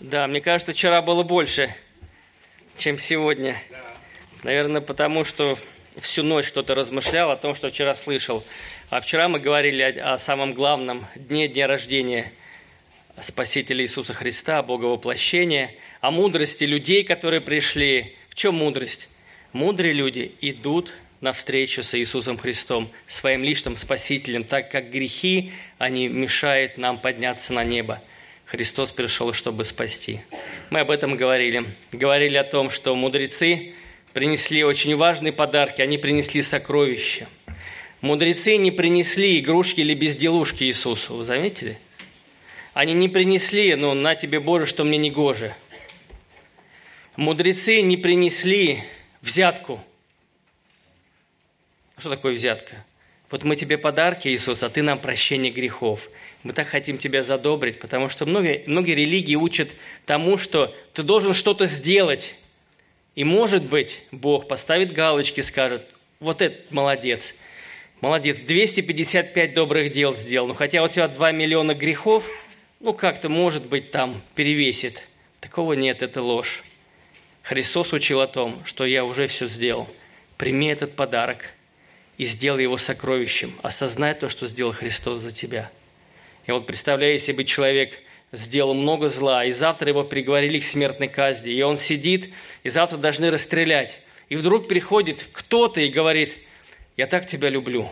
Да, 0.00 0.26
мне 0.26 0.42
кажется, 0.42 0.72
вчера 0.72 1.00
было 1.00 1.22
больше, 1.22 1.74
чем 2.76 2.98
сегодня. 2.98 3.56
Наверное, 4.42 4.82
потому 4.82 5.24
что 5.24 5.58
всю 5.98 6.22
ночь 6.22 6.48
кто-то 6.48 6.74
размышлял 6.74 7.30
о 7.30 7.36
том, 7.36 7.54
что 7.54 7.70
вчера 7.70 7.94
слышал. 7.94 8.44
А 8.90 9.00
вчера 9.00 9.28
мы 9.28 9.40
говорили 9.40 9.82
о, 9.82 10.14
о 10.14 10.18
самом 10.18 10.52
главном 10.52 11.06
дне, 11.14 11.48
дня 11.48 11.66
рождения 11.66 12.30
Спасителя 13.18 13.82
Иисуса 13.82 14.12
Христа, 14.12 14.62
Бога 14.62 14.84
воплощения, 14.84 15.74
о 16.02 16.10
мудрости 16.10 16.64
людей, 16.64 17.02
которые 17.02 17.40
пришли. 17.40 18.16
В 18.28 18.34
чем 18.34 18.56
мудрость? 18.56 19.08
Мудрые 19.54 19.94
люди 19.94 20.32
идут 20.42 20.92
навстречу 21.22 21.82
с 21.82 21.98
Иисусом 21.98 22.36
Христом, 22.36 22.90
своим 23.06 23.42
личным 23.42 23.78
Спасителем, 23.78 24.44
так 24.44 24.70
как 24.70 24.90
грехи, 24.90 25.52
они 25.78 26.08
мешают 26.08 26.76
нам 26.76 26.98
подняться 26.98 27.54
на 27.54 27.64
небо. 27.64 28.02
Христос 28.46 28.92
пришел, 28.92 29.32
чтобы 29.32 29.64
спасти. 29.64 30.20
Мы 30.70 30.80
об 30.80 30.92
этом 30.92 31.16
говорили. 31.16 31.64
Говорили 31.90 32.36
о 32.36 32.44
том, 32.44 32.70
что 32.70 32.94
мудрецы 32.94 33.74
принесли 34.12 34.62
очень 34.62 34.94
важные 34.94 35.32
подарки, 35.32 35.82
они 35.82 35.98
принесли 35.98 36.42
сокровища. 36.42 37.26
Мудрецы 38.00 38.56
не 38.56 38.70
принесли 38.70 39.40
игрушки 39.40 39.80
или 39.80 39.94
безделушки 39.94 40.62
Иисусу, 40.62 41.14
вы 41.16 41.24
заметили? 41.24 41.76
Они 42.72 42.92
не 42.92 43.08
принесли, 43.08 43.74
ну, 43.74 43.94
на 43.94 44.14
тебе, 44.14 44.38
Боже, 44.38 44.66
что 44.66 44.84
мне 44.84 44.96
не 44.96 45.10
гоже. 45.10 45.52
Мудрецы 47.16 47.80
не 47.80 47.96
принесли 47.96 48.84
взятку. 49.22 49.82
Что 51.98 52.10
такое 52.10 52.34
взятка? 52.34 52.84
Вот 53.30 53.42
мы 53.42 53.56
тебе 53.56 53.76
подарки, 53.76 54.28
Иисус, 54.28 54.62
а 54.62 54.68
ты 54.68 54.82
нам 54.82 55.00
прощение 55.00 55.50
грехов. 55.50 56.08
Мы 56.46 56.52
так 56.52 56.68
хотим 56.68 56.96
тебя 56.96 57.24
задобрить, 57.24 57.80
потому 57.80 58.08
что 58.08 58.24
многие, 58.24 58.62
многие 58.68 58.94
религии 58.94 59.34
учат 59.34 59.68
тому, 60.04 60.38
что 60.38 60.72
ты 60.94 61.02
должен 61.02 61.34
что-то 61.34 61.66
сделать. 61.66 62.36
И 63.16 63.24
может 63.24 63.64
быть, 63.64 64.04
Бог 64.12 64.46
поставит 64.46 64.92
галочки, 64.92 65.40
скажет, 65.40 65.84
вот 66.20 66.42
этот 66.42 66.70
молодец, 66.70 67.40
молодец, 68.00 68.38
255 68.38 69.54
добрых 69.54 69.90
дел 69.90 70.14
сделал, 70.14 70.46
но 70.46 70.54
хотя 70.54 70.84
у 70.84 70.88
тебя 70.88 71.08
2 71.08 71.32
миллиона 71.32 71.74
грехов, 71.74 72.30
ну 72.78 72.92
как-то, 72.92 73.28
может 73.28 73.66
быть, 73.66 73.90
там 73.90 74.22
перевесит. 74.36 75.02
Такого 75.40 75.72
нет, 75.72 76.00
это 76.00 76.22
ложь. 76.22 76.62
Христос 77.42 77.92
учил 77.92 78.20
о 78.20 78.28
том, 78.28 78.64
что 78.64 78.84
я 78.84 79.04
уже 79.04 79.26
все 79.26 79.48
сделал. 79.48 79.88
Прими 80.36 80.68
этот 80.68 80.94
подарок 80.94 81.54
и 82.18 82.24
сделай 82.24 82.62
его 82.62 82.78
сокровищем. 82.78 83.52
Осознай 83.64 84.14
то, 84.14 84.28
что 84.28 84.46
сделал 84.46 84.70
Христос 84.70 85.18
за 85.18 85.32
тебя– 85.32 85.72
я 86.46 86.54
вот 86.54 86.66
представляю, 86.66 87.12
если 87.12 87.32
бы 87.32 87.44
человек 87.44 88.00
сделал 88.32 88.74
много 88.74 89.08
зла, 89.08 89.44
и 89.44 89.50
завтра 89.50 89.88
его 89.88 90.04
приговорили 90.04 90.60
к 90.60 90.64
смертной 90.64 91.08
казни, 91.08 91.52
и 91.52 91.62
он 91.62 91.76
сидит, 91.76 92.32
и 92.62 92.68
завтра 92.68 92.96
должны 92.98 93.30
расстрелять. 93.30 94.00
И 94.28 94.36
вдруг 94.36 94.68
приходит 94.68 95.26
кто-то 95.32 95.80
и 95.80 95.88
говорит, 95.88 96.36
я 96.96 97.06
так 97.06 97.26
тебя 97.26 97.48
люблю, 97.48 97.90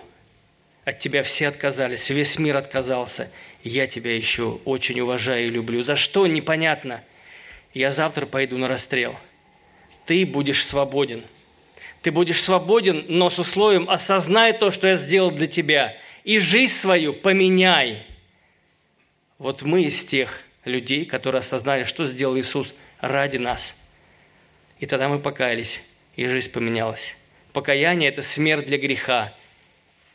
от 0.85 0.99
тебя 0.99 1.23
все 1.23 1.49
отказались, 1.49 2.11
весь 2.11 2.39
мир 2.39 2.57
отказался, 2.57 3.31
и 3.63 3.71
я 3.71 3.87
тебя 3.87 4.15
еще 4.15 4.61
очень 4.65 5.01
уважаю 5.01 5.47
и 5.47 5.51
люблю. 5.51 5.83
За 5.83 5.97
что? 5.97 6.27
Непонятно. 6.27 7.03
Я 7.73 7.91
завтра 7.91 8.27
пойду 8.27 8.59
на 8.59 8.69
расстрел. 8.69 9.17
Ты 10.07 10.27
будешь 10.27 10.65
свободен. 10.65 11.25
Ты 12.03 12.13
будешь 12.13 12.43
свободен, 12.43 13.07
но 13.09 13.31
с 13.31 13.39
условием 13.39 13.89
осознай 13.89 14.53
то, 14.53 14.71
что 14.71 14.89
я 14.89 14.97
сделал 14.97 15.31
для 15.31 15.47
тебя, 15.47 15.97
и 16.23 16.39
жизнь 16.39 16.73
свою 16.73 17.15
поменяй. 17.15 18.05
Вот 19.39 19.63
мы 19.63 19.83
из 19.83 20.05
тех 20.05 20.43
людей, 20.65 21.05
которые 21.05 21.41
осознали, 21.41 21.85
что 21.85 22.07
сделал 22.07 22.39
Иисус 22.39 22.75
ради 23.01 23.37
нас. 23.37 23.81
И 24.79 24.87
тогда 24.87 25.09
мы 25.09 25.19
покаялись, 25.19 25.83
и 26.17 26.27
жизнь 26.27 26.53
поменялась. 26.53 27.17
Покаяние– 27.53 28.09
это 28.11 28.23
смерть 28.23 28.67
для 28.67 28.79
греха 28.79 29.35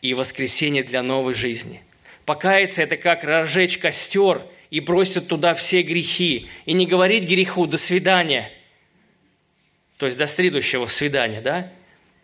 и 0.02 0.14
воскресение 0.14 0.84
для 0.84 1.04
новой 1.04 1.34
жизни. 1.34 1.82
Покаяться– 2.26 2.82
это 2.84 2.98
как 2.98 3.24
разжечь 3.24 3.78
костер 3.78 4.46
и 4.70 4.80
бросить 4.80 5.28
туда 5.28 5.54
все 5.54 5.82
грехи, 5.82 6.50
и 6.66 6.74
не 6.74 6.86
говорить 6.86 7.24
греху 7.24 7.66
«до 7.66 7.78
свидания», 7.78 8.52
то 9.98 10.06
есть 10.06 10.18
до 10.18 10.28
следующего 10.28 10.86
свидания, 10.86 11.42
да? 11.42 11.72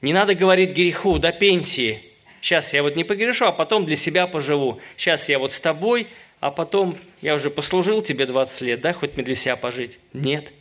Не 0.02 0.14
надо 0.14 0.34
говорить 0.34 0.72
греху 0.72 1.18
«до 1.18 1.32
пенсии», 1.34 2.00
сейчас 2.40 2.74
я 2.74 2.84
вот 2.84 2.96
не 2.96 3.04
погрешу, 3.04 3.46
а 3.46 3.52
потом 3.52 3.86
для 3.86 3.96
себя 3.96 4.28
поживу. 4.28 4.80
Сейчас 4.96 5.28
я 5.28 5.40
вот 5.40 5.52
с 5.52 5.60
тобой, 5.60 6.08
а 6.46 6.52
потом 6.52 6.96
я 7.24 7.34
уже 7.34 7.50
послужил 7.50 8.04
тебе 8.04 8.28
20 8.28 8.62
лет, 8.62 8.82
да, 8.82 8.94
хоть 8.94 9.16
мне 9.16 9.26
для 9.26 9.34
себя 9.34 9.56
пожить? 9.56 9.98
Нет. 10.14 10.52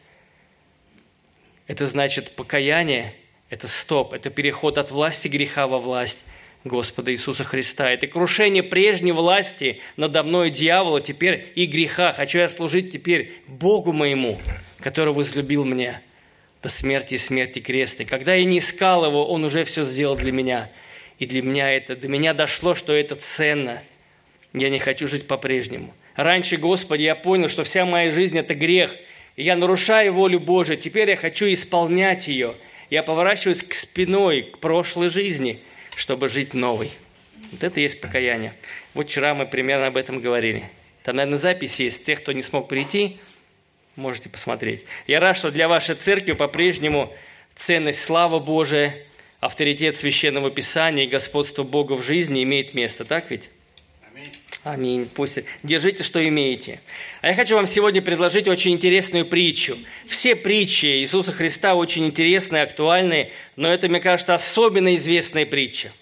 Это 1.66 1.84
значит 1.84 2.30
покаяние, 2.30 3.14
это 3.50 3.68
стоп, 3.68 4.14
это 4.14 4.30
переход 4.30 4.78
от 4.78 4.90
власти 4.90 5.28
греха 5.28 5.66
во 5.66 5.78
власть 5.78 6.24
Господа 6.64 7.12
Иисуса 7.12 7.44
Христа. 7.44 7.90
Это 7.90 8.06
крушение 8.06 8.62
прежней 8.62 9.12
власти 9.12 9.82
надо 9.98 10.22
мной 10.22 10.48
дьявола, 10.48 11.02
теперь 11.02 11.52
и 11.54 11.66
греха. 11.66 12.12
Хочу 12.12 12.38
я 12.38 12.48
служить 12.48 12.90
теперь 12.90 13.34
Богу 13.46 13.92
моему, 13.92 14.40
который 14.78 15.12
возлюбил 15.12 15.66
меня 15.66 16.00
до 16.62 16.70
смерти 16.70 17.14
и 17.14 17.18
смерти 17.18 17.58
креста. 17.58 18.06
когда 18.06 18.32
я 18.32 18.46
не 18.46 18.56
искал 18.56 19.04
его, 19.04 19.28
он 19.28 19.44
уже 19.44 19.64
все 19.64 19.84
сделал 19.84 20.16
для 20.16 20.32
меня. 20.32 20.70
И 21.18 21.26
для 21.26 21.42
меня 21.42 21.70
это, 21.70 21.94
до 21.94 22.08
меня 22.08 22.32
дошло, 22.32 22.74
что 22.74 22.94
это 22.94 23.16
ценно– 23.16 23.82
я 24.54 24.70
не 24.70 24.78
хочу 24.78 25.08
жить 25.08 25.26
по-прежнему. 25.26 25.92
Раньше, 26.14 26.56
Господи, 26.56 27.02
я 27.02 27.16
понял, 27.16 27.48
что 27.48 27.64
вся 27.64 27.84
моя 27.84 28.10
жизнь– 28.12 28.38
это 28.38 28.54
грех, 28.54 28.94
и 29.36 29.42
я 29.42 29.56
нарушаю 29.56 30.12
волю 30.12 30.38
Божию. 30.38 30.78
Теперь 30.78 31.10
я 31.10 31.16
хочу 31.16 31.52
исполнять 31.52 32.28
ее. 32.28 32.54
Я 32.88 33.02
поворачиваюсь 33.02 33.64
к 33.64 33.74
спиной, 33.74 34.42
к 34.42 34.58
прошлой 34.58 35.08
жизни, 35.08 35.60
чтобы 35.96 36.28
жить 36.28 36.54
новой. 36.54 36.90
Вот 37.50 37.64
это 37.64 37.80
и 37.80 37.82
есть 37.82 38.00
покаяние. 38.00 38.52
Вот 38.94 39.08
вчера 39.08 39.34
мы 39.34 39.46
примерно 39.46 39.88
об 39.88 39.96
этом 39.96 40.20
говорили. 40.20 40.62
Там, 41.02 41.16
наверное, 41.16 41.36
записи 41.36 41.82
есть. 41.82 42.04
Тех, 42.04 42.22
кто 42.22 42.30
не 42.30 42.42
смог 42.42 42.68
прийти, 42.68 43.18
можете 43.96 44.28
посмотреть. 44.28 44.84
Я 45.08 45.18
рад, 45.18 45.36
что 45.36 45.50
для 45.50 45.66
вашей 45.66 45.96
церкви 45.96 46.32
по-прежнему 46.32 47.12
ценность 47.54 48.04
слава 48.04 48.38
Божия, 48.38 48.94
авторитет 49.40 49.96
Священного 49.96 50.50
Писания 50.50 51.04
и 51.04 51.08
господство 51.08 51.64
Бога 51.64 51.94
в 51.94 52.02
жизни 52.02 52.44
имеет 52.44 52.72
место. 52.72 53.04
Так 53.04 53.30
ведь? 53.30 53.50
Аминь. 54.64 55.06
Пусть 55.14 55.40
держите, 55.62 56.02
что 56.02 56.26
имеете. 56.26 56.80
А 57.20 57.28
я 57.28 57.34
хочу 57.34 57.54
вам 57.54 57.66
сегодня 57.66 58.00
предложить 58.00 58.48
очень 58.48 58.72
интересную 58.72 59.26
притчу. 59.26 59.76
Все 60.06 60.34
притчи 60.34 60.86
Иисуса 60.86 61.32
Христа 61.32 61.74
очень 61.74 62.06
интересные, 62.06 62.62
актуальные, 62.62 63.30
но 63.56 63.70
это, 63.70 63.90
мне 63.90 64.00
кажется, 64.00 64.32
особенно 64.32 64.94
известная 64.96 65.44
притча. 65.44 65.92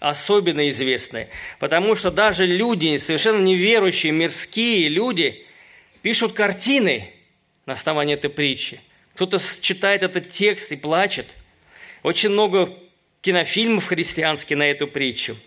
Особенно 0.00 0.68
известная. 0.68 1.30
Потому 1.58 1.94
что 1.94 2.10
даже 2.10 2.44
люди, 2.44 2.98
совершенно 2.98 3.40
неверующие, 3.42 4.12
мирские 4.12 4.90
люди, 4.90 5.46
пишут 6.02 6.34
картины 6.34 7.10
на 7.64 7.72
основании 7.72 8.16
этой 8.16 8.28
притчи. 8.28 8.82
Кто-то 9.14 9.40
читает 9.62 10.02
этот 10.02 10.30
текст 10.30 10.72
и 10.72 10.76
плачет. 10.76 11.26
Очень 12.02 12.30
много 12.30 12.70
кинофильмов 13.22 13.86
христианских 13.86 14.58
на 14.58 14.70
эту 14.70 14.86
притчу– 14.88 15.38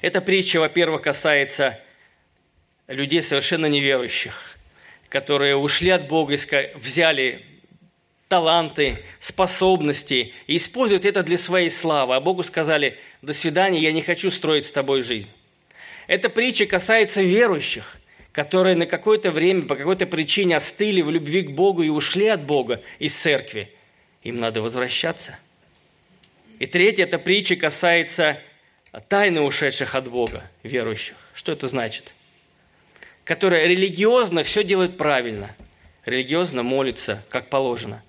эта 0.00 0.20
притча, 0.20 0.60
во-первых, 0.60 1.02
касается 1.02 1.78
людей 2.86 3.22
совершенно 3.22 3.66
неверующих, 3.66 4.56
которые 5.08 5.56
ушли 5.56 5.90
от 5.90 6.08
Бога, 6.08 6.36
взяли 6.74 7.44
таланты, 8.28 8.98
способности 9.18 10.32
и 10.46 10.56
используют 10.56 11.04
это 11.04 11.22
для 11.22 11.36
своей 11.36 11.68
славы. 11.68 12.14
А 12.14 12.20
Богу 12.20 12.42
сказали, 12.42 12.98
до 13.22 13.32
свидания, 13.32 13.80
я 13.80 13.92
не 13.92 14.02
хочу 14.02 14.30
строить 14.30 14.64
с 14.64 14.70
тобой 14.70 15.02
жизнь. 15.02 15.30
Эта 16.06 16.28
притча 16.28 16.66
касается 16.66 17.22
верующих, 17.22 17.98
которые 18.32 18.76
на 18.76 18.86
какое-то 18.86 19.30
время, 19.30 19.62
по 19.62 19.76
какой-то 19.76 20.06
причине 20.06 20.56
остыли 20.56 21.02
в 21.02 21.10
любви 21.10 21.42
к 21.42 21.50
Богу 21.50 21.82
и 21.82 21.88
ушли 21.88 22.28
от 22.28 22.44
Бога 22.44 22.82
из 22.98 23.14
церкви. 23.14 23.72
Им 24.22 24.38
надо 24.38 24.62
возвращаться. 24.62 25.38
И 26.58 26.66
третья, 26.66 27.04
эта 27.04 27.18
притча 27.18 27.56
касается 27.56 28.40
тайны 29.08 29.40
ушедших 29.40 29.94
от 29.94 30.08
Бога, 30.08 30.42
верующих. 30.62 31.16
Что 31.34 31.52
это 31.52 31.68
значит? 31.68 32.14
Которые 33.24 33.68
религиозно 33.68 34.42
все 34.42 34.64
делают 34.64 34.96
правильно. 34.96 35.54
Религиозно 36.04 36.62
молятся, 36.62 37.22
как 37.28 37.50
положено. 37.50 38.02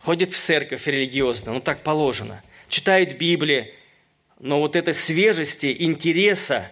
Ходят 0.00 0.32
в 0.32 0.38
церковь 0.38 0.86
религиозно, 0.86 1.52
ну 1.52 1.60
так 1.60 1.82
положено. 1.82 2.42
Читают 2.68 3.14
Библию, 3.14 3.66
но 4.38 4.60
вот 4.60 4.76
этой 4.76 4.94
свежести, 4.94 5.74
интереса 5.80 6.70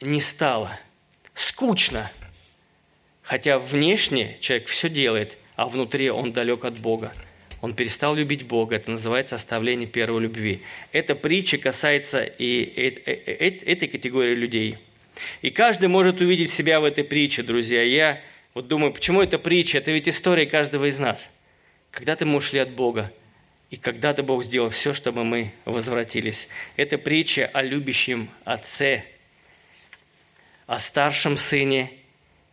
не 0.00 0.20
стало. 0.20 0.78
Скучно. 1.34 2.10
Хотя 3.22 3.58
внешне 3.58 4.36
человек 4.40 4.66
все 4.66 4.88
делает, 4.88 5.36
а 5.54 5.68
внутри 5.68 6.10
он 6.10 6.32
далек 6.32 6.64
от 6.64 6.78
Бога. 6.78 7.12
Он 7.60 7.74
перестал 7.74 8.14
любить 8.14 8.44
Бога. 8.44 8.76
Это 8.76 8.90
называется 8.90 9.34
оставление 9.34 9.86
первой 9.86 10.22
любви. 10.22 10.62
Эта 10.92 11.14
притча 11.14 11.58
касается 11.58 12.22
и 12.24 12.62
этой 12.62 13.88
категории 13.88 14.34
людей. 14.34 14.78
И 15.42 15.50
каждый 15.50 15.88
может 15.88 16.20
увидеть 16.20 16.50
себя 16.50 16.80
в 16.80 16.84
этой 16.84 17.04
притче, 17.04 17.42
друзья. 17.42 17.82
Я 17.82 18.20
вот 18.54 18.68
думаю, 18.68 18.92
почему 18.92 19.20
это 19.20 19.38
притча? 19.38 19.78
Это 19.78 19.90
ведь 19.90 20.08
история 20.08 20.46
каждого 20.46 20.86
из 20.88 20.98
нас. 20.98 21.28
Когда-то 21.90 22.24
мы 22.24 22.36
ушли 22.36 22.60
от 22.60 22.70
Бога, 22.70 23.12
и 23.68 23.76
когда-то 23.76 24.22
Бог 24.22 24.44
сделал 24.44 24.70
все, 24.70 24.94
чтобы 24.94 25.24
мы 25.24 25.52
возвратились. 25.64 26.48
Это 26.76 26.98
притча 26.98 27.50
о 27.52 27.62
любящем 27.62 28.30
отце, 28.44 29.04
о 30.66 30.78
старшем 30.78 31.36
сыне 31.36 31.92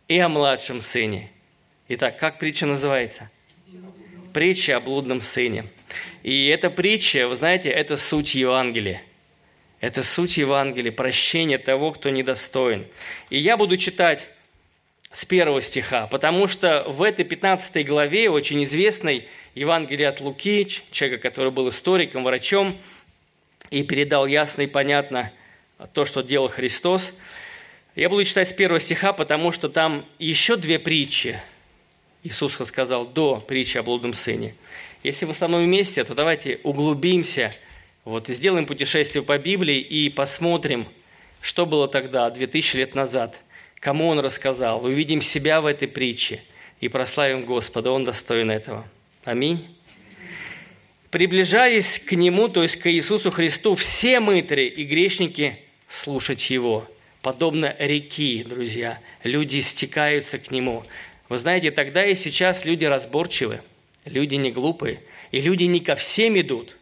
и 0.08 0.18
о 0.18 0.28
младшем 0.28 0.80
сыне. 0.80 1.30
Итак, 1.88 2.18
как 2.18 2.38
притча 2.38 2.66
называется? 2.66 3.30
Притча 4.32 4.76
о 4.76 4.80
блудном 4.80 5.20
сыне. 5.20 5.66
И 6.22 6.48
эта 6.48 6.70
притча, 6.70 7.28
вы 7.28 7.34
знаете, 7.34 7.70
это 7.70 7.96
суть 7.96 8.34
Евангелия. 8.34 9.02
Это 9.80 10.02
суть 10.02 10.36
Евангелия, 10.36 10.90
прощение 10.90 11.58
того, 11.58 11.92
кто 11.92 12.10
недостоин. 12.10 12.86
И 13.30 13.38
я 13.38 13.56
буду 13.56 13.76
читать 13.76 14.28
с 15.12 15.24
первого 15.24 15.62
стиха, 15.62 16.06
потому 16.06 16.46
что 16.48 16.84
в 16.86 17.02
этой 17.02 17.24
15 17.24 17.86
главе, 17.86 18.28
очень 18.28 18.62
известной 18.64 19.28
Евангелие 19.54 20.08
от 20.08 20.20
Луки, 20.20 20.66
человека, 20.90 21.22
который 21.22 21.52
был 21.52 21.68
историком, 21.68 22.24
врачом, 22.24 22.76
и 23.70 23.82
передал 23.82 24.26
ясно 24.26 24.62
и 24.62 24.66
понятно 24.66 25.32
то, 25.92 26.04
что 26.04 26.22
делал 26.22 26.48
Христос, 26.48 27.14
я 27.94 28.08
буду 28.08 28.24
читать 28.24 28.48
с 28.48 28.52
первого 28.52 28.80
стиха, 28.80 29.12
потому 29.12 29.50
что 29.52 29.68
там 29.68 30.04
еще 30.18 30.56
две 30.56 30.78
притчи 30.78 31.40
Иисус 32.22 32.58
рассказал 32.60 33.06
до 33.06 33.36
притчи 33.36 33.78
о 33.78 33.82
блудном 33.82 34.12
сыне. 34.12 34.54
Если 35.02 35.24
вы 35.24 35.34
со 35.34 35.48
мной 35.48 35.64
вместе, 35.64 36.04
то 36.04 36.14
давайте 36.14 36.60
углубимся– 36.62 37.52
вот, 38.08 38.30
и 38.30 38.32
сделаем 38.32 38.64
путешествие 38.64 39.22
по 39.22 39.36
Библии 39.36 39.76
и 39.80 40.08
посмотрим, 40.08 40.88
что 41.42 41.66
было 41.66 41.88
тогда, 41.88 42.30
2000 42.30 42.76
лет 42.76 42.94
назад, 42.94 43.42
кому 43.80 44.08
он 44.08 44.20
рассказал. 44.20 44.82
Увидим 44.82 45.20
себя 45.20 45.60
в 45.60 45.66
этой 45.66 45.88
притче 45.88 46.40
и 46.80 46.88
прославим 46.88 47.44
Господа. 47.44 47.90
Он 47.90 48.04
достоин 48.04 48.50
этого. 48.50 48.88
Аминь. 49.24 49.62
Приближаясь 51.10 51.98
к 51.98 52.12
Нему, 52.12 52.48
то 52.48 52.62
есть 52.62 52.76
к 52.76 52.90
Иисусу 52.90 53.30
Христу, 53.30 53.74
все 53.74 54.20
мытари 54.20 54.68
и 54.68 54.84
грешники 54.84 55.58
слушать 55.86 56.48
Его. 56.48 56.88
Подобно 57.20 57.76
реки, 57.78 58.42
друзья, 58.42 59.00
люди 59.22 59.60
стекаются 59.60 60.38
к 60.38 60.50
Нему. 60.50 60.82
Вы 61.28 61.38
знаете, 61.38 61.70
тогда 61.70 62.04
и 62.04 62.14
сейчас 62.14 62.64
люди 62.64 62.84
разборчивы, 62.84 63.60
люди 64.04 64.36
не 64.36 64.50
глупые, 64.50 65.02
и 65.30 65.40
люди 65.40 65.64
не 65.64 65.80
ко 65.80 65.94
всем 65.94 66.38
идут. 66.40 66.76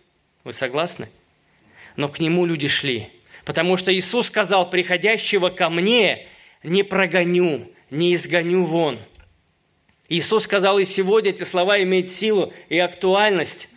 Вы 0.44 0.52
согласны? 0.52 1.08
но 1.96 2.08
к 2.08 2.20
нему 2.20 2.46
люди 2.46 2.68
шли. 2.68 3.08
Потому 3.44 3.76
что 3.76 3.92
Иисус 3.94 4.28
сказал, 4.28 4.70
приходящего 4.70 5.48
ко 5.48 5.70
мне 5.70 6.26
не 6.62 6.82
прогоню, 6.82 7.70
не 7.90 8.14
изгоню 8.14 8.64
вон. 8.64 8.98
Иисус 10.08 10.44
сказал, 10.44 10.78
и 10.78 10.84
сегодня 10.84 11.30
эти 11.30 11.42
слова 11.42 11.82
имеют 11.82 12.10
силу 12.10 12.52
и 12.68 12.78
актуальность. 12.78 13.68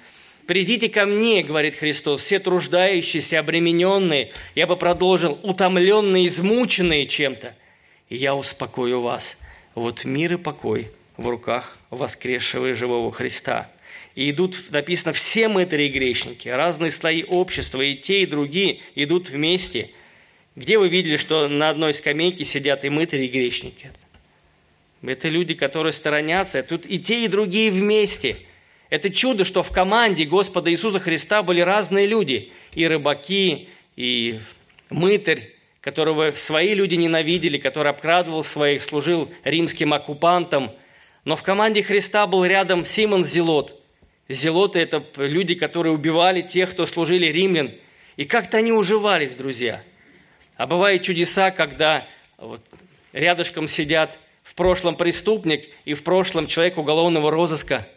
«Придите 0.46 0.90
ко 0.90 1.06
мне,— 1.06 1.44
говорит 1.44 1.76
Христос,— 1.76 2.22
все 2.24 2.40
труждающиеся, 2.40 3.40
обремененные, 3.40 4.32
я 4.56 4.66
бы 4.66 4.78
продолжил, 4.78 5.40
утомленные, 5.44 6.26
измученные 6.26 7.06
чем-то, 7.06 7.56
и 8.10 8.16
я 8.16 8.36
успокою 8.36 9.02
вас». 9.02 9.40
Вот 9.80 10.04
мир 10.04 10.34
и 10.34 10.38
покой 10.38 10.92
в 11.16 11.28
руках 11.28 11.78
воскресшего 11.90 12.72
и 12.72 12.74
живого 12.74 13.12
Христа– 13.12 13.72
и 14.16 14.32
идут, 14.32 14.58
написано, 14.72 15.14
все 15.14 15.48
мытари 15.48 15.84
и 15.84 15.88
грешники, 15.88 16.50
разные 16.50 16.92
слои 16.92 17.24
общества, 17.24 17.80
и 17.80 17.96
те, 17.96 18.24
и 18.24 18.26
другие 18.26 18.82
идут 18.96 19.30
вместе. 19.30 19.92
Где 20.58 20.78
вы 20.78 20.90
видели, 20.90 21.16
что 21.16 21.48
на 21.48 21.70
одной 21.70 21.94
скамейке 21.94 22.44
сидят 22.44 22.84
и 22.84 22.90
мытари, 22.90 23.26
и 23.26 23.28
грешники? 23.28 23.92
Это 25.02 25.30
люди, 25.30 25.54
которые 25.54 25.94
сторонятся. 25.94 26.64
Тут 26.64 26.86
и 26.86 27.00
те, 27.00 27.24
и 27.24 27.30
другие 27.30 27.72
вместе. 27.72 28.36
Это 28.90 29.10
чудо, 29.10 29.46
что 29.46 29.64
в 29.64 29.72
команде 29.72 30.26
Господа 30.26 30.70
Иисуса 30.70 31.00
Христа 31.00 31.42
были 31.42 31.62
разные 31.62 32.06
люди. 32.06 32.52
И 32.74 32.86
рыбаки, 32.86 33.70
и 33.96 34.42
мытарь, 34.90 35.54
которого 35.82 36.32
свои 36.32 36.74
люди 36.74 36.96
ненавидели, 36.96 37.58
который 37.58 37.92
обкрадывал 37.92 38.44
своих, 38.44 38.84
служил 38.84 39.32
римским 39.44 39.94
оккупантам. 39.94 40.72
Но 41.26 41.36
в 41.36 41.44
команде 41.44 41.84
Христа 41.84 42.28
был 42.28 42.46
рядом 42.46 42.86
Симон 42.86 43.26
Зелот, 43.26 43.80
Зелоты– 44.30 44.78
это 44.80 45.04
люди, 45.18 45.56
которые 45.56 45.92
убивали 45.92 46.44
тех, 46.44 46.70
кто 46.70 46.86
служили 46.86 47.26
римлян. 47.26 47.72
И 48.16 48.26
как-то 48.26 48.58
они 48.58 48.72
уживались, 48.72 49.34
друзья. 49.34 49.82
А 50.56 50.68
бывают 50.68 51.02
чудеса, 51.02 51.50
когда 51.50 52.08
вот 52.38 52.62
рядышком 53.12 53.68
сидят 53.68 54.20
в 54.44 54.54
прошлом 54.54 54.96
преступник 54.96 55.68
и 55.84 55.96
в 55.96 56.04
прошлом 56.04 56.46
человек 56.46 56.78
уголовного 56.78 57.32
розыска. 57.32 57.88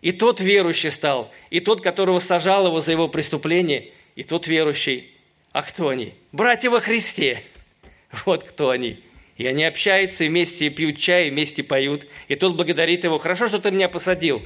И 0.00 0.12
тот 0.12 0.40
верующий 0.40 0.90
стал, 0.90 1.32
и 1.50 1.58
тот, 1.58 1.80
которого 1.80 2.20
сажал 2.20 2.66
его 2.66 2.80
за 2.80 2.92
его 2.92 3.08
преступление, 3.08 3.90
и 4.14 4.22
тот 4.22 4.46
верующий. 4.46 5.10
А 5.54 5.62
кто 5.62 5.88
они? 5.88 6.14
Братья 6.32 6.68
во 6.68 6.80
Христе. 6.80 7.40
Вот 8.26 8.42
кто 8.42 8.70
они. 8.70 8.98
И 9.36 9.46
они 9.46 9.64
общаются, 9.64 10.24
вместе 10.24 10.68
пьют 10.68 10.98
чай, 10.98 11.30
вместе 11.30 11.62
поют. 11.62 12.08
И 12.26 12.34
тот 12.34 12.56
благодарит 12.56 13.04
его. 13.04 13.18
Хорошо, 13.18 13.46
что 13.46 13.60
ты 13.60 13.70
меня 13.70 13.88
посадил 13.88 14.44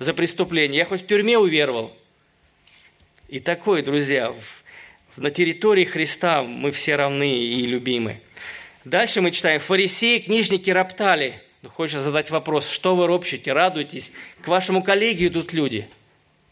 за 0.00 0.12
преступление. 0.12 0.78
Я 0.78 0.86
хоть 0.86 1.02
в 1.02 1.06
тюрьме 1.06 1.38
уверовал. 1.38 1.96
И 3.28 3.38
такое, 3.38 3.84
друзья, 3.84 4.32
в, 4.32 4.64
на 5.20 5.30
территории 5.30 5.84
Христа 5.84 6.42
мы 6.42 6.72
все 6.72 6.96
равны 6.96 7.38
и 7.38 7.64
любимы. 7.64 8.20
Дальше 8.84 9.20
мы 9.20 9.30
читаем, 9.30 9.60
фарисеи, 9.60 10.18
книжники 10.18 10.68
роптали. 10.68 11.40
Ну, 11.62 11.68
хочешь 11.68 12.00
задать 12.00 12.30
вопрос, 12.30 12.68
что 12.68 12.96
вы 12.96 13.06
ропщите, 13.06 13.52
радуетесь? 13.52 14.12
К 14.42 14.48
вашему 14.48 14.82
коллеге 14.82 15.28
идут 15.28 15.52
люди. 15.52 15.88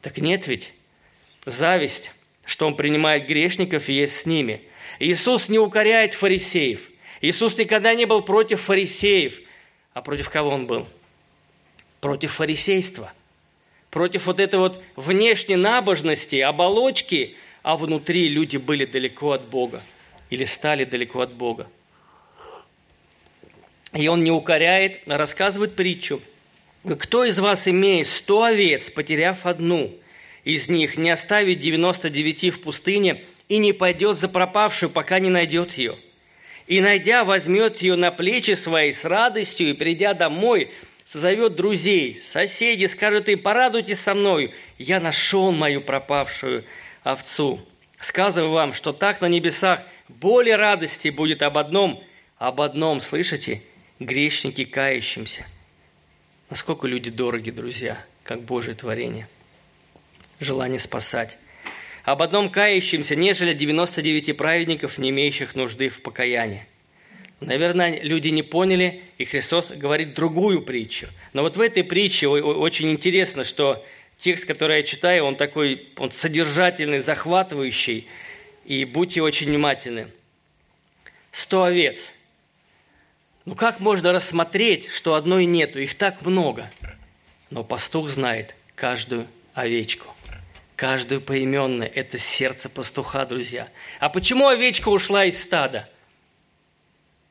Так 0.02 0.18
нет 0.18 0.46
ведь. 0.46 0.72
Зависть, 1.46 2.12
что 2.44 2.66
он 2.66 2.76
принимает 2.76 3.26
грешников 3.26 3.88
и 3.88 3.94
есть 3.94 4.20
с 4.20 4.26
ними. 4.26 4.62
Иисус 4.98 5.48
не 5.48 5.58
укоряет 5.58 6.14
фарисеев. 6.14 6.90
Иисус 7.20 7.56
никогда 7.58 7.94
не 7.94 8.04
был 8.04 8.22
против 8.22 8.60
фарисеев. 8.60 9.40
А 9.94 10.02
против 10.02 10.30
кого 10.30 10.50
он 10.50 10.66
был? 10.66 10.88
Против 12.00 12.32
фарисейства– 12.32 13.12
против 13.92 14.24
вот 14.24 14.40
этой 14.40 14.58
вот 14.58 14.82
внешней 14.96 15.56
набожности, 15.56 16.36
оболочки, 16.36 17.36
а 17.62 17.76
внутри 17.76 18.28
люди 18.28 18.56
были 18.56 18.86
далеко 18.86 19.32
от 19.32 19.46
Бога 19.46 19.82
или 20.30 20.44
стали 20.44 20.84
далеко 20.84 21.20
от 21.20 21.32
Бога. 21.34 21.68
И 23.92 24.08
он 24.08 24.24
не 24.24 24.30
укоряет, 24.30 25.00
а 25.06 25.18
рассказывает 25.18 25.76
притчу. 25.76 26.22
Кто 26.98 27.24
из 27.24 27.38
вас, 27.38 27.68
имеет 27.68 28.06
сто 28.06 28.42
овец, 28.42 28.90
потеряв 28.90 29.44
одну, 29.44 29.94
из 30.44 30.68
них 30.68 30.96
не 30.96 31.10
оставит 31.10 31.58
99 31.58 32.54
в 32.54 32.60
пустыне 32.60 33.22
и 33.48 33.58
не 33.58 33.72
пойдет 33.72 34.18
за 34.18 34.28
пропавшую, 34.28 34.90
пока 34.90 35.18
не 35.18 35.30
найдет 35.30 35.72
ее? 35.72 35.96
И, 36.66 36.80
найдя, 36.80 37.24
возьмет 37.24 37.82
ее 37.82 37.96
на 37.96 38.10
плечи 38.10 38.52
свои 38.52 38.92
с 38.92 39.04
радостью, 39.04 39.70
и, 39.70 39.72
придя 39.72 40.14
домой, 40.14 40.70
созовет 41.04 41.56
друзей, 41.56 42.16
соседей, 42.16 42.86
скажет 42.86 43.28
им, 43.28 43.40
порадуйтесь 43.40 44.00
со 44.00 44.14
мной, 44.14 44.54
я 44.78 45.00
нашел 45.00 45.52
мою 45.52 45.80
пропавшую 45.80 46.64
овцу. 47.02 47.60
Сказываю 47.98 48.50
вам, 48.52 48.72
что 48.72 48.92
так 48.92 49.20
на 49.20 49.26
небесах 49.26 49.80
более 50.08 50.56
радости 50.56 51.08
будет 51.08 51.42
об 51.42 51.58
одном, 51.58 52.02
об 52.38 52.60
одном, 52.60 53.00
слышите, 53.00 53.62
грешники 54.00 54.64
кающимся. 54.64 55.46
Насколько 56.50 56.86
люди 56.86 57.10
дороги, 57.10 57.50
друзья, 57.50 58.04
как 58.24 58.42
Божье 58.42 58.74
творение. 58.74 59.28
Желание 60.42 60.80
спасать. 60.80 61.38
Об 62.02 62.20
одном 62.20 62.50
кающимся, 62.50 63.14
нежели 63.14 63.54
99 63.54 64.36
праведников, 64.36 64.98
не 64.98 65.10
имеющих 65.10 65.54
нужды 65.54 65.88
в 65.88 66.02
покаянии. 66.02 66.66
Наверное, 67.38 68.00
люди 68.02 68.28
не 68.28 68.42
поняли, 68.42 69.02
и 69.18 69.24
Христос 69.24 69.70
говорит 69.70 70.14
другую 70.14 70.62
притчу. 70.62 71.06
Но 71.32 71.42
вот 71.42 71.56
в 71.56 71.60
этой 71.60 71.84
притче 71.84 72.26
очень 72.26 72.90
интересно, 72.90 73.44
что 73.44 73.86
текст, 74.18 74.44
который 74.44 74.78
я 74.78 74.82
читаю, 74.82 75.26
он 75.26 75.36
такой, 75.36 75.90
он 75.96 76.10
содержательный, 76.10 76.98
захватывающий, 76.98 78.08
и 78.64 78.84
будьте 78.84 79.22
очень 79.22 79.46
внимательны. 79.46 80.08
Сто 81.30 81.62
овец. 81.62 82.12
Ну 83.44 83.54
как 83.54 83.78
можно 83.78 84.12
рассмотреть, 84.12 84.90
что 84.90 85.14
одной 85.14 85.44
нету? 85.44 85.78
Их 85.78 85.94
так 85.94 86.22
много. 86.22 86.68
Но 87.50 87.62
пастух 87.62 88.08
знает 88.10 88.56
каждую 88.74 89.28
овечку. 89.54 90.11
Каждую 90.82 91.20
поименно. 91.20 91.84
Это 91.84 92.18
сердце 92.18 92.68
пастуха, 92.68 93.24
друзья. 93.24 93.68
А 94.00 94.08
почему 94.08 94.48
овечка 94.48 94.88
ушла 94.88 95.26
из 95.26 95.40
стада? 95.40 95.88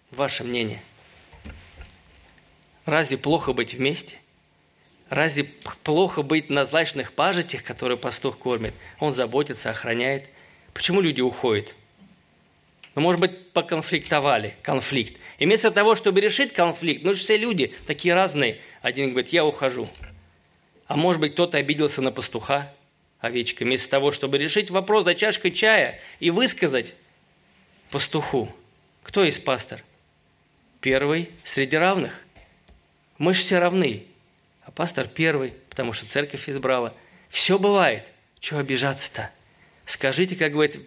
Ваше 0.09 0.45
мнение? 0.45 0.81
Разве 2.85 3.17
плохо 3.17 3.51
быть 3.51 3.73
вместе? 3.73 4.15
Разве 5.09 5.43
плохо 5.83 6.21
быть 6.21 6.49
на 6.49 6.63
злачных 6.63 7.11
пажитях, 7.11 7.65
которые 7.65 7.97
пастух 7.97 8.37
кормит? 8.37 8.73
Он 9.01 9.11
заботится, 9.11 9.69
охраняет. 9.69 10.29
Почему 10.73 11.01
люди 11.01 11.19
уходят? 11.19 11.75
Но, 12.95 13.01
может 13.01 13.19
быть, 13.19 13.51
поконфликтовали, 13.51 14.55
конфликт. 14.61 15.19
И 15.39 15.45
вместо 15.45 15.71
того, 15.71 15.95
чтобы 15.95 16.21
решить 16.21 16.53
конфликт, 16.53 17.03
ну, 17.03 17.13
все 17.15 17.35
люди 17.35 17.75
такие 17.85 18.13
разные. 18.13 18.61
Один 18.81 19.09
говорит, 19.09 19.33
я 19.33 19.43
ухожу. 19.43 19.89
А 20.87 20.95
может 20.95 21.19
быть, 21.19 21.33
кто-то 21.33 21.57
обиделся 21.57 22.01
на 22.01 22.13
пастуха, 22.13 22.73
овечка, 23.21 23.63
вместо 23.63 23.89
того, 23.89 24.11
чтобы 24.11 24.37
решить 24.37 24.69
вопрос 24.69 25.05
за 25.05 25.15
чашкой 25.15 25.51
чая 25.51 25.99
и 26.19 26.31
высказать 26.31 26.95
пастуху. 27.91 28.53
Кто 29.03 29.23
есть 29.23 29.45
пастор? 29.45 29.81
Первый 30.81 31.29
среди 31.43 31.77
равных. 31.77 32.21
Мы 33.17 33.33
же 33.33 33.41
все 33.41 33.59
равны. 33.59 34.05
А 34.63 34.71
пастор 34.71 35.07
первый, 35.07 35.53
потому 35.69 35.93
что 35.93 36.07
церковь 36.07 36.49
избрала. 36.49 36.93
Все 37.29 37.57
бывает. 37.59 38.05
Чего 38.39 38.59
обижаться-то? 38.59 39.31
Скажите, 39.85 40.35
как 40.35 40.51
говорит, 40.51 40.79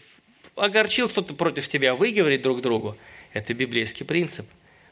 огорчил 0.56 1.08
кто-то 1.08 1.34
против 1.34 1.68
тебя, 1.68 1.94
выговорить 1.94 2.42
друг 2.42 2.60
другу. 2.60 2.96
Это 3.32 3.54
библейский 3.54 4.04
принцип. 4.04 4.46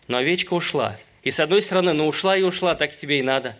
Но 0.07 0.19
овечка 0.19 0.55
ушла. 0.55 0.97
И 1.23 1.31
с 1.31 1.41
одной 1.41 1.63
стороны, 1.63 1.93
ну 1.93 2.07
ушла 2.07 2.37
и 2.37 2.43
ушла, 2.43 2.75
так 2.75 2.97
тебе 2.97 3.19
и 3.19 3.23
надо. 3.23 3.59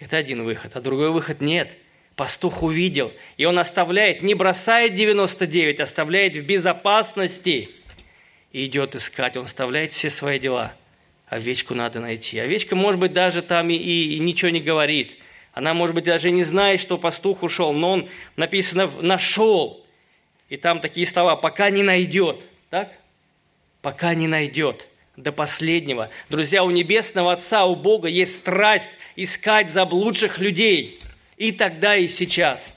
Это 0.00 0.16
один 0.16 0.42
выход, 0.42 0.74
а 0.74 0.80
другой 0.80 1.10
выход 1.10 1.40
нет. 1.40 1.76
Пастух 2.16 2.62
увидел, 2.62 3.12
и 3.36 3.44
он 3.44 3.58
оставляет, 3.58 4.22
не 4.22 4.34
бросает 4.34 4.94
99, 4.94 5.80
оставляет 5.80 6.36
в 6.36 6.42
безопасности. 6.42 7.70
И 8.52 8.66
идет 8.66 8.94
искать, 8.94 9.36
он 9.36 9.46
оставляет 9.46 9.92
все 9.92 10.10
свои 10.10 10.38
дела. 10.38 10.74
Овечку 11.26 11.74
надо 11.74 11.98
найти. 11.98 12.38
Овечка, 12.38 12.76
может 12.76 13.00
быть, 13.00 13.12
даже 13.12 13.42
там 13.42 13.68
и, 13.70 13.74
и, 13.74 14.18
ничего 14.20 14.50
не 14.50 14.60
говорит. 14.60 15.16
Она, 15.52 15.74
может 15.74 15.94
быть, 15.94 16.04
даже 16.04 16.30
не 16.30 16.44
знает, 16.44 16.80
что 16.80 16.98
пастух 16.98 17.42
ушел, 17.42 17.72
но 17.72 17.90
он, 17.90 18.08
написано, 18.36 18.88
нашел. 19.00 19.84
И 20.48 20.56
там 20.56 20.78
такие 20.78 21.06
слова, 21.06 21.34
пока 21.34 21.70
не 21.70 21.82
найдет. 21.82 22.46
Так? 22.70 22.92
Пока 23.82 24.14
не 24.14 24.28
найдет 24.28 24.88
до 25.16 25.32
последнего. 25.32 26.10
Друзья, 26.28 26.62
у 26.62 26.70
Небесного 26.70 27.32
Отца, 27.32 27.64
у 27.64 27.74
Бога 27.74 28.06
есть 28.06 28.36
страсть 28.36 28.90
искать 29.16 29.70
заблудших 29.70 30.38
людей. 30.38 31.00
И 31.36 31.52
тогда, 31.52 31.96
и 31.96 32.08
сейчас. 32.08 32.74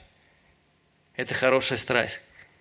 Это 1.16 1.34
хорошая 1.34 1.78
страсть. 1.78 2.20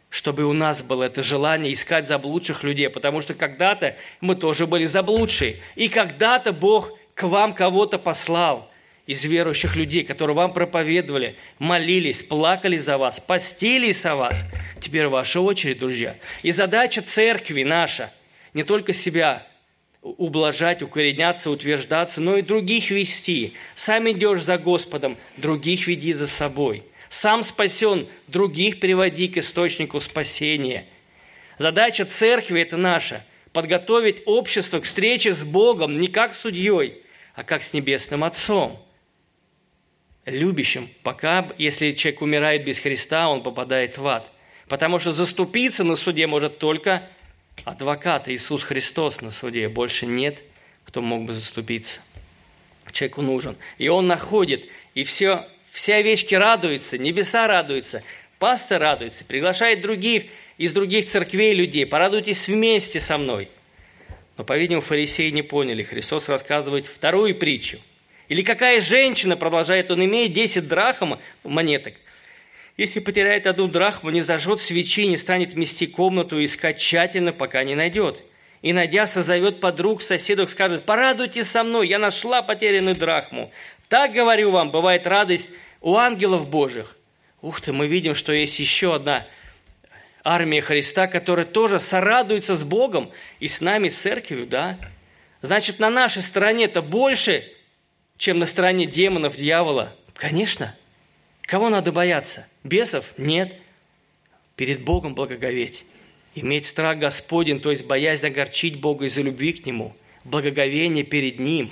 Чтобы 0.09 0.45
у 0.45 0.53
нас 0.53 0.83
было 0.83 1.03
это 1.03 1.21
желание 1.21 1.73
искать 1.73 2.07
заблудших 2.07 2.63
людей. 2.63 2.89
Потому 2.89 3.21
что 3.21 3.33
когда-то 3.33 3.95
мы 4.21 4.35
тоже 4.35 4.67
были 4.67 4.85
заблудшие. 4.85 5.57
И 5.75 5.89
когда-то 5.89 6.53
Бог 6.53 6.91
к 7.13 7.23
вам 7.23 7.53
кого-то 7.53 7.99
послал– 7.99 8.71
из 9.07 9.23
верующих 9.23 9.75
людей, 9.75 10.03
которые 10.03 10.35
вам 10.35 10.53
проповедовали, 10.53 11.37
молились, 11.59 12.23
плакали 12.23 12.77
за 12.77 12.97
вас, 12.97 13.21
постились 13.21 14.05
о 14.05 14.15
вас. 14.15 14.45
Теперь 14.81 15.07
ваша 15.07 15.39
очередь, 15.39 15.79
друзья. 15.79 16.15
И 16.43 16.51
задача 16.51 17.01
церкви 17.01 17.63
наша 17.63 18.11
не 18.53 18.63
только 18.63 18.91
себя 18.91 19.47
ублажать, 20.17 20.81
укореняться, 20.81 21.49
утверждаться, 21.49 22.21
но 22.21 22.37
и 22.37 22.41
других 22.41 22.91
вести. 22.91 23.53
Сам 23.75 24.09
идешь 24.11 24.43
за 24.43 24.57
Господом, 24.57 25.17
других 25.37 25.87
веди 25.87 26.13
за 26.13 26.27
собой. 26.27 26.83
Сам 27.09 27.43
спасен, 27.43 28.07
других 28.27 28.79
приводи 28.79 29.27
к 29.27 29.37
источнику 29.37 29.99
спасения. 30.01 30.85
Задача 31.57 32.05
церкви– 32.05 32.61
это 32.63 32.77
наша– 32.77 33.25
подготовить 33.53 34.21
общество 34.25 34.79
к 34.79 34.83
встрече 34.83 35.33
с 35.33 35.43
Богом 35.43 35.97
не 35.97 36.07
как 36.07 36.35
судьей, 36.35 37.01
а 37.33 37.43
как 37.43 37.63
с 37.63 37.73
Небесным 37.73 38.23
Отцом– 38.23 38.83
любящим, 40.27 40.89
пока, 41.03 41.47
если 41.57 41.93
человек 41.93 42.21
умирает 42.21 42.65
без 42.65 42.79
Христа, 42.79 43.29
он 43.29 43.41
попадает 43.41 43.97
в 43.97 44.05
ад. 44.07 44.29
Потому 44.67 44.99
что 44.99 45.13
заступиться 45.13 45.83
на 45.83 45.95
суде 45.95 46.27
может 46.27 46.59
только 46.59 47.09
адвокат 47.65 48.27
Иисус 48.29 48.63
Христос 48.63 49.21
на 49.21 49.31
суде. 49.31 49.69
Больше 49.69 50.05
нет, 50.05 50.43
кто 50.85 51.01
мог 51.01 51.25
бы 51.25 51.33
заступиться. 51.33 51.99
Человеку 52.91 53.21
нужен. 53.21 53.57
И 53.77 53.89
он 53.89 54.07
находит, 54.07 54.65
и 54.93 55.03
все, 55.03 55.47
все 55.71 55.95
овечки 55.95 56.33
радуются, 56.35 56.97
небеса 56.97 57.47
радуются, 57.47 58.01
пастор 58.39 58.81
радуется, 58.81 59.25
приглашает 59.25 59.81
других 59.81 60.23
из 60.57 60.73
других 60.73 61.05
церквей 61.05 61.53
людей, 61.53 61.85
порадуйтесь 61.85 62.47
вместе 62.47 62.99
со 62.99 63.17
мной. 63.17 63.49
Но, 64.37 64.43
по-видимому, 64.43 64.81
фарисеи 64.81 65.29
не 65.29 65.41
поняли. 65.41 65.83
Христос 65.83 66.29
рассказывает 66.29 66.87
вторую 66.87 67.35
притчу– 67.35 67.79
или 68.29 68.41
какая 68.41 68.81
женщина, 68.81 69.37
продолжает 69.37 69.89
он, 69.89 70.03
имеет 70.03 70.33
10 70.33 70.67
драхм 70.67 71.15
монеток, 71.43 71.93
если 72.77 72.99
потеряет 72.99 73.47
одну 73.47 73.67
драхму, 73.67 74.09
не 74.09 74.21
зажжет 74.21 74.61
свечи, 74.61 75.05
не 75.05 75.17
станет 75.17 75.55
мести 75.55 75.87
комнату 75.87 76.39
и 76.39 76.45
искать 76.45 76.79
тщательно, 76.79 77.33
пока 77.33 77.63
не 77.63 77.75
найдет. 77.75 78.23
И, 78.61 78.73
найдя, 78.73 79.07
созовет 79.07 79.59
подруг, 79.59 80.01
соседок, 80.01 80.49
скажет, 80.49 80.85
порадуйтесь 80.85 81.49
со 81.49 81.63
мной, 81.63 81.87
я 81.87 81.99
нашла 81.99 82.41
потерянную 82.41 82.95
драхму. 82.95 83.51
Так, 83.89 84.13
говорю 84.13 84.51
вам, 84.51 84.71
бывает 84.71 85.05
радость 85.05 85.49
у 85.81 85.95
ангелов 85.95 86.49
Божьих. 86.49 86.95
Ух 87.41 87.61
ты, 87.61 87.73
мы 87.73 87.87
видим, 87.87 88.15
что 88.15 88.31
есть 88.31 88.59
еще 88.59 88.95
одна 88.95 89.27
армия 90.23 90.61
Христа, 90.61 91.07
которая 91.07 91.45
тоже 91.45 91.79
сорадуется 91.79 92.55
с 92.55 92.63
Богом 92.63 93.11
и 93.39 93.47
с 93.47 93.61
нами, 93.61 93.89
с 93.89 93.97
церковью, 93.97 94.47
да? 94.47 94.77
Значит, 95.41 95.79
на 95.79 95.89
нашей 95.89 96.23
стороне 96.23 96.65
это 96.65 96.81
больше– 96.81 97.43
чем 98.17 98.39
на 98.39 98.47
стороне 98.47 98.87
демонов, 98.87 99.35
дьявола? 99.35 99.93
Конечно. 100.15 100.75
Кого 101.47 101.69
надо 101.69 101.91
бояться? 101.91 102.45
Бесов? 102.63 103.13
Нет. 103.17 103.55
Перед 104.57 104.81
Богом 104.81 105.15
благоговеть. 105.15 105.85
Иметь 106.35 106.65
страх 106.65 106.99
Господень, 106.99 107.61
то 107.61 107.71
есть 107.71 107.85
боязнь 107.85 108.27
огорчить 108.27 108.79
Бога 108.79 109.05
из-за 109.05 109.21
любви 109.21 109.53
к 109.53 109.65
Нему. 109.65 109.95
Благоговение 110.25 111.03
перед 111.03 111.39
Ним. 111.39 111.71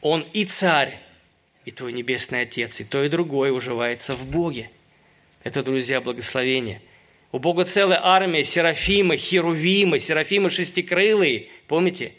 Он 0.00 0.24
и 0.32 0.44
царь, 0.44 0.96
и 1.64 1.72
твой 1.72 1.92
небесный 1.92 2.42
Отец, 2.42 2.80
и 2.80 2.84
то, 2.84 3.02
и 3.02 3.08
другое 3.08 3.50
уживается 3.52 4.14
в 4.14 4.24
Боге. 4.26 4.70
Это, 5.42 5.64
друзья, 5.64 6.00
благословение. 6.00 6.80
У 7.32 7.40
Бога 7.40 7.64
целая 7.64 8.00
армия, 8.02 8.44
серафимы, 8.44 9.16
херувимы, 9.16 9.98
серафимы 9.98 10.50
шестикрылые. 10.50 11.48
Помните? 11.66 12.12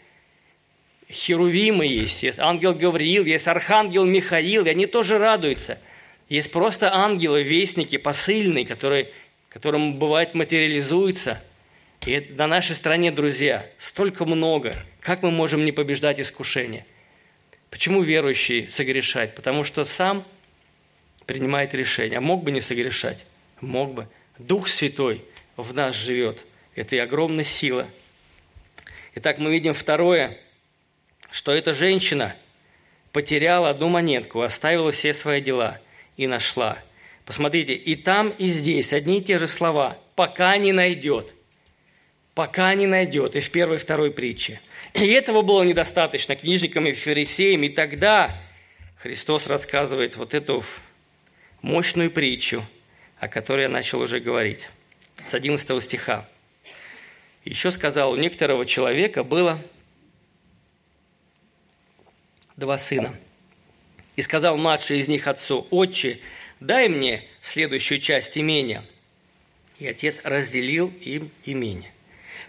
херувимы 1.09 1.85
есть, 1.85 2.23
есть 2.23 2.39
ангел 2.39 2.73
Гавриил, 2.73 3.23
есть 3.23 3.47
архангел 3.47 4.03
Михаил, 4.03 4.65
и 4.65 4.69
они 4.69 4.87
тоже 4.87 5.17
радуются. 5.17 5.79
Есть 6.29 6.51
просто 6.51 6.93
ангелы, 6.93 7.43
вестники, 7.43 7.97
посыльные, 7.97 8.65
которые, 8.65 9.11
которым 9.49 9.97
бывает 9.97 10.35
материализуются. 10.35 11.43
И 12.05 12.19
на 12.35 12.47
нашей 12.47 12.75
стране, 12.75 13.11
друзья, 13.11 13.65
столько 13.77 14.25
много. 14.25 14.73
Как 14.99 15.23
мы 15.23 15.31
можем 15.31 15.65
не 15.65 15.71
побеждать 15.71 16.19
искушение? 16.19 16.85
Почему 17.69 18.01
верующий 18.01 18.69
согрешать? 18.69 19.35
Потому 19.35 19.63
что 19.63 19.83
сам 19.83 20.25
принимает 21.25 21.73
решение. 21.73 22.17
А 22.17 22.21
мог 22.21 22.43
бы 22.43 22.51
не 22.51 22.61
согрешать? 22.61 23.25
Мог 23.61 23.93
бы. 23.93 24.07
Дух 24.37 24.67
Святой 24.67 25.23
в 25.55 25.73
нас 25.73 25.95
живет. 25.95 26.45
Это 26.75 26.95
и 26.95 26.99
огромная 26.99 27.43
сила. 27.43 27.87
Итак, 29.15 29.37
мы 29.39 29.51
видим 29.51 29.73
второе– 29.73 30.37
что 31.31 31.51
эта 31.51 31.73
женщина 31.73 32.35
потеряла 33.11 33.69
одну 33.69 33.89
монетку, 33.89 34.41
оставила 34.41 34.91
все 34.91 35.13
свои 35.13 35.41
дела 35.41 35.79
и 36.17 36.27
нашла. 36.27 36.79
Посмотрите, 37.25 37.73
и 37.73 37.95
там, 37.95 38.29
и 38.29 38.47
здесь 38.47 38.93
одни 38.93 39.19
и 39.19 39.23
те 39.23 39.37
же 39.37 39.47
слова. 39.47 39.97
«Пока 40.15 40.57
не 40.57 40.73
найдет». 40.73 41.33
«Пока 42.33 42.73
не 42.73 42.87
найдет». 42.87 43.35
И 43.35 43.39
в 43.39 43.49
первой 43.51 43.77
и 43.77 43.79
второй 43.79 44.11
притче. 44.11 44.61
И 44.93 45.07
этого 45.07 45.41
было 45.41 45.63
недостаточно 45.63 46.35
книжникам 46.35 46.87
и 46.87 46.91
фарисеям. 46.91 47.63
И 47.63 47.69
тогда 47.69 48.39
Христос 48.97 49.47
рассказывает 49.47 50.15
вот 50.15 50.33
эту 50.33 50.63
мощную 51.61 52.11
притчу, 52.11 52.63
о 53.19 53.27
которой 53.27 53.63
я 53.63 53.69
начал 53.69 54.01
уже 54.01 54.19
говорить. 54.19 54.69
С 55.25 55.33
11 55.33 55.83
стиха. 55.83 56.27
Еще 57.43 57.71
сказал, 57.71 58.11
у 58.11 58.15
некоторого 58.15 58.65
человека 58.65 59.23
было 59.23 59.59
два 62.55 62.77
сына. 62.77 63.13
И 64.17 64.21
сказал 64.23 64.57
младший 64.57 64.97
из 64.97 65.07
них 65.07 65.27
отцу, 65.27 65.67
«Отче, 65.69 66.19
дай 66.59 66.89
мне 66.89 67.23
следующую 67.39 68.01
часть 68.01 68.37
имения». 68.37 68.83
И 69.79 69.87
отец 69.87 70.19
разделил 70.23 70.91
им 71.01 71.29
имение. 71.45 71.93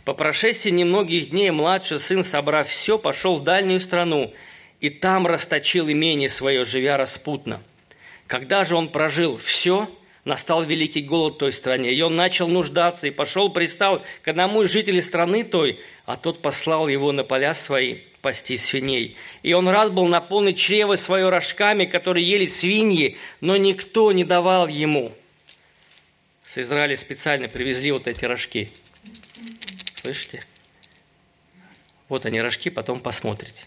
По 0.07 0.15
прошествии 0.15 0.71
немногих 0.71 1.29
дней 1.29 1.51
младший 1.51 1.99
сын, 1.99 2.25
собрав 2.25 2.69
все, 2.69 2.99
пошел 2.99 3.37
в 3.37 3.45
дальнюю 3.45 3.81
страну, 3.81 4.33
и 4.81 4.89
там 4.89 5.27
расточил 5.27 5.91
имение 5.91 6.31
свое, 6.31 6.65
живя 6.65 6.97
распутно. 6.97 7.63
Когда 8.27 8.65
же 8.65 8.75
он 8.75 8.89
прожил 8.89 9.37
все, 9.37 9.91
настал 10.25 10.65
великий 10.65 11.03
голод 11.03 11.35
в 11.35 11.39
той 11.39 11.53
стране, 11.53 11.93
и 11.93 12.01
он 12.01 12.17
начал 12.17 12.49
нуждаться, 12.49 13.07
и 13.07 13.11
пошел, 13.11 13.51
пристал 13.51 14.03
к 14.23 14.29
одному 14.29 14.63
из 14.63 14.71
жителей 14.71 15.03
страны 15.03 15.45
той, 15.45 15.81
а 16.07 16.17
тот 16.17 16.41
послал 16.41 16.89
его 16.89 17.13
на 17.13 17.25
поля 17.25 17.53
свои 17.55 17.99
пасти 18.21 18.57
свиней. 18.57 19.17
И 19.43 19.53
он 19.53 19.69
рад 19.69 19.93
был 19.93 20.07
наполнить 20.07 20.59
чрево 20.59 20.97
свое 20.97 21.29
рожками, 21.29 21.85
которые 21.85 22.29
ели 22.29 22.47
свиньи, 22.47 23.17
но 23.41 23.57
никто 23.57 24.13
не 24.13 24.25
давал 24.25 24.69
ему. 24.69 25.13
С 26.47 26.59
Израиля 26.59 26.97
специально 26.97 27.49
привезли 27.49 27.93
вот 27.93 28.09
эти 28.09 28.25
рожки. 28.25 28.71
Слышите? 29.95 30.45
Вот 32.09 32.25
они, 32.25 32.41
рожки, 32.41 32.71
потом 32.71 33.01
посмотрите. 33.01 33.67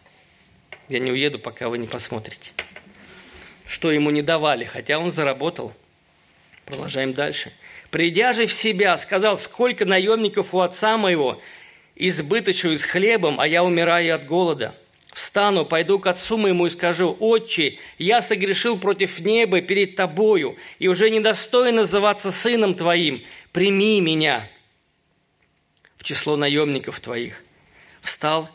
Я 0.89 0.99
не 0.99 1.11
уеду, 1.11 1.39
пока 1.39 1.69
вы 1.69 1.77
не 1.77 1.87
посмотрите. 1.87 2.51
Что 3.65 3.91
ему 3.91 4.09
не 4.09 4.21
давали, 4.21 4.65
хотя 4.65 4.97
он 4.97 5.11
заработал. 5.11 5.73
Продолжаем 6.65 7.13
дальше. 7.13 7.51
«Придя 7.89 8.31
же 8.31 8.45
в 8.45 8.53
себя, 8.53 8.97
сказал, 8.97 9.37
сколько 9.37 9.85
наемников 9.85 10.53
у 10.53 10.61
отца 10.61 10.97
моего, 10.97 11.41
избыточу 12.07 12.77
с 12.77 12.83
хлебом, 12.83 13.39
а 13.39 13.47
я 13.47 13.63
умираю 13.63 14.15
от 14.15 14.25
голода. 14.25 14.75
Встану, 15.13 15.65
пойду 15.65 15.99
к 15.99 16.07
отцу 16.07 16.37
моему 16.37 16.65
и 16.65 16.69
скажу, 16.69 17.15
«Отче, 17.19 17.77
я 17.97 18.21
согрешил 18.21 18.77
против 18.77 19.19
неба 19.19 19.61
перед 19.61 19.95
тобою, 19.95 20.57
и 20.79 20.87
уже 20.87 21.09
недостоин 21.09 21.75
называться 21.75 22.31
сыном 22.31 22.73
твоим. 22.75 23.19
Прими 23.51 23.99
меня 24.01 24.49
в 25.97 26.03
число 26.03 26.35
наемников 26.37 26.99
твоих». 26.99 27.43
Встал 28.01 28.49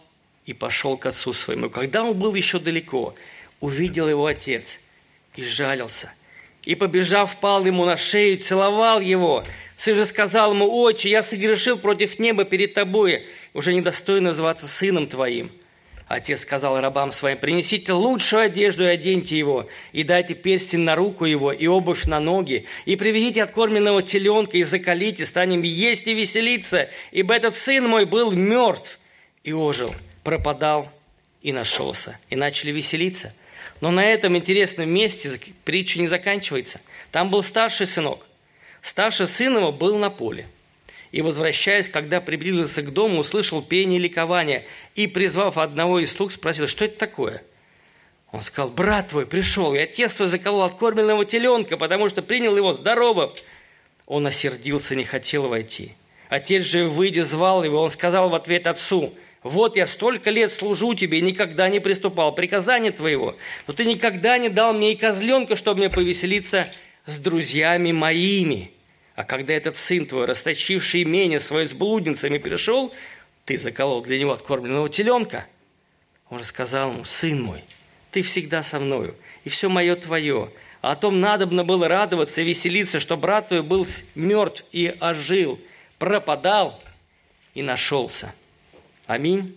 и 0.45 0.53
пошел 0.53 0.97
к 0.97 1.07
отцу 1.07 1.33
своему. 1.33 1.71
Когда 1.71 2.03
он 2.03 2.19
был 2.19 2.35
еще 2.35 2.59
далеко, 2.59 3.15
увидел 3.61 4.09
его 4.09 4.27
отец 4.27 4.81
и 5.37 5.45
сжалился. 5.45 6.13
И, 6.67 6.75
побежав, 6.75 7.37
пал 7.41 7.65
ему 7.65 7.87
на 7.87 7.97
шею, 7.97 8.39
целовал 8.39 9.01
его. 9.01 9.45
Сын 9.77 9.97
же 9.97 10.05
сказал 10.05 10.53
ему, 10.53 10.69
«Отче, 10.83 11.09
я 11.09 11.23
согрешил 11.23 11.79
против 11.79 12.19
неба 12.19 12.45
перед 12.45 12.75
тобой, 12.75 13.27
уже 13.55 13.73
недостоин 13.73 14.25
называться 14.25 14.67
сыном 14.67 15.07
твоим». 15.07 15.51
Отец 16.09 16.43
сказал 16.43 16.81
рабам 16.81 17.11
своим, 17.13 17.39
принесите 17.39 17.93
лучшую 17.93 18.43
одежду 18.43 18.85
и 18.85 18.89
оденьте 18.89 19.39
его, 19.39 19.69
и 19.93 20.03
дайте 20.03 20.35
перстень 20.35 20.81
на 20.81 20.95
руку 20.95 21.25
его, 21.25 21.53
и 21.53 21.67
обувь 21.67 22.05
на 22.05 22.21
ноги, 22.21 22.67
и 22.85 22.95
приведите 22.95 23.43
откормленного 23.43 24.03
теленка, 24.03 24.57
и 24.57 24.63
закалите, 24.63 25.25
станем 25.25 25.63
есть 25.63 26.07
и 26.07 26.15
веселиться, 26.15 26.89
ибо 27.11 27.35
этот 27.35 27.57
сын 27.57 27.89
мой 27.89 28.05
был 28.05 28.31
мертв 28.33 29.01
и 29.43 29.53
ожил, 29.53 29.93
пропадал 30.23 30.93
и 31.43 31.53
нашелся. 31.53 32.19
И 32.29 32.37
начали 32.37 32.71
веселиться. 32.71 33.35
Но 33.81 33.91
на 33.91 34.05
этом 34.05 34.37
интересном 34.37 34.89
месте 34.89 35.39
притча 35.65 35.99
не 35.99 36.09
заканчивается. 36.09 36.81
Там 37.13 37.29
был 37.29 37.43
старший 37.43 37.87
сынок. 37.87 38.27
Старший 38.83 39.27
сын 39.27 39.57
его 39.57 39.73
был 39.73 39.99
на 39.99 40.11
поле– 40.11 40.47
и, 41.17 41.23
возвращаясь, 41.23 41.89
когда 41.89 42.21
приблизился 42.21 42.83
к 42.83 42.93
дому, 42.93 43.21
услышал 43.21 43.63
пение 43.63 43.99
и 43.99 44.03
ликование, 44.03 44.67
и, 44.95 45.07
призвав 45.07 45.57
одного 45.57 46.01
из 46.01 46.13
слуг, 46.13 46.31
спросил, 46.31 46.67
что 46.67 46.85
это 46.85 46.99
такое? 46.99 47.43
Он 48.33 48.43
сказал, 48.43 48.71
брат 48.71 49.09
твой 49.09 49.25
пришел, 49.25 49.75
и 49.75 49.79
отец 49.79 50.13
твой 50.13 50.29
заколол 50.29 50.65
откормленного 50.65 51.25
теленка, 51.25 51.77
потому 51.77 52.09
что 52.09 52.21
принял 52.21 52.57
его 52.57 52.73
здоровым. 52.73 53.33
Он 54.07 54.27
осердился, 54.27 54.95
не 54.95 55.05
хотел 55.05 55.49
войти. 55.49 55.93
Отец 56.29 56.65
же, 56.65 56.87
выйдя, 56.87 57.25
звал 57.25 57.65
его, 57.65 57.81
он 57.81 57.91
сказал 57.91 58.29
в 58.29 58.35
ответ 58.35 58.67
отцу, 58.67 59.15
«Вот 59.47 59.77
я 59.77 59.87
столько 59.87 60.31
лет 60.31 60.53
служу 60.53 60.95
тебе 60.95 61.21
и 61.21 61.23
никогда 61.23 61.69
не 61.69 61.79
приступал 61.79 62.35
приказания 62.35 62.91
твоего, 62.91 63.37
но 63.69 63.75
ты 63.75 63.85
никогда 63.85 64.39
не 64.39 64.49
дал 64.49 64.73
мне 64.73 64.93
и 64.93 64.97
козленка, 64.97 65.55
чтобы 65.55 65.79
мне 65.79 65.91
повеселиться 65.91 66.67
с 67.07 67.19
друзьями 67.21 67.93
моими». 67.93 68.73
А 69.15 69.23
когда 69.23 69.55
этот 69.55 69.77
сын 69.77 70.05
твой, 70.05 70.27
расточивший 70.27 71.05
имение 71.05 71.39
свое 71.39 71.69
с 71.69 71.73
блудницами, 71.73 72.39
пришел, 72.39 72.93
ты 73.45 73.57
заколол 73.57 74.03
для 74.03 74.19
него 74.19 74.33
откормленного 74.33 74.89
теленка. 74.89 75.47
Он 76.29 76.39
рассказал 76.39 76.93
ему, 76.93 77.05
сын 77.05 77.41
мой, 77.41 77.63
ты 78.11 78.23
всегда 78.23 78.65
со 78.65 78.81
мною, 78.81 79.15
и 79.45 79.49
все 79.49 79.69
мое 79.69 79.95
твое. 79.95 80.51
А 80.83 80.93
о 80.93 80.97
том 80.97 81.21
надобно 81.21 81.63
было 81.63 81.87
радоваться 81.87 82.41
и 82.41 82.45
веселиться, 82.45 82.99
что 82.99 83.17
брат 83.17 83.49
твой 83.49 83.63
был 83.63 83.87
мертв 84.17 84.65
и 84.73 84.93
ожил, 84.99 85.61
пропадал 85.99 86.83
и 87.55 87.63
нашелся. 87.63 88.35
Аминь. 89.07 89.57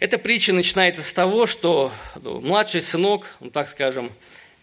Эта 0.00 0.18
притча 0.18 0.52
начинается 0.52 1.04
с 1.04 1.12
того, 1.12 1.46
что 1.46 1.92
ну, 2.20 2.40
младший 2.40 2.82
сынок, 2.82 3.36
ну 3.38 3.50
так 3.50 3.68
скажем, 3.68 4.10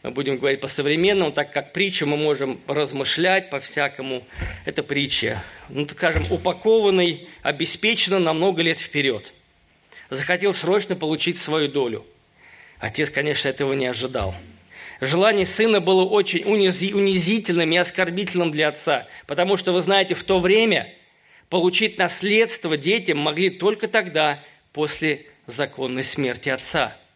мы 0.04 0.12
будем 0.12 0.36
говорить 0.38 0.60
по-современному, 0.60 1.31
так 1.31 1.53
как 1.53 1.72
притчу 1.72 2.05
мы 2.05 2.18
можем 2.18 2.60
размышлять 2.68 3.50
по-всякому. 3.50 4.25
Это 4.66 4.84
притча, 4.84 5.42
ну, 5.70 5.86
так 5.86 5.98
скажем, 5.98 6.24
упакованный, 6.29 7.29
обеспечена 7.44 8.20
на 8.20 8.34
много 8.34 8.62
лет 8.62 8.77
вперед. 8.77 9.34
Захотел 10.10 10.53
срочно 10.53 10.98
получить 10.98 11.38
свою 11.38 11.70
долю. 11.70 12.05
Отец, 12.77 13.10
конечно, 13.10 13.48
этого 13.48 13.72
не 13.72 13.86
ожидал. 13.86 14.36
Желание 15.00 15.46
сына 15.46 15.79
было 15.79 16.03
очень 16.03 16.44
унизительным 16.44 17.72
и 17.72 17.77
оскорбительным 17.77 18.51
для 18.51 18.68
отца, 18.68 19.08
потому 19.27 19.55
что, 19.55 19.72
вы 19.72 19.79
знаете, 19.79 20.14
в 20.14 20.24
то 20.24 20.40
время 20.40 20.94
получить 21.50 21.98
наследство 21.98 22.77
детям 22.77 23.18
могли 23.18 23.50
только 23.50 23.88
тогда, 23.88 24.44
после 24.74 25.25
законной 25.48 26.03
смерти 26.03 26.50
отца– 26.50 26.96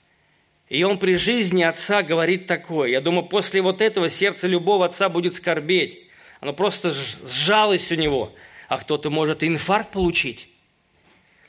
и 0.71 0.83
он 0.83 0.97
при 0.99 1.15
жизни 1.15 1.63
отца 1.63 2.01
говорит 2.01 2.47
такое. 2.47 2.87
Я 2.87 3.01
думаю, 3.01 3.25
после 3.25 3.61
вот 3.61 3.81
этого 3.81 4.07
сердце 4.07 4.47
любого 4.47 4.85
отца 4.85 5.09
будет 5.09 5.35
скорбеть. 5.35 5.99
Оно 6.39 6.53
просто 6.53 6.93
сжалось 6.93 7.91
у 7.91 7.95
него. 7.95 8.33
А 8.69 8.77
кто-то 8.77 9.09
может 9.09 9.43
инфаркт 9.43 9.91
получить. 9.91 10.47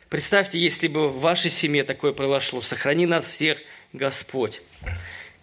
Представьте, 0.09 0.59
если 0.59 0.88
бы 0.88 1.07
в 1.07 1.21
вашей 1.21 1.53
семье 1.53 1.85
такое 1.85 2.12
произошло. 2.12 2.62
Сохрани 2.62 3.07
нас 3.07 3.29
всех, 3.29 3.61
Господь. 3.92 4.61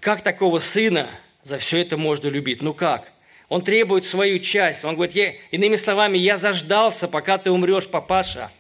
Как 0.02 0.23
такого 0.23 0.60
сына 0.60 1.10
за 1.43 1.58
все 1.58 1.80
это 1.80 1.95
можно 1.95 2.28
любить? 2.28 2.62
Ну 2.62 2.73
как? 2.73 3.10
Он 3.49 3.63
требует 3.63 4.05
свою 4.05 4.39
часть. 4.39 4.85
Он 4.85 4.93
говорит, 4.93 5.15
я, 5.15 5.33
иными 5.49 5.75
словами, 5.75 6.19
я 6.19 6.38
заждался, 6.38 7.07
пока 7.07 7.39
ты 7.39 7.49
умрешь, 7.49 7.89
папаша. 7.89 8.51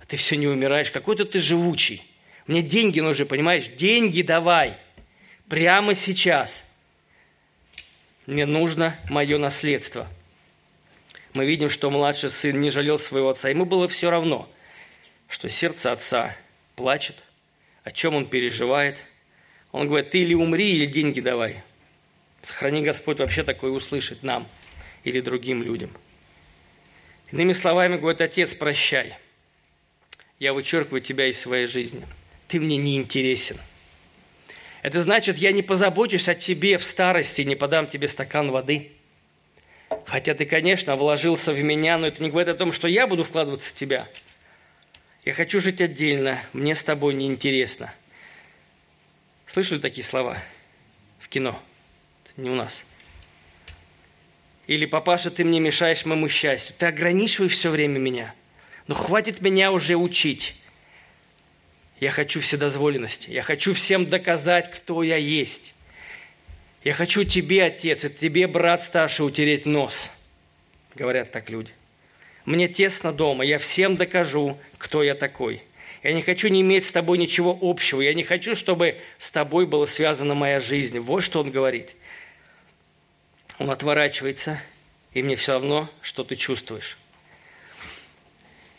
А 0.00 0.06
ты 0.06 0.16
все 0.16 0.36
не 0.36 0.46
умираешь. 0.46 0.92
Какой-то 0.92 1.24
ты 1.24 1.40
живучий. 1.40 2.04
Мне 2.46 2.62
деньги 2.62 3.00
нужны, 3.00 3.26
понимаешь? 3.26 3.66
Деньги 3.66 4.22
давай. 4.22 4.76
Прямо 5.48 5.94
сейчас. 5.94 6.64
Мне 8.26 8.46
нужно 8.46 8.96
мое 9.10 9.38
наследство. 9.38 10.06
Мы 11.34 11.44
видим, 11.44 11.68
что 11.68 11.90
младший 11.90 12.30
сын 12.30 12.60
не 12.60 12.70
жалел 12.70 12.98
своего 12.98 13.30
отца. 13.30 13.48
Ему 13.48 13.64
было 13.64 13.88
все 13.88 14.08
равно, 14.08 14.48
что 15.28 15.48
сердце 15.50 15.90
отца 15.90 16.34
плачет, 16.76 17.16
о 17.82 17.90
чем 17.90 18.14
он 18.14 18.26
переживает. 18.26 18.98
Он 19.72 19.88
говорит, 19.88 20.10
ты 20.10 20.20
или 20.20 20.34
умри, 20.34 20.70
или 20.70 20.86
деньги 20.86 21.20
давай. 21.20 21.62
Сохрани 22.46 22.82
Господь 22.82 23.18
вообще 23.18 23.42
такое 23.42 23.72
услышать 23.72 24.22
нам 24.22 24.46
или 25.04 25.20
другим 25.20 25.62
людям. 25.62 25.90
Иными 27.32 27.52
словами, 27.52 27.96
говорит, 27.96 28.20
отец, 28.20 28.54
прощай. 28.54 29.14
Я 30.38 30.52
вычеркиваю 30.52 31.00
тебя 31.00 31.26
из 31.26 31.38
своей 31.40 31.66
жизни– 31.66 32.06
ты 32.48 32.60
мне 32.60 32.76
не 32.76 32.96
интересен. 32.96 33.58
Это 34.82 35.00
значит, 35.02 35.36
я 35.36 35.52
не 35.52 35.62
позабочусь 35.62 36.28
о 36.28 36.34
тебе 36.34 36.78
в 36.78 36.84
старости, 36.84 37.42
не 37.42 37.56
подам 37.56 37.88
тебе 37.88 38.06
стакан 38.06 38.50
воды. 38.50 38.92
Хотя 40.04 40.34
ты, 40.34 40.44
конечно, 40.44 40.94
вложился 40.96 41.52
в 41.52 41.60
меня, 41.60 41.98
но 41.98 42.06
это 42.06 42.22
не 42.22 42.30
говорит 42.30 42.48
о 42.48 42.54
том, 42.54 42.72
что 42.72 42.86
я 42.86 43.06
буду 43.06 43.24
вкладываться 43.24 43.70
в 43.70 43.74
тебя. 43.74 44.08
Я 45.24 45.34
хочу 45.34 45.60
жить 45.60 45.80
отдельно, 45.80 46.40
мне 46.52 46.74
с 46.76 46.84
тобой 46.84 47.14
не 47.14 47.26
интересно. 47.26 47.92
Слышали 49.46 49.80
такие 49.80 50.04
слова 50.04 50.38
в 51.18 51.28
кино? 51.28 51.60
Не 52.36 52.50
у 52.50 52.54
нас. 52.54 52.84
Или, 54.66 54.84
папаша, 54.84 55.30
ты 55.30 55.44
мне 55.44 55.60
мешаешь 55.60 56.04
моему 56.04 56.28
счастью. 56.28 56.74
Ты 56.76 56.86
ограничиваешь 56.86 57.52
все 57.52 57.70
время 57.70 57.98
меня. 57.98 58.34
Но 58.88 58.94
хватит 58.94 59.40
меня 59.40 59.72
уже 59.72 59.96
учить. 59.96 60.56
Я 62.00 62.10
хочу 62.10 62.40
вседозволенности. 62.40 63.30
Я 63.30 63.42
хочу 63.42 63.72
всем 63.72 64.06
доказать, 64.06 64.70
кто 64.70 65.02
я 65.02 65.16
есть. 65.16 65.74
Я 66.84 66.94
хочу 66.94 67.24
тебе, 67.24 67.64
отец, 67.64 68.04
и 68.04 68.10
тебе, 68.10 68.46
брат 68.46 68.82
старший, 68.82 69.26
утереть 69.26 69.66
нос. 69.66 70.10
Говорят 70.94 71.32
так 71.32 71.48
люди. 71.48 71.70
Мне 72.44 72.68
тесно 72.68 73.12
дома, 73.12 73.44
я 73.44 73.58
всем 73.58 73.96
докажу, 73.96 74.56
кто 74.78 75.02
я 75.02 75.14
такой. 75.14 75.62
Я 76.04 76.12
не 76.12 76.22
хочу 76.22 76.46
не 76.46 76.60
иметь 76.60 76.84
с 76.84 76.92
тобой 76.92 77.18
ничего 77.18 77.58
общего. 77.60 78.00
Я 78.00 78.14
не 78.14 78.22
хочу, 78.22 78.54
чтобы 78.54 78.98
с 79.18 79.32
тобой 79.32 79.66
была 79.66 79.88
связана 79.88 80.34
моя 80.34 80.60
жизнь. 80.60 81.00
Вот 81.00 81.22
что 81.22 81.40
он 81.40 81.50
говорит. 81.50 81.96
Он 83.58 83.70
отворачивается, 83.70 84.60
и 85.12 85.22
мне 85.22 85.36
все 85.36 85.52
равно, 85.52 85.88
что 86.02 86.24
ты 86.24 86.36
чувствуешь. 86.36 86.98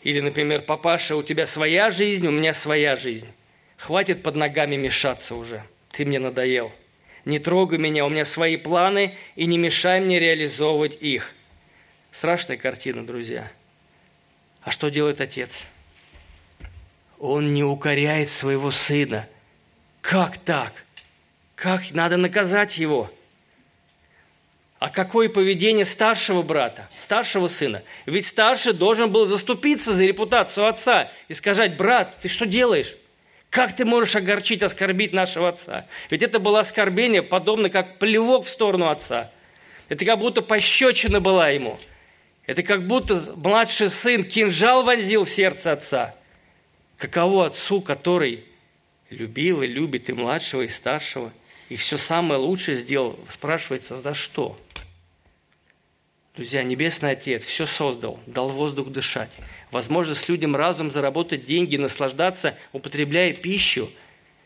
Или, 0.02 0.20
например, 0.20 0.62
папаша, 0.62 1.16
у 1.16 1.22
тебя 1.22 1.46
своя 1.46 1.90
жизнь, 1.90 2.26
у 2.26 2.30
меня 2.30 2.54
своя 2.54 2.96
жизнь. 2.96 3.28
Хватит 3.76 4.22
под 4.22 4.36
ногами 4.36 4.76
мешаться 4.76 5.34
уже. 5.34 5.64
Ты 5.90 6.04
мне 6.04 6.18
надоел. 6.18 6.72
Не 7.24 7.38
трогай 7.38 7.78
меня, 7.78 8.06
у 8.06 8.08
меня 8.08 8.24
свои 8.24 8.56
планы, 8.56 9.16
и 9.34 9.46
не 9.46 9.58
мешай 9.58 10.00
мне 10.00 10.20
реализовывать 10.20 10.96
их. 11.00 11.34
Страшная 12.12 12.56
картина, 12.56 13.04
друзья. 13.04 13.50
А 14.62 14.70
что 14.70 14.88
делает 14.90 15.20
отец? 15.20 15.66
Он 17.18 17.52
не 17.52 17.64
укоряет 17.64 18.30
своего 18.30 18.70
сына. 18.70 19.28
Как 20.00 20.38
так? 20.38 20.84
Как 21.56 21.90
надо 21.90 22.16
наказать 22.16 22.78
его? 22.78 23.10
А 24.78 24.90
какое 24.90 25.28
поведение 25.28 25.84
старшего 25.84 26.42
брата, 26.42 26.88
старшего 26.96 27.48
сына? 27.48 27.82
Ведь 28.06 28.26
старший 28.26 28.72
должен 28.72 29.10
был 29.10 29.26
заступиться 29.26 29.92
за 29.92 30.04
репутацию 30.04 30.66
отца 30.66 31.10
и 31.26 31.34
сказать, 31.34 31.76
брат, 31.76 32.16
ты 32.22 32.28
что 32.28 32.46
делаешь? 32.46 32.94
Как 33.50 33.74
ты 33.74 33.84
можешь 33.84 34.14
огорчить, 34.14 34.62
оскорбить 34.62 35.12
нашего 35.12 35.48
отца? 35.48 35.86
Ведь 36.10 36.22
это 36.22 36.38
было 36.38 36.60
оскорбление, 36.60 37.22
подобно 37.22 37.70
как 37.70 37.98
плевок 37.98 38.44
в 38.44 38.48
сторону 38.48 38.88
отца. 38.88 39.30
Это 39.88 40.04
как 40.04 40.18
будто 40.18 40.42
пощечина 40.42 41.20
была 41.20 41.48
ему. 41.48 41.76
Это 42.46 42.62
как 42.62 42.86
будто 42.86 43.20
младший 43.36 43.88
сын 43.88 44.22
кинжал 44.22 44.84
вонзил 44.84 45.24
в 45.24 45.30
сердце 45.30 45.72
отца. 45.72 46.14
Каково 46.98 47.46
отцу, 47.46 47.80
который 47.80 48.44
любил 49.10 49.62
и 49.62 49.66
любит 49.66 50.08
и 50.08 50.12
младшего, 50.12 50.62
и 50.62 50.68
старшего, 50.68 51.32
и 51.68 51.76
все 51.76 51.96
самое 51.96 52.38
лучшее 52.40 52.76
сделал, 52.76 53.18
спрашивается, 53.28 53.96
за 53.96 54.14
что? 54.14 54.56
Друзья, 56.38 56.62
Небесный 56.62 57.10
Отец 57.10 57.44
все 57.44 57.66
создал, 57.66 58.20
дал 58.26 58.48
воздух 58.48 58.90
дышать. 58.90 59.32
Возможность 59.72 60.28
людям 60.28 60.54
разум 60.54 60.88
заработать 60.88 61.44
деньги, 61.44 61.76
наслаждаться, 61.76 62.56
употребляя 62.72 63.34
пищу. 63.34 63.90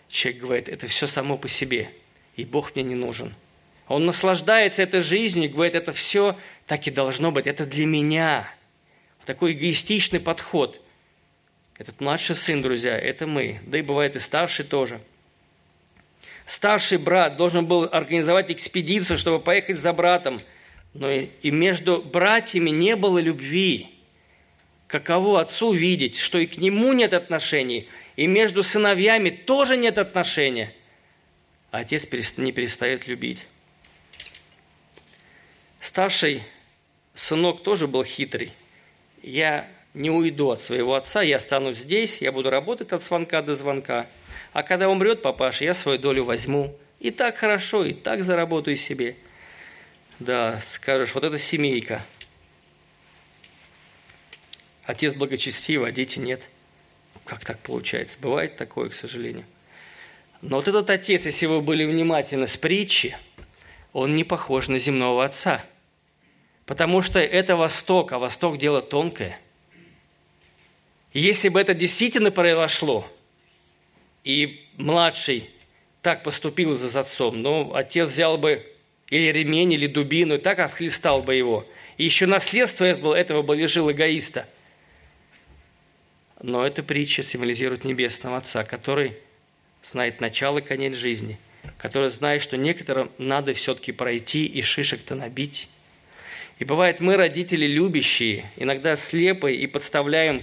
Человек 0.08 0.40
говорит, 0.40 0.68
это 0.70 0.86
все 0.86 1.06
само 1.06 1.36
по 1.36 1.48
себе, 1.48 1.90
и 2.34 2.46
Бог 2.46 2.74
мне 2.74 2.82
не 2.82 2.94
нужен. 2.94 3.34
Он 3.88 4.06
наслаждается 4.06 4.82
этой 4.82 5.02
жизнью 5.02 5.50
говорит, 5.50 5.74
это 5.74 5.92
все 5.92 6.34
так 6.66 6.86
и 6.86 6.90
должно 6.90 7.30
быть, 7.30 7.46
это 7.46 7.66
для 7.66 7.84
меня. 7.84 8.50
Такой 9.26 9.52
эгоистичный 9.52 10.18
подход. 10.18 10.80
Этот 11.76 12.00
младший 12.00 12.36
сын, 12.36 12.62
друзья, 12.62 12.96
это 12.96 13.26
мы. 13.26 13.60
Да 13.66 13.76
и 13.76 13.82
бывает 13.82 14.16
и 14.16 14.18
старший 14.18 14.64
тоже. 14.64 14.98
Старший 16.46 16.96
брат 16.96 17.36
должен 17.36 17.66
был 17.66 17.86
организовать 17.92 18.50
экспедицию, 18.50 19.18
чтобы 19.18 19.40
поехать 19.40 19.76
за 19.76 19.92
братом– 19.92 20.40
но 20.94 21.10
и 21.10 21.50
между 21.50 22.02
братьями 22.02 22.70
не 22.70 22.96
было 22.96 23.18
любви. 23.18 23.88
Каково 24.86 25.40
отцу 25.40 25.72
видеть, 25.72 26.18
что 26.18 26.38
и 26.38 26.46
к 26.46 26.58
нему 26.58 26.92
нет 26.92 27.14
отношений, 27.14 27.88
и 28.16 28.26
между 28.26 28.62
сыновьями 28.62 29.30
тоже 29.30 29.78
нет 29.78 29.96
отношения, 29.96 30.74
а 31.70 31.78
отец 31.78 32.06
не 32.36 32.52
перестает 32.52 33.06
любить. 33.06 33.46
Старший 35.80 36.42
сынок 37.14 37.62
тоже 37.62 37.86
был 37.86 38.04
хитрый. 38.04 38.52
Я 39.22 39.66
не 39.94 40.10
уйду 40.10 40.50
от 40.50 40.60
своего 40.60 40.94
отца, 40.94 41.22
я 41.22 41.36
останусь 41.36 41.78
здесь, 41.78 42.20
я 42.20 42.32
буду 42.32 42.50
работать 42.50 42.92
от 42.92 43.02
звонка 43.02 43.40
до 43.40 43.56
звонка. 43.56 44.06
А 44.52 44.62
когда 44.62 44.90
умрет 44.90 45.22
папаша, 45.22 45.64
я 45.64 45.72
свою 45.72 45.98
долю 45.98 46.24
возьму. 46.24 46.76
И 47.00 47.10
так 47.10 47.36
хорошо, 47.36 47.84
и 47.86 47.94
так 47.94 48.22
заработаю 48.24 48.76
себе– 48.76 49.16
да, 50.24 50.60
скажешь, 50.60 51.14
вот 51.14 51.24
это 51.24 51.38
семейка. 51.38 52.04
Отец 54.84 55.14
благочестивый, 55.14 55.90
а 55.90 55.92
дети 55.92 56.18
нет. 56.18 56.48
Как 57.24 57.44
так 57.44 57.58
получается? 57.60 58.18
Бывает 58.20 58.56
такое, 58.56 58.88
к 58.88 58.94
сожалению. 58.94 59.44
Но 60.40 60.56
вот 60.56 60.68
этот 60.68 60.90
отец, 60.90 61.26
если 61.26 61.46
вы 61.46 61.60
были 61.60 61.84
внимательны 61.84 62.48
с 62.48 62.56
притчи, 62.56 63.16
он 63.92 64.14
не 64.14 64.24
похож 64.24 64.68
на 64.68 64.78
земного 64.78 65.24
отца. 65.24 65.64
Потому 66.66 67.02
что 67.02 67.20
это 67.20 67.56
Восток, 67.56 68.12
а 68.12 68.18
Восток– 68.18 68.58
дело 68.58 68.82
тонкое. 68.82 69.38
Если 71.12 71.48
бы 71.48 71.60
это 71.60 71.74
действительно 71.74 72.30
произошло, 72.30 73.06
и 74.24 74.66
младший 74.76 75.50
так 76.00 76.22
поступил 76.22 76.74
за 76.76 77.00
отцом, 77.00 77.42
но 77.42 77.74
отец 77.74 78.08
взял 78.08 78.38
бы 78.38 78.71
или 79.12 79.30
ремень, 79.30 79.74
или 79.74 79.86
дубину, 79.86 80.36
и 80.36 80.38
так 80.38 80.58
отхлестал 80.58 81.22
бы 81.22 81.34
его. 81.34 81.68
И 81.98 82.04
еще 82.04 82.24
наследство 82.24 83.14
этого 83.14 83.42
бы 83.42 83.54
лежил 83.54 83.90
эгоиста. 83.90 84.48
Но 86.40 86.66
эта 86.66 86.82
притча 86.82 87.22
символизирует 87.22 87.84
Небесного 87.84 88.38
Отца, 88.38 88.64
который 88.64 89.12
знает 89.82 90.22
начало 90.22 90.58
и 90.58 90.62
конец 90.62 90.96
жизни, 90.96 91.36
который 91.76 92.08
знает, 92.08 92.40
что 92.40 92.56
некоторым 92.56 93.10
надо 93.18 93.52
все-таки 93.52 93.92
пройти 93.92 94.46
и 94.46 94.62
шишек-то 94.62 95.14
набить. 95.14 95.68
И 96.58 96.64
бывает, 96.64 97.00
мы, 97.00 97.18
родители 97.18 97.66
любящие, 97.66 98.46
иногда 98.56 98.96
слепые 98.96 99.58
и 99.58 99.66
подставляем 99.66 100.42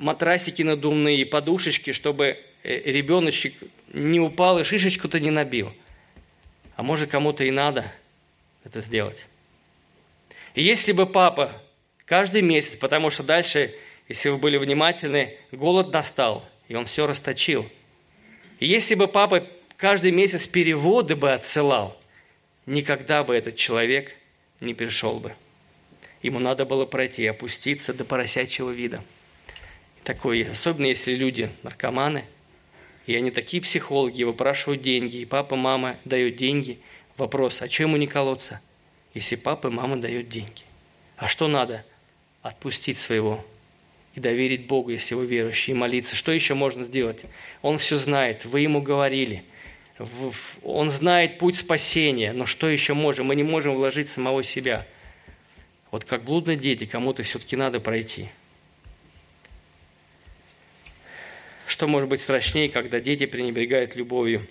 матрасики 0.00 0.62
надувные, 0.62 1.24
подушечки, 1.24 1.92
чтобы 1.92 2.36
э, 2.64 2.90
ребеночек 2.90 3.54
не 3.92 4.18
упал 4.18 4.58
и 4.58 4.64
шишечку-то 4.64 5.20
не 5.20 5.30
набил– 5.30 5.72
а 6.76 6.82
может 6.82 7.10
кому-то 7.10 7.42
и 7.42 7.50
надо 7.50 7.90
это 8.64 8.80
сделать. 8.80 9.26
И 10.54 10.62
если 10.62 10.92
бы 10.92 11.06
папа 11.06 11.50
каждый 12.04 12.42
месяц, 12.42 12.76
потому 12.76 13.10
что 13.10 13.22
дальше, 13.22 13.74
если 14.08 14.28
вы 14.28 14.38
были 14.38 14.58
внимательны, 14.58 15.36
голод 15.52 15.92
настал, 15.92 16.46
и 16.68 16.74
он 16.74 16.86
все 16.86 17.06
расточил. 17.06 17.68
И 18.60 18.66
если 18.66 18.94
бы 18.94 19.08
папа 19.08 19.46
каждый 19.76 20.12
месяц 20.12 20.46
переводы 20.46 21.16
бы 21.16 21.32
отсылал, 21.32 21.98
никогда 22.66 23.24
бы 23.24 23.34
этот 23.34 23.56
человек 23.56 24.14
не 24.60 24.74
пришел 24.74 25.18
бы. 25.18 25.34
Ему 26.22 26.38
надо 26.38 26.64
было 26.64 26.86
пройти 26.86 27.26
опуститься 27.26 27.94
до 27.94 28.04
поросячьего 28.04 28.70
вида. 28.70 29.02
Такой, 30.02 30.42
особенно 30.42 30.86
если 30.86 31.14
люди 31.14 31.50
наркоманы– 31.62 32.24
и 33.06 33.14
они 33.14 33.30
такие 33.30 33.62
психологи, 33.62 34.24
выпрашивают 34.24 34.82
деньги, 34.82 35.18
и 35.18 35.24
папа, 35.24 35.56
мама 35.56 35.96
дают 36.04 36.36
деньги. 36.36 36.78
Вопрос, 37.16 37.62
а 37.62 37.68
что 37.68 37.84
ему 37.84 37.96
не 37.96 38.06
колоться, 38.06 38.60
если 39.14 39.36
папа 39.36 39.68
и 39.68 39.70
мама 39.70 39.96
дают 39.96 40.28
деньги? 40.28 40.62
А 41.16 41.28
что 41.28 41.48
надо? 41.48 41.84
Отпустить 42.42 42.98
своего 42.98 43.44
и 44.14 44.20
доверить 44.20 44.66
Богу, 44.66 44.90
если 44.90 45.14
вы 45.14 45.26
верующие, 45.26 45.74
и 45.74 45.78
молиться. 45.78 46.16
Что 46.16 46.32
еще 46.32 46.54
можно 46.54 46.84
сделать? 46.84 47.22
Он 47.62 47.78
все 47.78 47.96
знает, 47.96 48.44
вы 48.44 48.60
ему 48.60 48.82
говорили. 48.82 49.44
Он 50.62 50.90
знает 50.90 51.38
путь 51.38 51.56
спасения, 51.56 52.32
но 52.32 52.44
что 52.44 52.68
еще 52.68 52.94
можем? 52.94 53.26
Мы 53.26 53.34
не 53.34 53.42
можем 53.42 53.74
вложить 53.74 54.08
самого 54.08 54.42
себя. 54.42 54.86
Вот 55.90 56.04
как 56.04 56.24
блудные 56.24 56.56
дети, 56.56 56.84
кому-то 56.84 57.22
все-таки 57.22 57.56
надо 57.56 57.78
пройти– 57.80 58.28
Что 61.66 61.88
может 61.88 62.08
быть 62.08 62.20
страшнее, 62.20 62.68
когда 62.68 63.00
дети 63.00 63.26
пренебрегают 63.26 63.96
любовью 63.96 64.46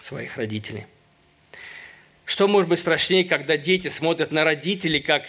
своих 0.00 0.36
родителей? 0.36 0.86
Что 2.24 2.48
может 2.48 2.68
быть 2.68 2.80
страшнее, 2.80 3.24
когда 3.24 3.56
дети 3.56 3.88
смотрят 3.88 4.32
на 4.32 4.44
родителей 4.44 5.00
как 5.00 5.24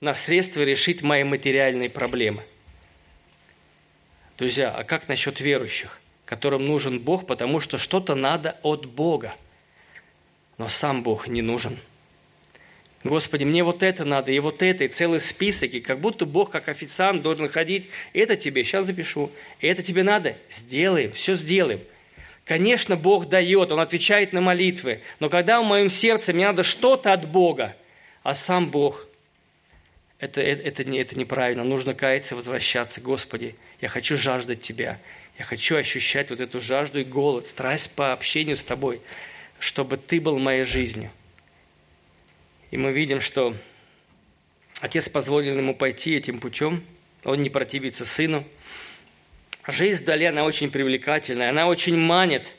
на 0.00 0.14
средство 0.14 0.62
решить 0.62 1.02
мои 1.02 1.24
материальные 1.24 1.90
проблемы? 1.90 2.42
Друзья, 4.38 4.70
а 4.70 4.82
как 4.82 5.08
насчет 5.08 5.40
верующих, 5.40 6.00
которым 6.24 6.66
нужен 6.66 6.98
Бог, 6.98 7.26
потому 7.26 7.60
что 7.60 7.78
что-то 7.78 8.14
надо 8.14 8.58
от 8.62 8.86
Бога, 8.86 9.34
но 10.58 10.68
сам 10.68 11.02
Бог 11.02 11.28
не 11.28 11.42
нужен– 11.42 11.78
Господи, 13.04 13.44
мне 13.44 13.62
вот 13.62 13.82
это 13.82 14.06
надо, 14.06 14.32
и 14.32 14.38
вот 14.38 14.62
это, 14.62 14.84
и 14.84 14.88
целый 14.88 15.20
список, 15.20 15.74
и 15.74 15.80
как 15.80 16.00
будто 16.00 16.24
Бог, 16.24 16.50
как 16.50 16.70
официант, 16.70 17.20
должен 17.20 17.50
ходить, 17.50 17.86
это 18.14 18.34
тебе, 18.34 18.64
сейчас 18.64 18.86
запишу, 18.86 19.30
это 19.60 19.82
тебе 19.82 20.02
надо, 20.02 20.38
сделаем, 20.48 21.12
все 21.12 21.34
сделаем. 21.34 21.80
Конечно, 22.46 22.96
Бог 22.96 23.28
дает, 23.28 23.72
Он 23.72 23.80
отвечает 23.80 24.32
на 24.32 24.40
молитвы, 24.40 25.02
но 25.20 25.28
когда 25.28 25.60
в 25.60 25.66
моем 25.66 25.90
сердце 25.90 26.32
мне 26.32 26.46
надо 26.46 26.62
что-то 26.62 27.12
от 27.12 27.28
Бога, 27.28 27.76
а 28.22 28.32
сам 28.32 28.70
Бог, 28.70 29.06
это, 30.18 30.40
это, 30.40 30.62
это, 30.62 30.84
не, 30.84 30.98
это 30.98 31.18
неправильно, 31.18 31.62
нужно 31.62 31.92
каяться, 31.92 32.34
возвращаться. 32.34 33.02
Господи, 33.02 33.54
я 33.82 33.88
хочу 33.88 34.16
жаждать 34.16 34.62
Тебя, 34.62 34.98
я 35.38 35.44
хочу 35.44 35.76
ощущать 35.76 36.30
вот 36.30 36.40
эту 36.40 36.58
жажду 36.58 37.00
и 37.00 37.04
голод, 37.04 37.46
страсть 37.46 37.94
по 37.94 38.14
общению 38.14 38.56
с 38.56 38.62
Тобой, 38.62 39.02
чтобы 39.58 39.98
Ты 39.98 40.22
был 40.22 40.38
моей 40.38 40.64
жизнью– 40.64 41.10
и 42.74 42.76
мы 42.76 42.90
видим, 42.90 43.20
что 43.20 43.54
отец 44.80 45.08
позволил 45.08 45.56
ему 45.56 45.76
пойти 45.76 46.16
этим 46.16 46.40
путем, 46.40 46.82
он 47.22 47.40
не 47.40 47.48
противится 47.48 48.04
сыну. 48.04 48.42
Жизнь 49.68 50.02
вдали, 50.02 50.24
она 50.24 50.42
очень 50.42 50.72
привлекательная, 50.72 51.50
она 51.50 51.68
очень 51.68 51.96
манит. 51.96 52.56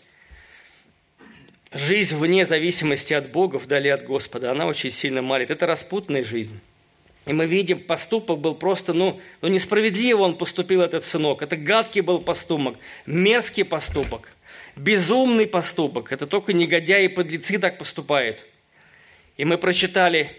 Жизнь 1.73 2.15
вне 2.15 2.45
зависимости 2.45 3.13
от 3.13 3.29
Бога, 3.29 3.57
вдали 3.57 3.89
от 3.89 4.05
Господа, 4.05 4.51
она 4.51 4.67
очень 4.67 4.89
сильно 4.89 5.21
манит. 5.21 5.51
Это 5.51 5.67
распутная 5.67 6.23
жизнь. 6.23 6.61
И 7.25 7.33
мы 7.33 7.45
видим, 7.45 7.81
поступок 7.81 8.39
был 8.39 8.55
просто, 8.55 8.93
ну, 8.93 9.19
ну 9.41 9.49
несправедливо 9.49 10.21
он 10.21 10.37
поступил, 10.37 10.81
этот 10.81 11.03
сынок. 11.03 11.41
Это 11.41 11.57
гадкий 11.57 11.99
был 11.99 12.19
поступок, 12.19 12.77
мерзкий 13.05 13.65
поступок, 13.65 14.31
безумный 14.77 15.45
поступок. 15.45 16.13
Это 16.13 16.25
только 16.25 16.53
негодяи 16.53 17.03
и 17.03 17.09
подлецы 17.09 17.59
так 17.59 17.77
поступают– 17.77 18.45
и 19.37 19.45
мы 19.45 19.57
прочитали, 19.57 20.35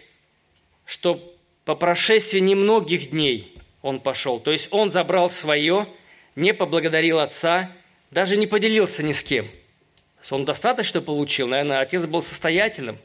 что 0.85 1.35
по 1.65 1.75
прошествии 1.75 2.39
немногих 2.39 3.11
дней 3.11 3.55
он 3.83 4.01
пошел. 4.01 4.41
То 4.41 4.53
есть 4.53 4.69
он 4.71 4.91
забрал 4.91 5.31
свое, 5.31 5.87
не 6.35 6.55
поблагодарил 6.55 7.19
отца, 7.19 7.71
даже 8.11 8.37
не 8.37 8.47
поделился 8.47 9.03
ни 9.03 9.13
с 9.13 9.23
кем. 9.23 9.47
Он 10.31 10.45
достаточно 10.45 11.01
получил, 11.01 11.47
наверное, 11.47 11.81
отец 11.81 12.07
был 12.07 12.23
состоятельным. 12.23 12.99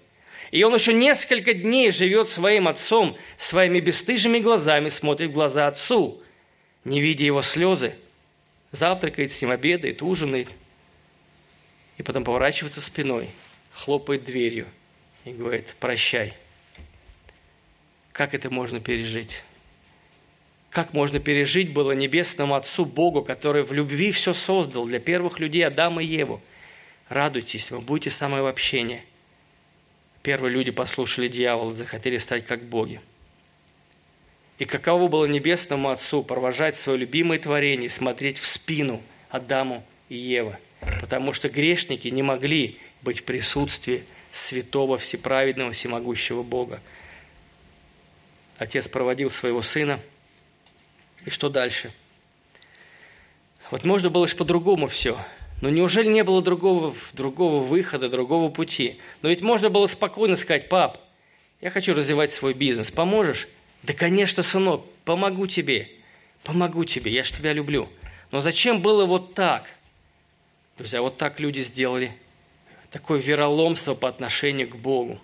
И 0.50 0.64
он 0.64 0.74
еще 0.74 0.94
несколько 0.94 1.54
дней 1.54 1.92
живет 1.92 2.30
своим 2.30 2.68
отцом, 2.68 3.16
своими 3.38 3.80
бесстыжими 3.80 4.40
глазами 4.40 4.90
смотрит 4.90 5.32
в 5.32 5.34
глаза 5.34 5.68
отцу, 5.68 6.22
не 6.84 7.00
видя 7.00 7.24
его 7.24 7.42
слезы, 7.42 7.94
завтракает 8.72 9.32
с 9.32 9.42
ним, 9.42 9.52
обедает, 9.52 10.02
ужинает, 10.02 10.50
и 11.98 12.04
потом 12.04 12.24
поворачивается 12.24 12.82
спиной, 12.82 13.30
хлопает 13.74 14.24
дверью 14.24 14.68
и 15.26 15.32
говорит 15.32 15.76
«прощай». 15.80 16.34
Как 18.12 18.34
это 18.34 18.50
можно 18.50 18.80
пережить? 18.80 19.44
Как 20.70 20.94
можно 20.94 21.20
пережить 21.20 21.74
было 21.74 21.92
небесному 21.94 22.56
Отцу 22.56 22.86
Богу, 22.86 23.24
который 23.24 23.64
в 23.64 23.72
любви 23.74 24.12
все 24.12 24.34
создал 24.34 24.86
для 24.86 25.00
первых 25.00 25.40
людей 25.40 25.66
Адама 25.66 26.04
и 26.04 26.08
Еву? 26.08 26.42
Радуйтесь, 27.10 27.72
вы 27.72 27.80
будете 27.80 28.10
самое 28.10 28.48
общение– 28.48 29.04
Первые 30.24 30.54
люди 30.54 30.72
послушали 30.72 31.28
дьявола, 31.28 31.74
захотели 31.74 32.18
стать 32.18 32.46
как 32.46 32.64
боги. 32.64 33.02
И 34.60 34.66
каково 34.66 35.08
было 35.08 35.26
небесному 35.26 35.90
Отцу 35.90 36.24
провожать 36.24 36.76
свое 36.76 37.00
любимое 37.00 37.40
творение, 37.40 37.90
смотреть 37.90 38.38
в 38.38 38.46
спину 38.46 39.02
Адаму 39.30 39.84
и 40.10 40.16
Евы, 40.16 40.58
потому 41.00 41.34
что 41.34 41.50
грешники 41.50 42.08
не 42.10 42.22
могли 42.22 42.78
быть 43.02 43.22
в 43.22 43.24
присутствии 43.24 44.04
святого, 44.32 44.98
всеправедного, 44.98 45.72
всемогущего 45.72 46.44
Бога. 46.44 46.82
Отец 48.58 48.88
проводил 48.88 49.30
своего 49.30 49.62
сына. 49.62 50.00
И 51.26 51.30
что 51.30 51.50
дальше? 51.50 51.92
Вот 53.70 53.84
можно 53.84 54.10
было 54.10 54.28
же 54.28 54.36
по-другому 54.36 54.88
все– 54.88 55.18
но 55.62 55.70
неужели 55.70 56.08
не 56.08 56.24
было 56.24 56.42
другого, 56.42 56.94
другого 57.14 57.64
выхода, 57.64 58.10
другого 58.10 58.50
пути? 58.50 58.98
Но 59.22 59.30
ведь 59.30 59.42
можно 59.42 59.70
было 59.70 59.86
спокойно 59.86 60.36
сказать, 60.36 60.68
пап, 60.68 61.00
я 61.62 61.70
хочу 61.70 61.94
развивать 61.94 62.34
свой 62.34 62.56
бизнес, 62.56 62.90
поможешь? 62.90 63.48
Да, 63.84 63.94
конечно, 63.94 64.42
сынок, 64.42 64.84
помогу 65.06 65.46
тебе, 65.46 65.90
помогу 66.44 66.84
тебе, 66.84 67.12
я 67.12 67.24
же 67.24 67.32
тебя 67.32 67.54
люблю. 67.54 67.90
Но 68.32 68.42
зачем 68.42 68.82
было 68.82 69.06
вот 69.06 69.36
так? 69.36 69.68
Друзья, 70.78 71.02
вот 71.02 71.18
так 71.18 71.40
люди 71.40 71.60
сделали 71.60 72.12
такое 72.92 73.20
вероломство 73.20 73.96
по 73.96 74.08
отношению 74.08 74.70
к 74.70 74.76
Богу. 74.76 75.20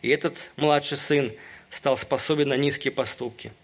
И 0.00 0.08
этот 0.08 0.50
младший 0.56 0.96
сын 0.96 1.32
стал 1.68 1.96
способен 1.96 2.48
на 2.48 2.56
низкие 2.56 2.92
поступки– 2.92 3.52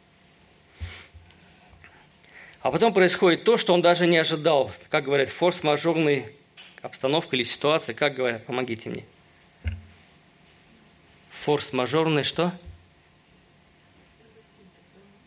а 2.64 2.70
потом 2.70 2.94
происходит 2.94 3.44
то, 3.44 3.58
что 3.58 3.74
он 3.74 3.82
даже 3.82 4.06
не 4.06 4.16
ожидал. 4.16 4.70
Как 4.88 5.04
говорят, 5.04 5.28
форс-мажорная 5.28 6.32
обстановка 6.80 7.36
или 7.36 7.42
ситуация. 7.42 7.94
Как 7.94 8.14
говорят, 8.14 8.46
помогите 8.46 8.88
мне. 8.88 9.04
Форс-мажорная 11.30 12.22
что? 12.22 12.52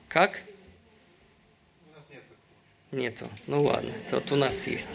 Как? 0.07 0.41
Нету. 2.91 3.29
Ну 3.45 3.61
ладно, 3.61 3.93
вот 4.09 4.31
у 4.31 4.35
нас 4.35 4.65
есть. 4.65 4.89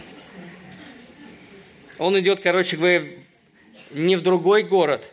Он 1.99 2.19
идет, 2.19 2.41
короче 2.41 2.77
говоря, 2.77 3.03
не 3.91 4.17
в 4.17 4.23
другой 4.23 4.63
город, 4.63 5.13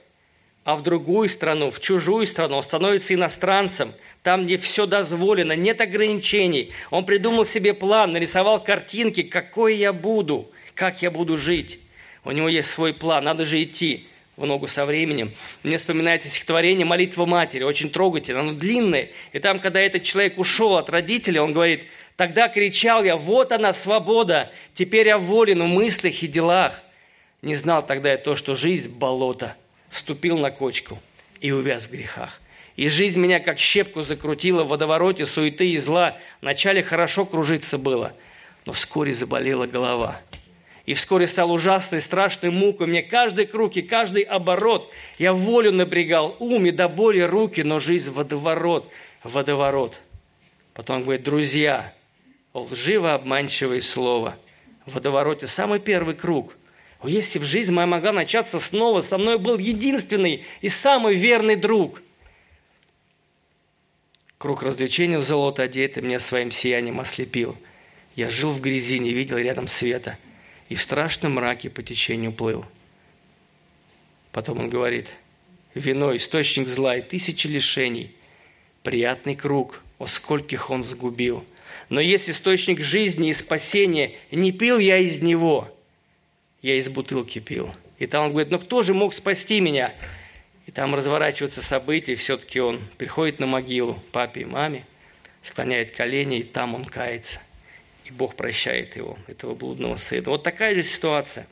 а 0.63 0.75
в 0.75 0.83
другую 0.83 1.29
страну, 1.29 1.71
в 1.71 1.79
чужую 1.79 2.27
страну. 2.27 2.57
Он 2.57 2.63
становится 2.63 3.13
иностранцем– 3.13 3.93
там, 4.23 4.45
где 4.45 4.57
все 4.57 4.85
дозволено, 4.85 5.53
нет 5.53 5.81
ограничений. 5.81 6.71
Он 6.89 7.05
придумал 7.05 7.45
себе 7.45 7.73
план, 7.73 8.13
нарисовал 8.13 8.61
картинки, 8.63 9.23
какой 9.23 9.75
я 9.75 9.93
буду, 9.93 10.51
как 10.75 11.01
я 11.01 11.09
буду 11.09 11.37
жить. 11.37 11.79
У 12.25 12.31
него 12.31 12.49
есть 12.49 12.69
свой 12.69 12.93
план, 12.93 13.23
надо 13.23 13.45
же 13.45 13.63
идти 13.63 14.07
в 14.39 14.45
ногу 14.45 14.67
со 14.67 14.85
временем. 14.85 15.31
Мне 15.63 15.77
вспоминается 15.77 16.29
стихотворение 16.29 16.85
«Молитва 16.85 17.25
матери», 17.25 17.63
очень 17.63 17.89
трогательно, 17.89 18.39
оно 18.39 18.53
длинное. 18.53 19.09
И 19.33 19.39
там, 19.39 19.59
когда 19.59 19.79
этот 19.81 20.03
человек 20.03 20.37
ушел 20.37 20.77
от 20.77 20.89
родителей, 20.89 21.39
он 21.39 21.53
говорит, 21.53 21.83
«Тогда 22.15 22.47
кричал 22.47 23.03
я, 23.03 23.17
вот 23.17 23.51
она, 23.51 23.73
свобода, 23.73 24.51
теперь 24.73 25.07
я 25.07 25.17
волен 25.17 25.61
в 25.61 25.67
мыслях 25.67 26.23
и 26.23 26.27
делах». 26.27 26.81
Не 27.41 27.55
знал 27.55 27.85
тогда 27.85 28.11
я 28.11 28.17
то, 28.17 28.35
что 28.35 28.55
жизнь– 28.55 28.89
болото. 28.99 29.55
Вступил 29.89 30.37
на 30.37 30.51
кочку 30.51 30.99
и 31.41 31.51
увяз 31.51 31.87
в 31.87 31.91
грехах. 31.91 32.39
И 32.75 32.87
жизнь 32.87 33.19
меня 33.19 33.39
как 33.39 33.59
щепку 33.59 34.03
закрутила 34.03 34.63
в 34.63 34.69
водовороте 34.69 35.25
суеты 35.25 35.69
и 35.71 35.77
зла. 35.77 36.17
Вначале 36.41 36.81
хорошо 36.81 37.25
кружиться 37.25 37.77
было, 37.77 38.13
но 38.65 38.73
вскоре 38.73 39.13
заболела 39.13 39.67
голова. 39.67 40.21
И 40.89 40.95
вскоре 40.95 41.27
стал 41.27 41.51
ужасный, 41.51 42.01
страшный 42.01 42.49
мукой. 42.49 42.87
Мне 42.87 43.03
каждый 43.03 43.45
круг 43.45 43.77
и 43.77 43.83
каждый 43.83 44.23
оборот. 44.23 44.91
Я 45.19 45.33
волю 45.33 45.71
напрягал, 45.71 46.35
ум 46.39 46.65
и 46.65 46.71
до 46.71 46.89
боли 46.89 47.19
руки, 47.19 47.61
но 47.61 47.77
жизнь 47.77 48.09
водоворот, 48.09 48.89
водоворот. 49.23 50.01
Потом 50.73 50.95
он 50.95 51.03
говорит, 51.03 51.23
друзья, 51.23 51.93
лживо 52.55 53.13
обманчивое 53.13 53.81
слово. 53.81 54.35
В 54.87 54.95
водовороте 54.95 55.45
самый 55.45 55.79
первый 55.79 56.15
круг. 56.15 56.55
Если 57.03 57.37
бы 57.37 57.45
жизнь 57.45 57.71
моя 57.71 57.85
могла 57.85 58.11
начаться 58.11 58.59
снова, 58.59 59.01
со 59.01 59.19
мной 59.19 59.37
был 59.37 59.59
единственный 59.59 60.43
и 60.61 60.69
самый 60.69 61.13
верный 61.13 61.55
друг– 61.55 62.01
Круг 64.39 64.63
развлечений 64.63 65.17
в 65.17 65.23
золото 65.25 65.63
одетый 65.63 66.01
меня 66.01 66.17
своим 66.17 66.49
сиянием 66.49 67.01
ослепил. 67.01 67.57
Я 68.15 68.29
жил 68.29 68.51
в 68.51 68.61
грязи, 68.61 68.97
не 68.97 69.11
видел 69.11 69.37
рядом 69.37 69.67
света, 69.67 70.17
и 70.69 70.75
в 70.75 70.81
страшном 70.81 71.33
мраке 71.33 71.69
по 71.69 71.83
течению 71.83 72.31
плыл. 72.31 72.63
Потом 74.31 74.59
он 74.59 74.69
говорит, 74.69 75.09
вино– 75.73 76.15
источник 76.17 76.67
зла 76.67 76.95
и 76.95 77.01
тысячи 77.01 77.47
лишений. 77.47 78.15
Приятный 78.83 79.35
круг, 79.35 79.81
о 79.97 80.07
скольких 80.07 80.69
он 80.69 80.83
загубил. 80.83 81.43
Но 81.89 81.99
есть 81.99 82.29
источник 82.29 82.81
жизни 82.81 83.29
и 83.29 83.33
спасения, 83.33 84.13
не 84.31 84.51
пил 84.51 84.77
я 84.77 84.99
из 84.99 85.21
него, 85.21 85.75
я 86.61 86.75
из 86.75 86.87
бутылки 86.87 87.39
пил. 87.39 87.73
И 87.97 88.05
там 88.05 88.25
он 88.25 88.31
говорит, 88.31 88.51
ну 88.51 88.59
кто 88.59 88.83
же 88.83 88.93
мог 88.93 89.13
спасти 89.13 89.59
меня? 89.59 89.93
И 90.67 90.71
там 90.71 90.93
разворачиваются 90.93 91.63
события, 91.63 92.13
и 92.13 92.15
все-таки 92.15 92.59
он 92.59 92.79
приходит 92.97 93.39
на 93.39 93.47
могилу 93.47 93.95
папе 94.11 94.41
и 94.41 94.45
маме, 94.45 94.85
склоняет 95.41 95.95
колени, 95.95 96.39
и 96.39 96.43
там 96.43 96.75
он 96.75 96.85
кается. 96.85 97.41
И 98.09 98.11
Бог 98.11 98.35
прощает 98.35 98.95
его, 98.95 99.17
этого 99.27 99.55
блудного 99.55 99.95
сына. 99.95 100.31
Вот 100.31 100.43
такая 100.43 100.75
же 100.75 100.83
ситуация. 100.83 101.47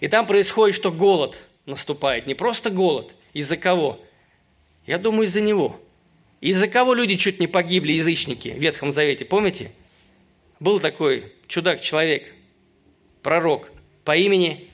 И 0.00 0.08
там 0.08 0.26
происходит, 0.26 0.76
что 0.76 0.90
голод 0.90 1.40
наступает. 1.66 2.26
Не 2.26 2.34
просто 2.34 2.70
голод. 2.70 3.14
Из-за 3.32 3.56
кого? 3.56 4.00
Я 4.86 4.98
думаю, 4.98 5.24
из-за 5.24 5.40
него. 5.40 5.80
Из-за 6.40 6.68
кого 6.68 6.94
люди 6.94 7.16
чуть 7.16 7.38
не 7.38 7.46
погибли, 7.46 7.92
язычники, 7.92 8.48
в 8.48 8.58
Ветхом 8.58 8.92
Завете, 8.92 9.24
помните? 9.24 9.70
Был 10.58 10.80
такой 10.80 11.32
чудак-человек, 11.46 12.34
пророк 13.22 13.70
по 14.04 14.16
имени 14.16 14.68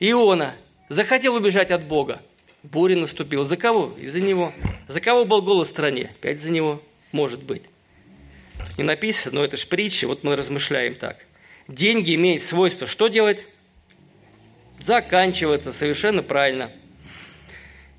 Иона– 0.00 0.54
захотел 0.90 1.36
убежать 1.36 1.70
от 1.70 1.84
Бога. 1.84 2.20
Буря 2.62 2.96
наступила. 2.96 3.46
За 3.46 3.56
кого? 3.56 3.96
Из-за 3.98 4.20
него. 4.20 4.52
За 4.86 5.00
кого 5.00 5.24
был 5.24 5.40
голос 5.40 5.68
в 5.68 5.70
стране? 5.70 6.10
Опять 6.18 6.42
за 6.42 6.50
него. 6.50 6.82
Может 7.12 7.42
быть. 7.42 7.62
Не 8.80 8.84
написано, 8.84 9.40
но 9.40 9.44
это 9.44 9.58
же 9.58 9.66
притча. 9.66 10.06
Вот 10.06 10.24
мы 10.24 10.36
размышляем 10.36 10.94
так. 10.94 11.18
Деньги 11.68 12.14
имеют 12.14 12.42
свойство 12.42 12.86
что 12.86 13.08
делать? 13.08 13.44
Заканчиваться. 14.78 15.70
Совершенно 15.70 16.22
правильно. 16.22 16.72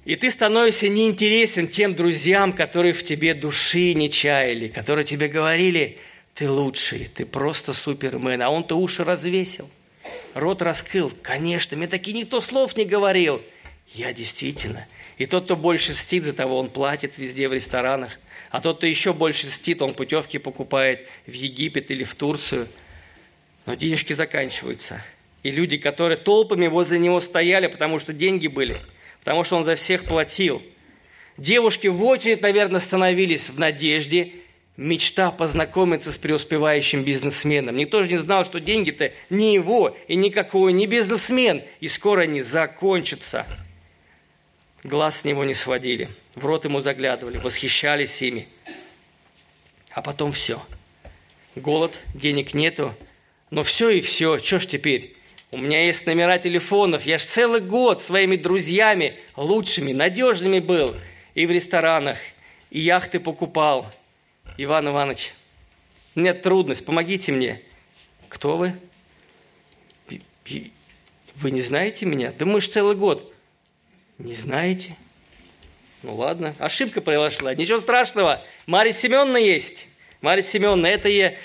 И 0.05 0.15
ты 0.15 0.31
становишься 0.31 0.89
неинтересен 0.89 1.67
тем 1.67 1.93
друзьям, 1.93 2.51
которые 2.51 2.93
в 2.93 3.03
тебе 3.03 3.35
души 3.35 3.93
не 3.93 4.09
чаяли, 4.09 4.69
которые 4.69 5.05
тебе 5.05 5.27
говорили, 5.27 5.99
ты 6.33 6.49
лучший, 6.49 7.07
ты 7.13 7.27
просто 7.27 7.73
супермен, 7.73 8.41
а 8.41 8.49
он-то 8.49 8.75
уши 8.75 9.03
развесил– 9.03 9.69
рот 10.33 10.63
раскрыл. 10.63 11.11
Конечно, 11.21 11.77
мне 11.77 11.85
таки 11.85 12.11
никто 12.11 12.41
слов 12.41 12.75
не 12.75 12.85
говорил. 12.85 13.39
Я 13.93 14.13
действительно. 14.13 14.87
И 15.19 15.27
тот, 15.27 15.45
кто 15.45 15.55
больше 15.55 15.93
стит, 15.93 16.23
за 16.23 16.33
того 16.33 16.57
он 16.57 16.69
платит 16.69 17.19
везде 17.19 17.47
в 17.47 17.53
ресторанах. 17.53 18.17
А 18.51 18.59
тот, 18.59 18.77
кто 18.77 18.87
еще 18.87 19.13
больше 19.13 19.47
стит, 19.47 19.81
он 19.81 19.93
путевки 19.93 20.37
покупает 20.37 21.07
в 21.25 21.31
Египет 21.31 21.89
или 21.89 22.03
в 22.03 22.13
Турцию. 22.15 22.67
Но 23.65 23.75
денежки 23.75 24.11
заканчиваются. 24.11 25.01
И 25.41 25.51
люди, 25.51 25.77
которые 25.77 26.17
толпами 26.17 26.67
возле 26.67 26.99
него 26.99 27.21
стояли, 27.21 27.67
потому 27.67 27.97
что 27.97 28.11
деньги 28.13 28.47
были, 28.47 28.81
потому 29.21 29.45
что 29.45 29.55
он 29.55 29.63
за 29.63 29.75
всех 29.75 30.03
платил. 30.03 30.61
Девушки 31.37 31.87
в 31.87 32.03
очередь, 32.03 32.41
наверное, 32.41 32.81
становились 32.81 33.49
в 33.49 33.57
надежде, 33.57 34.33
мечта 34.75 35.31
познакомиться 35.31 36.11
с 36.11 36.17
преуспевающим 36.17 37.03
бизнесменом. 37.03 37.77
Никто 37.77 38.03
же 38.03 38.11
не 38.11 38.17
знал, 38.17 38.43
что 38.43 38.59
деньги-то 38.59 39.13
не 39.29 39.53
его 39.53 39.95
и 40.07 40.15
никакой 40.15 40.73
не 40.73 40.87
бизнесмен, 40.87 41.63
и 41.79 41.87
скоро 41.87 42.21
они 42.21 42.41
закончатся. 42.41 43.47
Глаз 44.83 45.21
с 45.21 45.23
него 45.23 45.43
не 45.45 45.53
сводили, 45.53 46.09
в 46.35 46.45
рот 46.45 46.65
ему 46.65 46.81
заглядывали, 46.81 47.37
восхищались 47.37 48.21
ими. 48.21 48.47
А 49.91 50.01
потом 50.01 50.31
все. 50.31 50.61
Голод, 51.55 51.99
денег 52.13 52.53
нету, 52.53 52.95
но 53.49 53.63
все 53.63 53.89
и 53.89 54.01
все, 54.01 54.39
что 54.39 54.59
ж 54.59 54.65
теперь? 54.65 55.15
У 55.51 55.57
меня 55.57 55.85
есть 55.85 56.05
номера 56.05 56.37
телефонов. 56.37 57.05
Я 57.05 57.17
ж 57.17 57.23
целый 57.23 57.59
год 57.59 58.01
своими 58.01 58.37
друзьями, 58.37 59.19
лучшими, 59.35 59.91
надежными 59.91 60.59
был. 60.59 60.95
И 61.35 61.45
в 61.45 61.51
ресторанах, 61.51 62.17
и 62.69 62.79
яхты 62.79 63.19
покупал. 63.19 63.85
Иван 64.57 64.87
Иванович, 64.87 65.33
нет 66.15 66.41
трудность, 66.41 66.85
помогите 66.85 67.33
мне. 67.33 67.61
Кто 68.29 68.55
вы? 68.55 68.73
Вы 71.35 71.51
не 71.51 71.61
знаете 71.61 72.05
меня? 72.05 72.33
Да 72.37 72.45
мы 72.45 72.61
ж 72.61 72.69
целый 72.69 72.95
год. 72.95 73.33
Не 74.17 74.33
знаете? 74.33 74.95
Ну 76.03 76.15
ладно, 76.15 76.55
ошибка 76.57 77.01
произошла. 77.01 77.53
Ничего 77.53 77.79
страшного. 77.79 78.43
Марья 78.65 78.91
Семеновна 78.91 79.37
есть. 79.37 79.87
Марья 80.21 80.41
Семеновна, 80.41 80.87
это 80.87 81.09
я... 81.09 81.35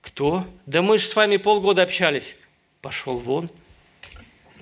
Кто? 0.00 0.46
Да 0.66 0.82
мы 0.82 0.98
же 0.98 1.06
с 1.06 1.14
вами 1.14 1.36
полгода 1.36 1.82
общались. 1.82 2.34
Пошел 2.80 3.16
вон. 3.16 3.50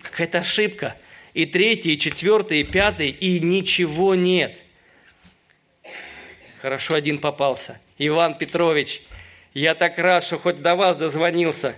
Какая-то 0.02 0.38
ошибка. 0.38 0.96
И 1.34 1.46
третий, 1.46 1.94
и 1.94 1.98
четвертый, 1.98 2.60
и 2.60 2.64
пятый, 2.64 3.10
и 3.10 3.40
ничего 3.40 4.14
нет. 4.14 4.62
Хорошо 6.60 6.94
один 6.94 7.18
попался. 7.18 7.80
Иван 7.96 8.36
Петрович, 8.36 9.02
я 9.54 9.74
так 9.74 9.98
рад, 9.98 10.24
что 10.24 10.38
хоть 10.38 10.60
до 10.60 10.74
вас 10.74 10.96
дозвонился. 10.96 11.76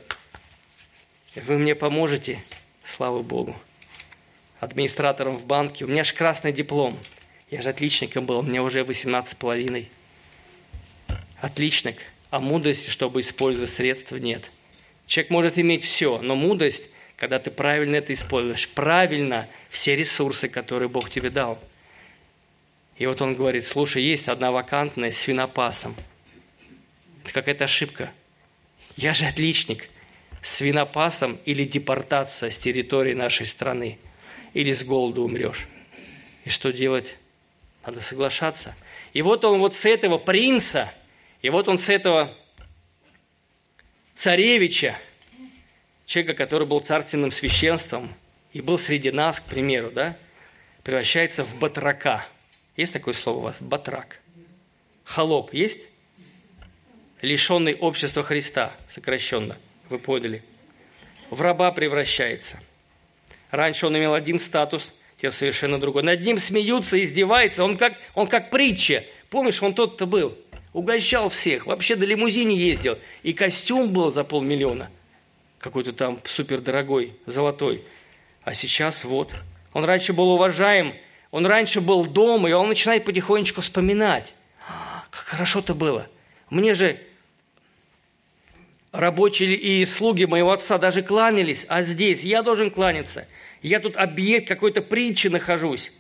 Вы 1.37 1.59
мне 1.59 1.75
поможете, 1.75 2.43
слава 2.83 3.23
Богу. 3.23 3.55
Администратором 4.63 5.37
в 5.37 5.45
банке. 5.45 5.85
У 5.85 5.89
меня 5.89 6.05
же 6.05 6.15
красный 6.15 6.53
диплом. 6.53 6.97
Я 7.51 7.63
же 7.63 7.71
отличником 7.71 8.27
был, 8.27 8.43
мне 8.43 8.63
уже 8.63 8.85
18 8.85 9.33
с 9.33 9.35
половиной. 9.35 9.91
Отличник. 11.41 11.97
А 12.31 12.39
мудрости, 12.39 12.89
чтобы 12.89 13.23
использовать 13.23 13.71
средства, 13.71 14.19
нет. 14.19 14.53
Человек 15.09 15.31
может 15.31 15.59
иметь 15.59 15.83
все, 15.83 16.19
но 16.19 16.37
мудрость, 16.37 16.93
когда 17.17 17.41
ты 17.41 17.51
правильно 17.51 17.97
это 17.97 18.13
используешь, 18.13 18.69
правильно 18.69 19.49
все 19.69 19.97
ресурсы, 19.97 20.49
которые 20.49 20.89
Бог 20.89 21.11
тебе 21.11 21.31
дал. 21.31 21.59
И 22.99 23.07
вот 23.07 23.21
он 23.21 23.35
говорит, 23.35 23.67
слушай, 23.67 24.01
есть 24.01 24.29
одна 24.29 24.53
вакантная 24.53 25.11
с 25.11 25.19
свинопасом. 25.19 25.97
Это 27.25 27.33
какая-то 27.33 27.65
ошибка. 27.65 28.13
Я 28.95 29.13
же 29.13 29.25
отличник. 29.25 29.89
Свинопасом 30.41 31.37
или 31.47 31.65
депортация 31.65 32.51
с 32.53 32.59
территории 32.61 33.15
нашей 33.15 33.47
страны. 33.47 33.99
Или 34.55 34.73
с 34.73 34.85
голоду 34.85 35.25
умрешь. 35.25 35.67
И 36.45 36.51
что 36.51 36.73
делать? 36.73 37.17
Надо 37.85 38.01
соглашаться. 38.01 38.77
И 39.13 39.23
вот 39.23 39.45
он 39.45 39.61
вот 39.61 39.75
с 39.75 39.87
этого 39.87 40.19
принца, 40.19 40.93
и 41.41 41.51
вот 41.51 41.69
он 41.69 41.79
с 41.79 41.89
этого 41.89 42.35
царевича, 44.15 44.97
человека, 46.07 46.35
который 46.35 46.67
был 46.67 46.81
царственным 46.81 47.31
священством 47.31 48.13
и 48.53 48.61
был 48.61 48.79
среди 48.79 49.11
нас, 49.11 49.41
к 49.41 49.45
примеру, 49.45 49.91
да, 49.91 50.17
превращается 50.83 51.45
в 51.45 51.59
батрака. 51.59 52.27
Есть 52.77 52.93
такое 52.93 53.15
слово 53.15 53.39
у 53.39 53.41
вас? 53.41 53.57
Батрак. 53.61 54.21
Холоп 55.05 55.53
есть? 55.53 55.81
Лишенный 57.21 57.75
общества 57.75 58.23
Христа, 58.23 58.73
сокращенно, 58.89 59.57
вы 59.89 59.99
поняли. 59.99 60.43
В 61.31 61.41
раба 61.41 61.71
превращается. 61.71 62.61
Раньше 63.53 63.87
он 63.87 63.97
имел 63.97 64.15
один 64.15 64.41
статус, 64.41 64.93
теперь 65.17 65.31
совершенно 65.31 65.79
другой. 65.79 66.03
Над 66.03 66.23
ним 66.23 66.39
смеются, 66.39 67.01
издеваются, 67.01 67.63
он 67.63 67.77
как, 67.77 67.93
он 68.17 68.27
как 68.27 68.51
притча. 68.51 69.05
Помнишь, 69.31 69.63
он 69.63 69.75
тот-то 69.75 70.07
был– 70.07 70.37
угощал 70.73 71.29
всех, 71.29 71.67
вообще 71.67 71.97
до 71.97 72.07
лимузине 72.07 72.57
ездил. 72.57 72.99
И 73.23 73.33
костюм 73.33 73.93
был 73.93 74.11
за 74.11 74.25
полмиллиона, 74.25 74.91
какой-то 75.59 75.93
там 75.93 76.21
супердорогой, 76.25 77.15
золотой. 77.27 77.83
А 78.43 78.55
сейчас 78.55 79.05
вот, 79.05 79.33
он 79.73 79.85
раньше 79.85 80.13
был 80.13 80.31
уважаем, 80.31 80.95
он 81.31 81.47
раньше 81.47 81.81
был 81.81 82.07
дома, 82.07 82.49
и 82.49 82.53
он 82.53 82.69
начинает 82.69 83.05
потихонечку 83.05 83.61
вспоминать. 83.61 84.35
«А, 84.69 85.05
как 85.11 85.25
хорошо-то 85.25 85.75
было. 85.75 86.09
Мне 86.51 86.75
же 86.75 86.99
рабочие 88.93 89.55
и 89.55 89.85
слуги 89.85 90.25
моего 90.25 90.53
отца 90.53 90.79
даже 90.79 91.03
кланялись, 91.03 91.67
а 91.69 91.83
здесь 91.83 92.23
я 92.23 92.43
должен 92.43 92.71
кланяться. 92.71 93.27
Я 93.63 93.81
тут 93.81 93.97
объект 93.97 94.47
какой-то 94.47 94.83
притчи 94.83 95.29
нахожусь. 95.29 95.93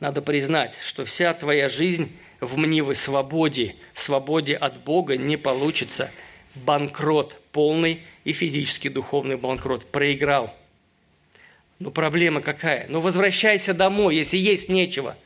Надо 0.00 0.22
признать, 0.22 0.74
что 0.82 1.04
вся 1.04 1.34
твоя 1.34 1.68
жизнь– 1.68 2.10
в 2.40 2.56
мнимой 2.56 2.94
свободе, 2.94 3.76
свободе 3.94 4.54
от 4.54 4.80
Бога 4.80 5.16
не 5.16 5.36
получится. 5.36 6.10
Банкрот 6.54 7.40
полный 7.52 8.02
и 8.24 8.32
физический 8.32 8.88
духовный 8.88 9.36
банкрот. 9.36 9.86
Проиграл. 9.86 10.54
Но 11.78 11.90
проблема 11.90 12.40
какая? 12.40 12.86
Ну 12.88 13.00
возвращайся 13.00 13.74
домой, 13.74 14.16
если 14.16 14.36
есть 14.36 14.68
нечего. 14.68 15.16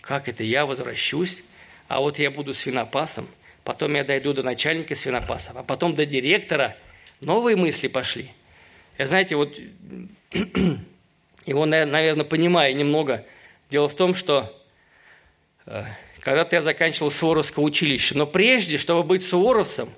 Как 0.00 0.28
это 0.28 0.42
я 0.42 0.66
возвращусь? 0.66 1.42
А 1.88 2.00
вот 2.00 2.18
я 2.18 2.30
буду 2.30 2.54
свинопасом, 2.54 3.28
потом 3.72 3.94
я 3.94 4.02
дойду 4.02 4.32
до 4.32 4.42
начальника 4.42 4.96
свинопаса, 4.96 5.52
а 5.54 5.62
потом 5.62 5.94
до 5.94 6.04
директора. 6.04 6.76
Новые 7.20 7.56
мысли 7.56 7.86
пошли. 7.86 8.28
Я, 8.98 9.06
знаете, 9.06 9.36
вот 9.36 9.56
его, 11.46 11.66
наверное, 11.66 12.24
понимаю 12.24 12.74
немного. 12.74 13.24
Дело 13.70 13.88
в 13.88 13.94
том, 13.94 14.12
что 14.12 14.60
э, 15.66 15.84
когда-то 16.18 16.56
я 16.56 16.62
заканчивал 16.62 17.12
Суворовское 17.12 17.64
училище. 17.64 18.16
Но 18.16 18.26
прежде, 18.26 18.76
чтобы 18.76 19.04
быть 19.04 19.22
суворовцем, 19.22 19.88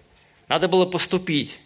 надо 0.49 0.69
было 0.69 0.85
поступить. 0.85 1.59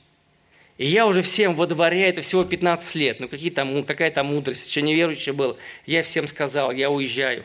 И 0.79 0.87
я 0.87 1.09
уже 1.09 1.23
всем 1.23 1.57
во 1.57 1.67
дворе, 1.67 2.09
это 2.09 2.23
всего 2.23 2.45
15 2.45 2.95
лет, 2.95 3.19
ну 3.19 3.29
какие 3.29 3.51
там, 3.51 3.83
какая 3.83 4.13
там 4.13 4.27
мудрость, 4.27 4.69
еще 4.69 4.81
неверующий 4.81 5.33
был. 5.33 5.57
Я 5.87 6.05
всем 6.05 6.29
сказал, 6.29 6.71
я 6.71 6.89
уезжаю, 6.89 7.43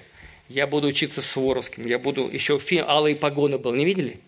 я 0.50 0.68
буду 0.68 0.88
учиться 0.88 1.24
в 1.24 1.26
Суворовском, 1.26 1.88
я 1.88 1.98
буду, 1.98 2.30
еще 2.30 2.60
фильм 2.60 2.86
«Алые 2.88 3.16
погоны» 3.16 3.58
был, 3.58 3.74
не 3.74 3.86
видели? 3.86 4.20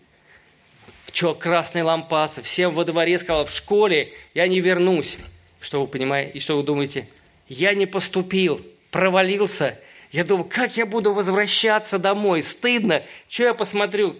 Че, 1.14 1.32
красные 1.34 1.84
лампасы, 1.84 2.42
всем 2.42 2.74
во 2.74 2.84
дворе 2.84 3.16
сказал, 3.16 3.46
в 3.46 3.50
школе 3.50 4.12
я 4.34 4.46
не 4.46 4.60
вернусь. 4.60 5.16
Что 5.60 5.80
вы 5.80 5.86
понимаете, 5.86 6.32
и 6.32 6.40
что 6.40 6.58
вы 6.58 6.62
думаете? 6.62 7.08
Я 7.48 7.72
не 7.72 7.86
поступил, 7.86 8.60
провалился– 8.90 9.80
я 10.14 10.22
думаю, 10.22 10.44
как 10.48 10.76
я 10.76 10.86
буду 10.86 11.12
возвращаться 11.12 11.98
домой? 11.98 12.40
Стыдно. 12.40 13.02
Что 13.28 13.42
я 13.42 13.52
посмотрю? 13.52 14.14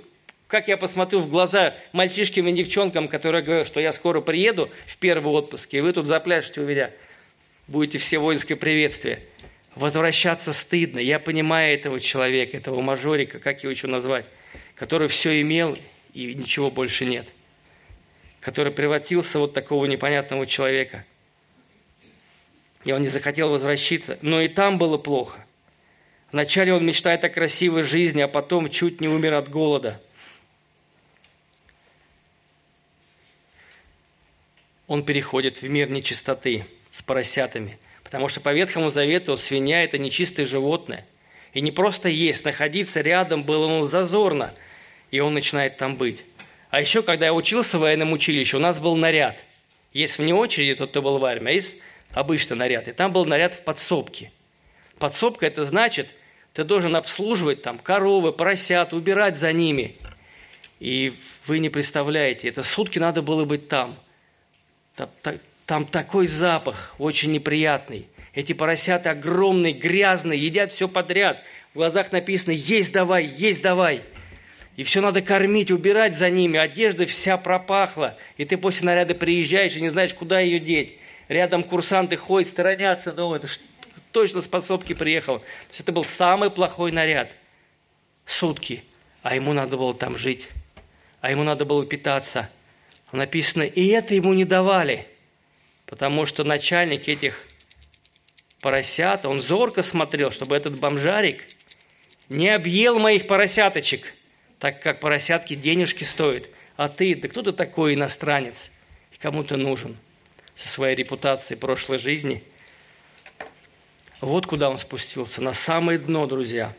Как 0.48 0.66
я 0.66 0.76
посмотрю 0.76 1.20
в 1.20 1.28
глаза 1.28 1.76
мальчишкам 1.92 2.48
и 2.48 2.52
девчонкам, 2.52 3.06
которые 3.06 3.44
говорят, 3.44 3.68
что 3.68 3.78
я 3.78 3.92
скоро 3.92 4.20
приеду 4.20 4.68
в 4.88 4.96
первый 4.96 5.32
отпуск, 5.32 5.72
и 5.72 5.80
вы 5.80 5.92
тут 5.92 6.08
запляшете 6.08 6.62
у 6.62 6.64
меня. 6.64 6.90
Будете 7.68 7.98
все 7.98 8.18
воинское 8.18 8.56
приветствие. 8.56 9.20
Возвращаться 9.76 10.52
стыдно. 10.52 10.98
Я 10.98 11.20
понимаю 11.20 11.72
этого 11.72 12.00
человека, 12.00 12.56
этого 12.56 12.80
мажорика, 12.80 13.38
как 13.38 13.62
его 13.62 13.70
еще 13.70 13.86
назвать, 13.86 14.24
который 14.74 15.06
все 15.06 15.40
имел 15.42 15.78
и 16.14 16.34
ничего 16.34 16.70
больше 16.70 17.04
нет. 17.04 17.28
Который 18.40 18.72
превратился 18.72 19.38
вот 19.38 19.52
такого 19.52 19.84
непонятного 19.84 20.46
человека. 20.46 21.04
И 22.84 22.92
он 22.92 23.02
не 23.02 23.08
захотел 23.08 23.50
возвращаться. 23.50 24.18
Но 24.22 24.40
и 24.40 24.48
там 24.48 24.78
было 24.78 24.96
плохо– 24.96 25.44
Вначале 26.34 26.74
он 26.74 26.84
мечтает 26.84 27.22
о 27.22 27.28
красивой 27.28 27.84
жизни, 27.84 28.20
а 28.20 28.26
потом 28.26 28.68
чуть 28.68 29.00
не 29.00 29.06
умер 29.06 29.34
от 29.34 29.48
голода. 29.48 30.02
Он 34.88 35.04
переходит 35.04 35.62
в 35.62 35.68
мир 35.68 35.88
нечистоты 35.90 36.66
с 36.90 37.02
поросятами, 37.02 37.78
потому 38.02 38.28
что 38.28 38.40
по 38.40 38.52
Ветхому 38.52 38.88
Завету 38.88 39.36
свинья– 39.36 39.84
это 39.84 39.96
нечистое 39.98 40.44
животное. 40.44 41.06
И 41.52 41.60
не 41.60 41.70
просто 41.70 42.08
есть, 42.08 42.44
находиться 42.44 43.00
рядом 43.00 43.44
было 43.44 43.66
ему 43.72 43.84
зазорно, 43.84 44.52
и 45.10 45.20
он 45.20 45.34
начинает 45.34 45.76
там 45.76 45.96
быть. 45.96 46.24
А 46.70 46.80
еще, 46.80 47.02
когда 47.02 47.26
я 47.26 47.34
учился 47.34 47.78
в 47.78 47.82
военном 47.82 48.12
училище, 48.12 48.56
у 48.56 48.60
нас 48.60 48.78
был 48.80 48.96
наряд. 48.96 49.44
Есть 49.92 50.18
вне 50.18 50.34
очереди 50.34 50.74
тот, 50.74 50.90
кто 50.90 51.02
был 51.02 51.18
в 51.18 51.24
армии, 51.24 51.50
а 51.50 51.52
есть 51.52 51.76
обычный 52.10 52.56
наряд. 52.56 52.88
И 52.88 52.92
там 52.92 53.12
был 53.12 53.24
наряд 53.24 53.54
в 53.54 53.62
подсобке. 53.62 54.32
Подсобка– 54.98 55.46
это 55.48 55.64
значит– 55.64 56.08
ты 56.54 56.62
должен 56.62 56.94
обслуживать 56.94 57.62
там 57.62 57.78
коровы, 57.78 58.32
поросят, 58.32 58.92
убирать 58.92 59.36
за 59.36 59.52
ними. 59.52 59.96
И 60.78 61.12
вы 61.46 61.58
не 61.58 61.68
представляете, 61.68 62.48
это 62.48 62.62
сутки 62.62 63.00
надо 63.00 63.22
было 63.22 63.44
быть 63.44 63.68
там. 63.68 63.98
Там, 64.94 65.10
там 65.66 65.84
такой 65.84 66.28
запах, 66.28 66.94
очень 66.98 67.32
неприятный. 67.32 68.06
Эти 68.34 68.52
поросята 68.52 69.10
огромные, 69.10 69.72
грязные, 69.72 70.38
едят 70.38 70.70
все 70.70 70.88
подряд. 70.88 71.42
В 71.72 71.78
глазах 71.78 72.12
написано 72.12 72.52
«Есть 72.52 72.92
давай, 72.92 73.26
есть 73.26 73.62
давай». 73.62 74.02
И 74.76 74.82
все 74.82 75.00
надо 75.00 75.22
кормить, 75.22 75.70
убирать 75.70 76.16
за 76.16 76.30
ними. 76.30 76.58
Одежда 76.58 77.06
вся 77.06 77.36
пропахла. 77.36 78.16
И 78.36 78.44
ты 78.44 78.56
после 78.56 78.86
наряда 78.86 79.14
приезжаешь 79.14 79.76
и 79.76 79.80
не 79.80 79.88
знаешь, 79.88 80.14
куда 80.14 80.40
ее 80.40 80.58
деть. 80.58 80.94
Рядом 81.28 81.62
курсанты 81.62 82.16
ходят, 82.16 82.48
сторонятся. 82.48 83.10
Это 83.10 83.46
точно 84.10 84.40
с 84.40 84.48
подсобки 84.48 84.92
приехал. 84.94 85.38
То 85.38 85.44
есть 85.70 85.80
это 85.80 85.92
был 85.92 86.04
самый 86.04 86.50
плохой 86.50 86.90
наряд. 86.90 87.32
Сутки. 88.26 88.82
А 89.22 89.34
ему 89.34 89.52
надо 89.52 89.76
было 89.76 89.94
там 89.94 90.18
жить. 90.18 90.48
А 91.20 91.30
ему 91.30 91.44
надо 91.44 91.64
было 91.64 91.86
питаться. 91.86 92.50
Написано, 93.12 93.62
и 93.62 93.86
это 93.88 94.14
ему 94.14 94.34
не 94.34 94.44
давали. 94.44 95.06
Потому 95.86 96.26
что 96.26 96.42
начальник 96.42 97.08
этих 97.08 97.46
поросят, 98.60 99.24
он 99.24 99.40
зорко 99.40 99.82
смотрел, 99.82 100.30
чтобы 100.30 100.56
этот 100.56 100.78
бомжарик 100.80 101.44
не 102.28 102.48
объел 102.48 102.98
моих 102.98 103.26
поросяточек, 103.26 104.14
так 104.64 104.80
как 104.80 104.98
поросятки 104.98 105.54
денежки 105.54 106.04
стоят. 106.04 106.48
А 106.78 106.88
ты, 106.88 107.14
да 107.14 107.28
кто 107.28 107.42
ты 107.42 107.52
такой 107.52 107.92
иностранец? 107.92 108.72
И 109.12 109.18
кому 109.18 109.44
ты 109.44 109.58
нужен? 109.58 109.94
Со 110.54 110.68
своей 110.68 110.96
репутацией 110.96 111.60
прошлой 111.60 111.98
жизни. 111.98 112.42
Вот 114.22 114.46
куда 114.46 114.70
он 114.70 114.78
спустился, 114.78 115.42
на 115.42 115.52
самое 115.52 115.98
дно, 115.98 116.26
друзья. 116.26 116.72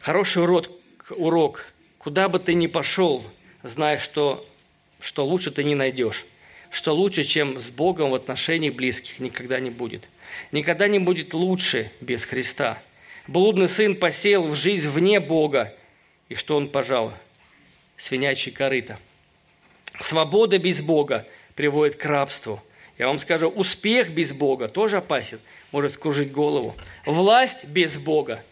Хороший 0.00 0.42
урок, 0.42 0.68
урок. 1.16 1.72
Куда 1.96 2.28
бы 2.28 2.38
ты 2.38 2.52
ни 2.52 2.66
пошел, 2.66 3.24
зная, 3.62 3.96
что, 3.96 4.46
что 5.00 5.24
лучше 5.24 5.50
ты 5.50 5.64
не 5.64 5.74
найдешь 5.74 6.26
что 6.70 6.94
лучше, 6.94 7.24
чем 7.24 7.58
с 7.58 7.70
Богом 7.70 8.10
в 8.10 8.14
отношениях 8.14 8.74
близких, 8.74 9.20
никогда 9.20 9.58
не 9.58 9.70
будет. 9.70 10.06
Никогда 10.52 10.86
не 10.86 10.98
будет 10.98 11.32
лучше 11.32 11.90
без 12.02 12.26
Христа. 12.26 12.82
Блудный 13.26 13.68
сын 13.68 13.96
посеял 13.96 14.42
в 14.42 14.54
жизнь 14.54 14.86
вне 14.86 15.18
Бога, 15.18 15.74
и 16.28 16.34
что 16.34 16.56
он 16.56 16.68
пожал? 16.68 17.12
Свинячий 17.96 18.52
корыто. 18.52 18.98
Свобода 20.00 20.58
без 20.58 20.80
Бога 20.80 21.26
приводит 21.54 21.96
к 21.96 22.04
рабству. 22.04 22.62
Я 22.98 23.08
вам 23.08 23.18
скажу, 23.18 23.48
успех 23.48 24.10
без 24.10 24.32
Бога 24.32 24.68
тоже 24.68 24.98
опасен, 24.98 25.40
может 25.72 25.94
скружить 25.94 26.32
голову. 26.32 26.76
Власть 27.06 27.64
без 27.66 27.96
Бога 27.96 28.42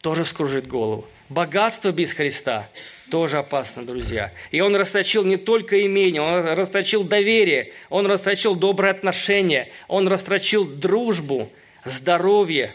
тоже 0.00 0.24
вскружит 0.24 0.66
голову. 0.66 1.06
Богатство 1.28 1.90
без 1.90 2.12
Христа 2.12 2.68
тоже 3.10 3.38
опасно, 3.38 3.84
друзья. 3.84 4.32
И 4.52 4.60
он 4.60 4.76
расточил 4.76 5.24
не 5.24 5.36
только 5.36 5.84
имение, 5.84 6.22
он 6.22 6.44
расточил 6.44 7.02
доверие, 7.02 7.72
он 7.90 8.06
расточил 8.06 8.54
добрые 8.54 8.92
отношения, 8.92 9.68
он 9.88 10.06
расточил 10.06 10.64
дружбу, 10.64 11.50
здоровье. 11.84 12.74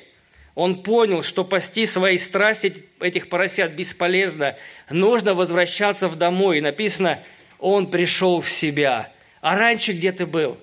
Он 0.56 0.84
понял, 0.84 1.24
что 1.24 1.44
пасти 1.44 1.86
свои 1.86 2.18
страсти 2.18 2.86
этих 3.00 3.30
поросят 3.30 3.72
бесполезно. 3.72 4.58
Нужно 4.90 5.34
возвращаться 5.34 6.08
в 6.08 6.18
домой. 6.18 6.58
И 6.58 6.62
написано, 6.62 7.20
он 7.60 7.88
пришел 7.88 8.42
в 8.42 8.50
себя. 8.50 9.12
А 9.42 9.56
раньше 9.56 9.94
где 9.94 10.12
ты 10.12 10.26
был? 10.26 10.58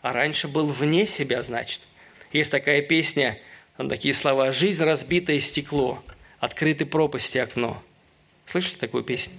А 0.00 0.12
раньше 0.12 0.48
был 0.48 0.66
вне 0.66 1.06
себя, 1.06 1.42
значит. 1.42 1.80
Есть 2.32 2.50
такая 2.50 2.82
песня, 2.82 3.38
такие 3.76 4.14
слова 4.14 4.50
«Жизнь 4.50 4.82
разбитое 4.82 5.38
стекло» 5.40 6.02
открыты 6.44 6.84
пропасти 6.84 7.38
окно. 7.38 7.82
Слышали 8.44 8.74
такую 8.74 9.02
песню? 9.02 9.34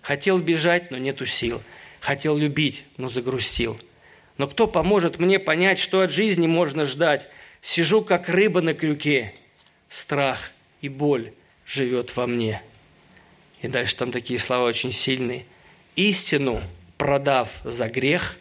Хотел 0.00 0.38
бежать, 0.38 0.90
но 0.90 0.96
нету 0.96 1.26
сил. 1.26 1.62
Хотел 2.00 2.36
любить, 2.36 2.84
но 2.96 3.08
загрустил. 3.08 3.78
Но 4.38 4.46
кто 4.46 4.66
поможет 4.66 5.18
мне 5.18 5.38
понять, 5.38 5.78
что 5.78 6.00
от 6.00 6.10
жизни 6.10 6.46
можно 6.46 6.86
ждать? 6.86 7.28
Сижу, 7.60 8.02
как 8.02 8.28
рыба 8.28 8.60
на 8.60 8.72
крюке. 8.72 9.34
Страх 9.88 10.52
и 10.80 10.88
боль 10.88 11.32
живет 11.64 12.14
во 12.16 12.26
мне. 12.26 12.62
И 13.62 13.68
дальше 13.68 13.96
там 13.96 14.12
такие 14.12 14.38
слова 14.38 14.64
очень 14.64 14.92
сильные. 14.92 15.44
Истину, 15.94 16.60
продав 16.98 17.50
за 17.64 17.88
грех, 17.88 18.36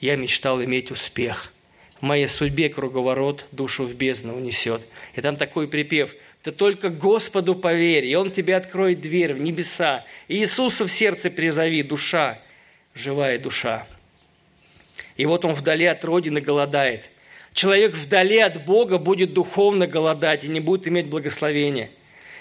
я 0.00 0.16
мечтал 0.16 0.62
иметь 0.62 0.90
успех. 0.90 1.52
В 2.00 2.02
моей 2.02 2.28
судьбе 2.28 2.68
круговорот 2.68 3.46
душу 3.52 3.84
в 3.84 3.94
бездну 3.94 4.36
унесет. 4.36 4.86
И 5.14 5.20
там 5.20 5.36
такой 5.36 5.68
припев– 5.68 6.14
ты 6.46 6.52
только 6.52 6.90
Господу 6.90 7.56
поверь, 7.56 8.04
и 8.04 8.14
Он 8.14 8.30
тебе 8.30 8.54
откроет 8.54 9.00
дверь 9.00 9.34
в 9.34 9.40
небеса. 9.40 10.04
И 10.28 10.36
Иисуса 10.36 10.86
в 10.86 10.92
сердце 10.92 11.28
призови, 11.28 11.82
душа, 11.82 12.40
живая 12.94 13.36
душа. 13.40 13.84
И 15.16 15.26
вот 15.26 15.44
он 15.44 15.54
вдали 15.54 15.86
от 15.86 16.04
Родины 16.04 16.40
голодает. 16.40 17.10
Человек 17.56 17.94
вдали 17.94 18.38
от 18.38 18.64
Бога 18.64 18.98
будет 18.98 19.32
духовно 19.32 19.88
голодать 19.88 20.44
и 20.44 20.48
не 20.48 20.60
будет 20.60 20.86
иметь 20.86 21.06
благословения. 21.06 21.90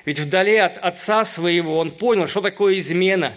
Ведь 0.06 0.20
вдали 0.20 0.58
от 0.58 0.78
отца 0.78 1.26
своего 1.26 1.80
он 1.80 1.90
понял, 1.90 2.28
что 2.28 2.42
такое 2.42 2.78
измена. 2.78 3.36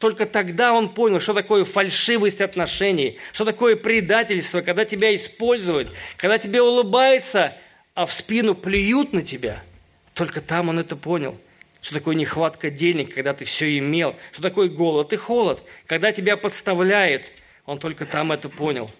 Только 0.00 0.26
тогда 0.26 0.72
он 0.72 0.88
понял, 0.88 1.20
что 1.20 1.32
такое 1.32 1.64
фальшивость 1.64 2.40
отношений, 2.40 3.18
что 3.32 3.44
такое 3.44 3.76
предательство, 3.76 4.62
когда 4.62 4.84
тебя 4.84 5.14
используют, 5.14 5.94
когда 6.16 6.38
тебе 6.38 6.60
улыбается, 6.60 7.54
а 7.94 8.06
в 8.06 8.12
спину 8.12 8.56
плюют 8.56 9.12
на 9.12 9.22
тебя– 9.22 9.62
только 10.20 10.42
там 10.42 10.68
он 10.68 10.78
это 10.78 10.96
понял. 10.96 11.38
Что 11.80 11.94
такое 11.94 12.14
нехватка 12.14 12.68
денег, 12.68 13.14
когда 13.14 13.32
ты 13.32 13.46
все 13.46 13.78
имел. 13.78 14.14
Что 14.32 14.42
такое 14.42 14.68
голод 14.68 15.14
и 15.14 15.16
холод, 15.16 15.62
когда 15.86 16.12
тебя 16.12 16.36
подставляют. 16.36 17.32
Он 17.64 17.78
только 17.78 18.04
там 18.04 18.30
это 18.30 18.50
понял. 18.50 18.90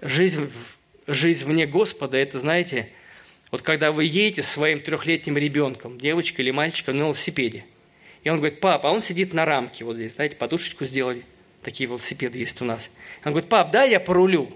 Жизнь, 0.00 0.50
жизнь 1.06 1.44
вне 1.44 1.66
Господа, 1.66 2.16
это, 2.16 2.38
знаете, 2.38 2.90
вот 3.50 3.62
когда 3.62 3.92
вы 3.92 4.04
едете 4.04 4.42
с 4.42 4.48
своим 4.48 4.80
трехлетним 4.80 5.36
ребенком, 5.36 5.98
девочкой 5.98 6.44
или 6.44 6.50
мальчиком 6.52 6.96
на 6.96 7.02
велосипеде, 7.02 7.64
и 8.22 8.30
он 8.30 8.38
говорит, 8.38 8.60
папа, 8.60 8.90
а 8.90 8.92
он 8.92 9.02
сидит 9.02 9.32
на 9.34 9.44
рамке, 9.44 9.84
вот 9.84 9.96
здесь, 9.96 10.14
знаете, 10.14 10.36
подушечку 10.36 10.84
сделали, 10.84 11.22
такие 11.62 11.88
велосипеды 11.88 12.38
есть 12.38 12.60
у 12.62 12.64
нас. 12.64 12.90
Он 13.24 13.32
говорит, 13.32 13.48
пап, 13.48 13.70
да, 13.70 13.84
я 13.84 14.00
порулю 14.00 14.52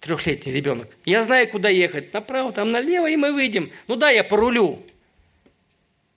трехлетний 0.00 0.52
ребенок. 0.52 0.88
Я 1.04 1.22
знаю, 1.22 1.48
куда 1.48 1.68
ехать. 1.68 2.12
Направо, 2.12 2.52
там 2.52 2.70
налево, 2.70 3.10
и 3.10 3.16
мы 3.16 3.32
выйдем. 3.32 3.70
Ну 3.88 3.96
да, 3.96 4.10
я 4.10 4.24
порулю. 4.24 4.82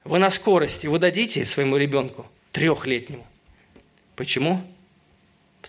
Вы 0.03 0.19
на 0.19 0.29
скорости 0.29 0.87
вы 0.87 0.99
дадите 0.99 1.45
своему 1.45 1.77
ребенку, 1.77 2.25
трехлетнему. 2.51 3.25
Почему? 4.15 4.61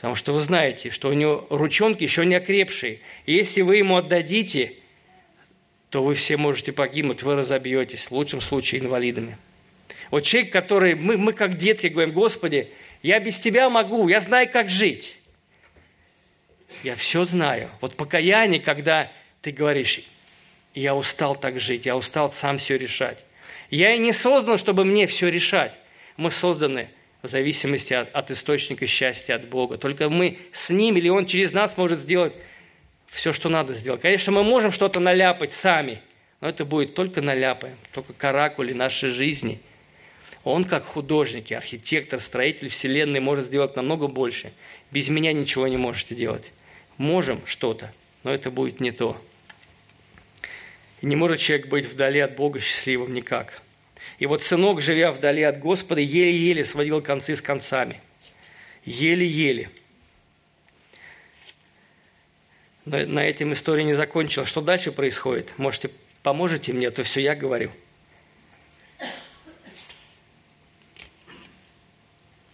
Потому 0.01 0.17
что 0.17 0.33
вы 0.33 0.41
знаете, 0.41 0.89
что 0.89 1.11
у 1.11 1.13
него 1.13 1.47
ручонки 1.51 2.03
еще 2.03 2.25
не 2.25 2.35
окрепшие. 2.35 3.01
И 3.27 3.35
если 3.35 3.61
вы 3.61 3.77
ему 3.77 3.99
отдадите, 3.99 4.73
то 5.91 6.03
вы 6.03 6.15
все 6.15 6.39
можете 6.39 6.73
погибнуть, 6.73 7.23
вы 7.23 7.37
разобьетесь, 7.37 8.07
в 8.07 8.13
лучшем 8.13 8.41
случае 8.41 8.81
инвалидами. 8.81 9.37
Вот 10.11 10.21
человек, 10.21 10.51
который, 10.53 10.95
мы, 10.95 11.19
мы 11.19 11.35
как 11.35 11.59
детки 11.59 11.89
говорим, 11.89 12.15
Господи, 12.15 12.71
я 13.03 13.21
без 13.21 13.39
Тебя 13.41 13.69
могу, 13.69 14.09
я 14.09 14.21
знаю, 14.21 14.49
как 14.51 14.71
жить. 14.71 15.19
Я 16.83 16.97
все 16.97 17.27
знаю. 17.27 17.69
Вот 17.83 17.95
покаяние, 17.95 18.59
когда 18.59 19.13
ты 19.43 19.51
говоришь, 19.51 20.01
я 20.75 20.95
устал 20.95 21.37
так 21.37 21.61
жить, 21.61 21.85
я 21.85 21.95
устал 21.95 22.33
сам 22.33 22.57
все 22.57 22.79
решать. 22.79 23.23
Я 23.69 23.95
и 23.95 23.99
не 23.99 24.13
создан, 24.13 24.57
чтобы 24.57 24.87
мне 24.87 25.07
все 25.07 25.29
решать. 25.29 25.79
Мы 26.17 26.31
созданы 26.31 26.89
в 27.23 27.29
зависимости 27.29 27.93
от, 27.93 28.15
от 28.15 28.31
источника 28.31 28.87
счастья, 28.87 29.35
от 29.35 29.49
Бога. 29.49 29.79
Только 29.79 30.09
мы 30.09 30.39
с 30.53 30.71
Ним 30.71 30.97
или 30.97 31.09
Он 31.09 31.27
через 31.27 31.53
нас 31.53 31.77
может 31.77 31.99
сделать 31.99 32.33
все, 33.07 33.33
что 33.33 33.49
надо 33.49 33.75
сделать. 33.75 34.01
Конечно, 34.01 34.33
мы 34.33 34.43
можем 34.43 34.71
что-то 34.73 35.01
наляпать 35.01 35.53
сами, 35.53 36.01
но 36.41 36.49
это 36.49 36.65
будет 36.65 36.95
только 36.95 37.21
наляпаем, 37.21 37.77
только 37.93 38.13
каракули 38.13 38.73
нашей 38.73 39.11
жизни. 39.11 39.61
Он, 40.45 40.65
как 40.65 40.85
художник, 40.85 41.53
архитектор, 41.53 42.19
строитель 42.21 42.69
Вселенной, 42.69 43.21
может 43.21 43.45
сделать 43.45 43.77
намного 43.77 44.07
больше. 44.07 44.53
Без 44.91 45.09
меня 45.09 45.33
ничего 45.33 45.69
не 45.69 45.77
можете 45.77 46.15
делать 46.15 46.53
можем 47.01 47.41
что-то, 47.47 47.93
но 48.25 48.31
это 48.31 48.51
будет 48.51 48.79
не 48.79 48.93
то. 48.93 49.21
И 51.01 51.07
не 51.07 51.17
может 51.17 51.41
человек 51.41 51.69
быть 51.69 51.87
вдали 51.87 52.21
от 52.21 52.37
Бога 52.37 52.61
счастливым 52.61 53.15
никак. 53.15 53.63
И 54.21 54.27
вот 54.27 54.43
сынок, 54.43 54.83
живя 54.83 55.13
вдали 55.13 55.43
от 55.43 55.59
Господа, 55.59 56.03
еле-еле 56.03 56.63
сводил 56.63 57.01
концы 57.01 57.35
с 57.35 57.41
концами. 57.41 58.03
Еле-еле. 58.85 59.71
Но 62.85 62.99
на 63.07 63.27
этом 63.27 63.55
история 63.55 63.83
не 63.83 63.95
закончилась. 63.95 64.47
Что 64.47 64.61
дальше 64.61 64.93
происходит? 64.93 65.59
Можете, 65.59 65.91
поможете 66.23 66.75
мне, 66.75 66.89
а 66.89 66.91
то 66.91 67.03
все 67.03 67.21
я 67.21 67.35
говорю. 67.35 67.71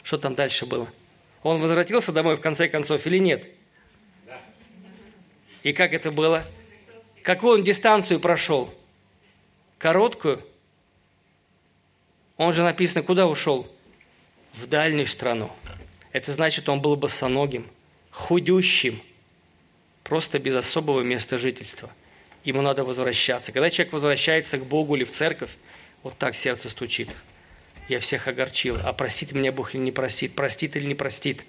Что 0.04 0.18
там 0.18 0.36
дальше 0.36 0.66
было? 0.66 0.88
Он 1.42 1.60
возвратился 1.60 2.12
домой 2.12 2.36
в 2.36 2.40
конце 2.40 2.68
концов 2.68 3.04
или 3.08 3.18
нет? 3.18 3.44
И 5.64 5.72
как 5.72 5.92
это 5.92 6.12
было? 6.12 6.46
Какую 7.24 7.54
он 7.54 7.64
дистанцию 7.64 8.20
прошел? 8.20 8.72
Короткую? 9.78 10.46
Он 12.37 12.53
же 12.53 12.62
написано, 12.62 13.03
куда 13.03 13.26
ушел? 13.26 13.66
В 14.53 14.66
дальнюю 14.66 15.07
страну. 15.07 15.51
Это 16.12 16.32
значит, 16.32 16.68
он 16.68 16.80
был 16.80 16.97
босоногим, 16.97 17.66
худющим, 18.11 19.01
просто 20.03 20.39
без 20.39 20.55
особого 20.55 21.03
места 21.03 21.39
жительства. 21.39 21.91
Ему 22.45 22.62
надо 22.62 22.84
возвращаться. 22.84 23.53
Когда 23.53 23.70
человек 23.70 23.93
возвращается 23.93 24.59
к 24.59 24.64
Богу 24.64 24.97
или 24.97 25.05
в 25.05 25.11
церковь, 25.11 25.51
вот 26.03 26.16
так 26.16 26.37
сердце 26.37 26.70
стучит. 26.70 27.09
Я 27.89 28.01
всех 28.01 28.28
огорчил. 28.28 28.78
А 28.82 28.93
простит 28.93 29.32
меня 29.32 29.53
Бог 29.53 29.74
или 29.74 29.82
не 29.82 29.93
простит? 29.93 30.34
Простит 30.34 30.76
или 30.76 30.87
не 30.87 30.95
простит? 30.95 31.45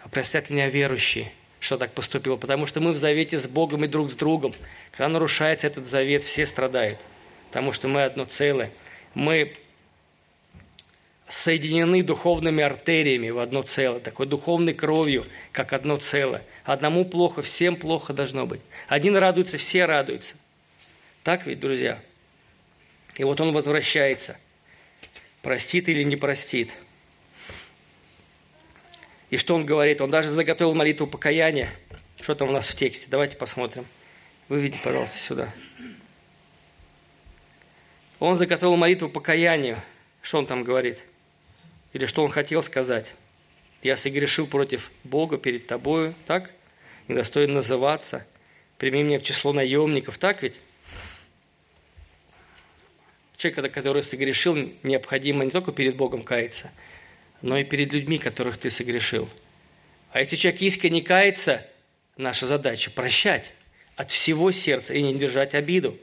А 0.00 0.08
простят 0.08 0.50
меня 0.50 0.68
верующие– 0.68 1.30
что 1.64 1.78
так 1.78 1.92
поступил, 1.92 2.36
потому 2.36 2.66
что 2.66 2.80
мы 2.80 2.92
в 2.92 2.98
завете 2.98 3.38
с 3.38 3.46
Богом 3.46 3.84
и 3.84 3.88
друг 3.88 4.10
с 4.10 4.14
другом. 4.14 4.52
Когда 4.90 5.08
нарушается 5.08 5.66
этот 5.66 5.86
завет, 5.86 6.22
все 6.22 6.44
страдают, 6.44 6.98
потому 7.48 7.72
что 7.72 7.88
мы 7.88 8.04
одно 8.04 8.26
целое. 8.26 8.70
Мы 9.14 9.54
соединены 11.34 12.02
духовными 12.02 12.62
артериями 12.62 13.30
в 13.30 13.38
одно 13.40 13.62
целое, 13.62 13.98
такой 13.98 14.26
духовной 14.26 14.72
кровью, 14.72 15.26
как 15.52 15.72
одно 15.72 15.96
целое. 15.96 16.42
Одному 16.64 17.04
плохо, 17.04 17.42
всем 17.42 17.76
плохо 17.76 18.12
должно 18.12 18.46
быть. 18.46 18.60
Один 18.88 19.16
радуется, 19.16 19.58
все 19.58 19.84
радуются. 19.84 20.36
Так 21.24 21.46
ведь, 21.46 21.58
друзья? 21.58 22.00
И 23.16 23.24
вот 23.24 23.40
он 23.40 23.52
возвращается. 23.52 24.38
Простит 25.42 25.88
или 25.88 26.04
не 26.04 26.16
простит. 26.16 26.72
И 29.30 29.36
что 29.36 29.56
он 29.56 29.66
говорит? 29.66 30.00
Он 30.00 30.10
даже 30.10 30.28
заготовил 30.28 30.74
молитву 30.74 31.06
покаяния. 31.06 31.70
Что 32.20 32.36
там 32.36 32.48
у 32.50 32.52
нас 32.52 32.68
в 32.68 32.76
тексте? 32.76 33.08
Давайте 33.10 33.36
посмотрим. 33.36 33.84
Выведи, 34.48 34.78
пожалуйста, 34.82 35.18
сюда. 35.18 35.52
Он 38.20 38.36
заготовил 38.36 38.76
молитву 38.76 39.08
покаянию. 39.08 39.82
Что 40.22 40.38
он 40.38 40.46
там 40.46 40.62
говорит? 40.62 41.02
Или 41.94 42.06
что 42.06 42.22
он 42.22 42.30
хотел 42.30 42.62
сказать? 42.62 43.14
Я 43.82 43.96
согрешил 43.96 44.46
против 44.46 44.90
Бога 45.04 45.38
перед 45.38 45.66
тобою, 45.66 46.14
так? 46.26 46.50
Недостоин 47.08 47.54
называться. 47.54 48.26
Прими 48.78 49.02
меня 49.02 49.18
в 49.18 49.22
число 49.22 49.52
наемников, 49.52 50.18
так 50.18 50.42
ведь? 50.42 50.58
Человек, 53.36 53.72
который 53.72 54.02
согрешил, 54.02 54.72
необходимо 54.82 55.44
не 55.44 55.50
только 55.50 55.70
перед 55.70 55.96
Богом 55.96 56.24
каяться, 56.24 56.72
но 57.42 57.56
и 57.56 57.64
перед 57.64 57.92
людьми, 57.92 58.18
которых 58.18 58.58
ты 58.58 58.70
согрешил. 58.70 59.28
А 60.10 60.20
если 60.20 60.36
человек 60.36 60.62
искренне 60.62 61.02
кается, 61.02 61.64
наша 62.16 62.46
задача– 62.46 62.90
прощать 62.94 63.54
от 63.96 64.10
всего 64.10 64.50
сердца 64.50 64.94
и 64.94 65.02
не 65.02 65.14
держать 65.14 65.54
обиду. 65.54 65.96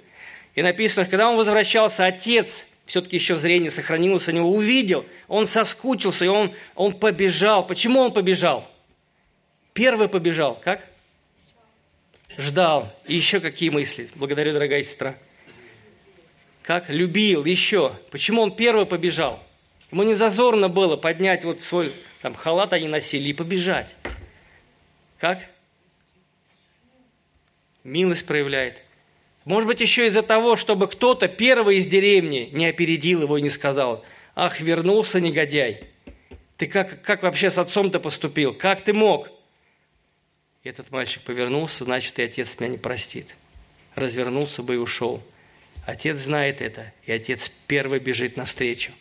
И 0.55 0.61
написано, 0.61 1.05
когда 1.05 1.29
он 1.29 1.35
возвращался, 1.35 2.05
отец, 2.05 2.67
все-таки 2.91 3.15
еще 3.15 3.37
зрение 3.37 3.71
сохранилось 3.71 4.27
у 4.27 4.31
него, 4.31 4.51
увидел, 4.53 5.05
он 5.29 5.47
соскучился, 5.47 6.25
и 6.25 6.27
он, 6.27 6.53
он 6.75 6.91
побежал. 6.91 7.65
Почему 7.65 8.01
он 8.01 8.11
побежал? 8.11 8.69
Первый 9.71 10.09
побежал, 10.09 10.59
как? 10.61 10.85
Ждал. 12.37 12.93
И 13.07 13.15
еще 13.15 13.39
какие 13.39 13.69
мысли? 13.69 14.09
Благодарю, 14.15 14.51
дорогая 14.51 14.83
сестра. 14.83 15.15
Как? 16.63 16.89
Любил, 16.89 17.45
еще. 17.45 17.93
Почему 18.11 18.41
он 18.41 18.53
первый 18.53 18.85
побежал? 18.85 19.41
Ему 19.89 20.03
не 20.03 20.13
зазорно 20.13 20.67
было 20.67 20.97
поднять 20.97 21.45
вот 21.45 21.63
свой 21.63 21.93
там, 22.21 22.35
халат 22.35 22.73
они 22.73 22.89
носили 22.89 23.29
и 23.29 23.33
побежать. 23.33 23.95
Как? 25.17 25.39
Милость 27.85 28.25
проявляет. 28.25 28.81
Может 29.45 29.67
быть, 29.67 29.81
еще 29.81 30.05
из-за 30.07 30.21
того, 30.21 30.55
чтобы 30.55 30.87
кто-то 30.87 31.27
первый 31.27 31.77
из 31.77 31.87
деревни 31.87 32.49
не 32.51 32.67
опередил 32.67 33.23
его 33.23 33.37
и 33.37 33.41
не 33.41 33.49
сказал, 33.49 34.05
ах, 34.35 34.59
вернулся 34.59 35.19
негодяй. 35.19 35.81
Ты 36.57 36.67
как, 36.67 37.01
как 37.01 37.23
вообще 37.23 37.49
с 37.49 37.57
отцом-то 37.57 37.99
поступил? 37.99 38.53
Как 38.53 38.83
ты 38.83 38.93
мог? 38.93 39.29
Этот 40.63 40.91
мальчик 40.91 41.23
повернулся, 41.23 41.85
значит, 41.85 42.19
и 42.19 42.21
отец 42.21 42.59
меня 42.59 42.73
не 42.73 42.77
простит. 42.77 43.35
Развернулся 43.95 44.61
бы 44.61 44.75
и 44.75 44.77
ушел. 44.77 45.23
Отец 45.87 46.19
знает 46.19 46.61
это, 46.61 46.93
и 47.05 47.11
отец 47.11 47.49
первый 47.49 47.99
бежит 47.99 48.37
навстречу. 48.37 48.91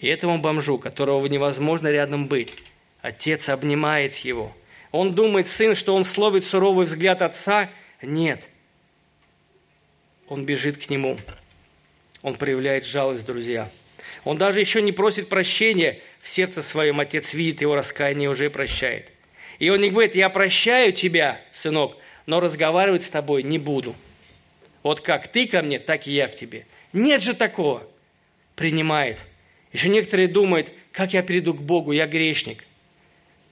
И 0.00 0.06
этому 0.06 0.38
бомжу, 0.38 0.76
которого 0.76 1.24
невозможно 1.26 1.88
рядом 1.88 2.26
быть, 2.26 2.54
отец 3.00 3.48
обнимает 3.48 4.16
его. 4.16 4.54
Он 4.92 5.14
думает, 5.14 5.48
сын, 5.48 5.74
что 5.74 5.94
он 5.94 6.04
словит 6.04 6.44
суровый 6.44 6.84
взгляд 6.84 7.22
отца. 7.22 7.70
Нет. 8.02 8.49
Он 10.30 10.46
бежит 10.46 10.78
к 10.78 10.88
нему. 10.88 11.16
Он 12.22 12.36
проявляет 12.36 12.86
жалость, 12.86 13.26
друзья. 13.26 13.68
Он 14.24 14.38
даже 14.38 14.60
еще 14.60 14.80
не 14.80 14.92
просит 14.92 15.28
прощения 15.28 15.98
в 16.20 16.28
сердце 16.28 16.62
своем. 16.62 17.00
Отец 17.00 17.34
видит 17.34 17.62
его 17.62 17.74
раскаяние 17.74 18.26
и 18.26 18.28
уже 18.28 18.48
прощает. 18.48 19.10
И 19.58 19.68
он 19.70 19.80
не 19.80 19.90
говорит, 19.90 20.14
я 20.14 20.30
прощаю 20.30 20.92
тебя, 20.92 21.40
сынок, 21.50 21.96
но 22.26 22.38
разговаривать 22.38 23.02
с 23.02 23.10
тобой 23.10 23.42
не 23.42 23.58
буду. 23.58 23.96
Вот 24.84 25.00
как 25.00 25.26
ты 25.26 25.48
ко 25.48 25.62
мне, 25.62 25.80
так 25.80 26.06
и 26.06 26.12
я 26.12 26.28
к 26.28 26.34
тебе. 26.36 26.64
Нет 26.92 27.22
же 27.22 27.34
такого. 27.34 27.82
Принимает. 28.54 29.18
Еще 29.72 29.88
некоторые 29.88 30.28
думают, 30.28 30.72
как 30.92 31.12
я 31.12 31.24
приду 31.24 31.54
к 31.54 31.60
Богу, 31.60 31.90
я 31.90 32.06
грешник. 32.06 32.64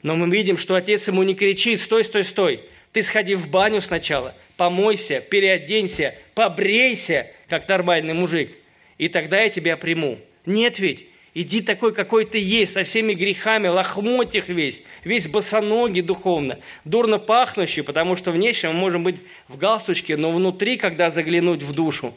Но 0.03 0.15
мы 0.15 0.31
видим, 0.31 0.57
что 0.57 0.77
отец 0.77 1.09
ему 1.09 1.25
не 1.25 1.35
кричит, 1.35 1.81
стой, 1.81 2.05
стой, 2.05 2.23
стой. 2.23 2.65
Ты 2.93 3.03
сходи 3.03 3.35
в 3.35 3.49
баню 3.49 3.81
сначала, 3.83 4.35
помойся, 4.57 5.21
переоденься, 5.21 6.15
побрейся, 6.35 7.31
как 7.49 7.69
нормальный 7.69 8.15
мужик. 8.15 8.57
И 8.97 9.09
тогда 9.09 9.41
я 9.41 9.49
тебя 9.49 9.77
приму. 9.77 10.19
Нет 10.47 10.79
ведь, 10.79 11.07
иди 11.35 11.61
такой, 11.61 11.95
какой 11.95 12.25
ты 12.25 12.39
есть, 12.39 12.73
со 12.73 12.85
всеми 12.85 13.15
грехами, 13.15 13.69
лохмотьях 13.69 14.49
весь, 14.49 14.83
весь 15.05 15.29
босоногий 15.29 16.03
духовно, 16.03 16.59
дурно 16.85 17.19
пахнущий, 17.19 17.83
потому 17.83 18.17
что 18.17 18.33
внешне 18.33 18.71
мы 18.71 18.77
можем 18.77 19.05
быть 19.05 19.17
в 19.47 19.59
галстучке, 19.59 20.17
но 20.17 20.33
внутри, 20.33 20.77
когда 20.77 21.11
заглянуть 21.11 21.63
в 21.63 21.75
душу, 21.75 22.15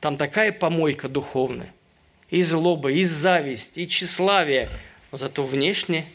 там 0.00 0.16
такая 0.16 0.52
помойка 0.52 1.08
духовная 1.08 1.72
и 2.32 2.42
злоба, 2.42 2.90
и 2.90 3.04
зависть, 3.04 3.72
и 3.76 3.86
тщеславие. 3.86 4.70
Но 5.12 5.18
зато 5.18 5.44
внешне 5.44 6.06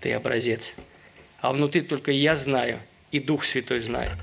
ты 0.00 0.12
образец. 0.14 0.74
А 1.40 1.52
внутри 1.52 1.82
только 1.82 2.10
я 2.10 2.36
знаю, 2.36 2.80
и 3.12 3.20
Дух 3.20 3.44
Святой 3.44 3.80
знает. 3.80 4.16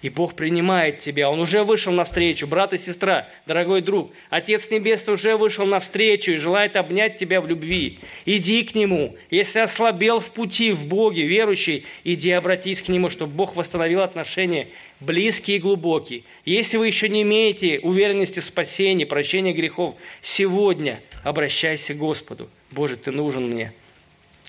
И 0.00 0.10
Бог 0.10 0.34
принимает 0.34 1.00
тебя. 1.00 1.28
Он 1.28 1.40
уже 1.40 1.64
вышел 1.64 1.92
навстречу. 1.92 2.46
Брат 2.46 2.72
и 2.72 2.76
сестра, 2.76 3.28
дорогой 3.46 3.80
друг, 3.80 4.12
Отец 4.30 4.70
Небесный 4.70 5.14
уже 5.14 5.36
вышел 5.36 5.66
навстречу 5.66 6.30
и 6.30 6.36
желает 6.36 6.76
обнять 6.76 7.18
тебя 7.18 7.40
в 7.40 7.48
любви. 7.48 7.98
Иди 8.24 8.62
к 8.62 8.76
Нему. 8.76 9.16
Если 9.28 9.58
ослабел 9.58 10.20
в 10.20 10.30
пути, 10.30 10.70
в 10.70 10.84
Боге, 10.84 11.24
верующий, 11.24 11.84
иди 12.04 12.30
обратись 12.30 12.80
к 12.80 12.88
Нему, 12.88 13.10
чтобы 13.10 13.32
Бог 13.32 13.56
восстановил 13.56 14.02
отношения 14.02 14.68
близкие 15.00 15.56
и 15.56 15.60
глубокие. 15.60 16.22
Если 16.44 16.76
вы 16.76 16.86
еще 16.86 17.08
не 17.08 17.22
имеете 17.22 17.80
уверенности 17.80 18.38
в 18.38 18.44
спасении, 18.44 19.04
прощении 19.04 19.52
грехов, 19.52 19.96
сегодня 20.22 21.00
обращайся 21.24 21.94
к 21.94 21.98
Господу. 21.98 22.48
Боже, 22.70 22.96
Ты 22.96 23.10
нужен 23.10 23.48
мне. 23.48 23.72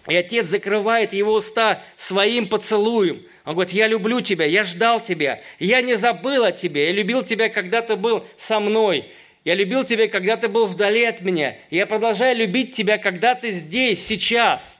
И 0.10 0.16
Отец 0.16 0.47
закрывает 0.47 1.14
его 1.14 1.34
уста 1.34 1.84
своим 1.97 2.47
поцелуем. 2.47 3.24
Он 3.45 3.53
говорит, 3.53 3.74
я 3.74 3.88
люблю 3.88 4.22
тебя, 4.22 4.45
я 4.45 4.64
ждал 4.64 4.99
тебя, 4.99 5.41
я 5.60 5.82
не 5.82 5.95
забыл 5.95 6.43
о 6.43 6.51
тебе, 6.51 6.88
я 6.88 6.91
любил 6.91 7.24
тебя, 7.24 7.49
когда 7.49 7.82
ты 7.82 7.95
был 7.95 8.26
со 8.38 8.60
мной. 8.60 9.10
Я 9.45 9.55
любил 9.55 9.84
тебя, 9.86 10.07
когда 10.10 10.38
ты 10.38 10.47
был 10.47 10.68
вдали 10.68 11.03
от 11.05 11.22
меня. 11.22 11.57
Я 11.72 11.86
продолжаю 11.86 12.36
любить 12.36 12.76
тебя, 12.76 12.97
когда 12.97 13.36
ты 13.36 13.51
здесь, 13.51 14.05
сейчас. 14.05 14.80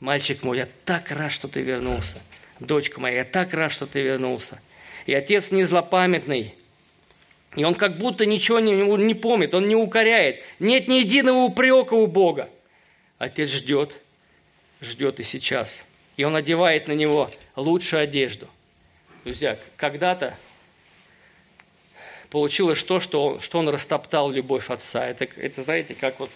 Мальчик 0.00 0.42
мой, 0.42 0.58
я 0.58 0.68
так 0.84 1.10
рад, 1.10 1.30
что 1.30 1.46
ты 1.48 1.60
вернулся 1.60 2.18
дочка 2.60 3.00
моя, 3.00 3.18
я 3.18 3.24
так 3.24 3.52
рад, 3.54 3.72
что 3.72 3.86
ты 3.86 4.02
вернулся. 4.02 4.60
И 5.06 5.14
отец 5.14 5.50
не 5.50 5.64
злопамятный. 5.64 6.54
И 7.54 7.64
он 7.64 7.74
как 7.74 7.98
будто 7.98 8.26
ничего 8.26 8.60
не, 8.60 8.72
не 8.72 9.14
помнит, 9.14 9.54
он 9.54 9.68
не 9.68 9.76
укоряет. 9.76 10.40
Нет 10.58 10.88
ни 10.88 10.96
единого 10.96 11.38
упрека 11.38 11.94
у 11.94 12.06
Бога. 12.06 12.50
Отец 13.18 13.50
ждет, 13.50 14.00
ждет 14.80 15.20
и 15.20 15.22
сейчас. 15.22 15.84
И 16.16 16.24
он 16.24 16.36
одевает 16.36 16.88
на 16.88 16.92
него 16.92 17.30
лучшую 17.56 18.02
одежду. 18.02 18.48
Друзья, 19.24 19.58
когда-то 19.76 20.36
получилось 22.30 22.82
то, 22.82 23.00
что 23.00 23.26
он, 23.26 23.40
что 23.40 23.58
он 23.58 23.68
растоптал 23.68 24.30
любовь 24.30 24.70
отца. 24.70 25.06
Это, 25.06 25.24
это, 25.36 25.62
знаете, 25.62 25.94
как 25.94 26.18
вот... 26.20 26.30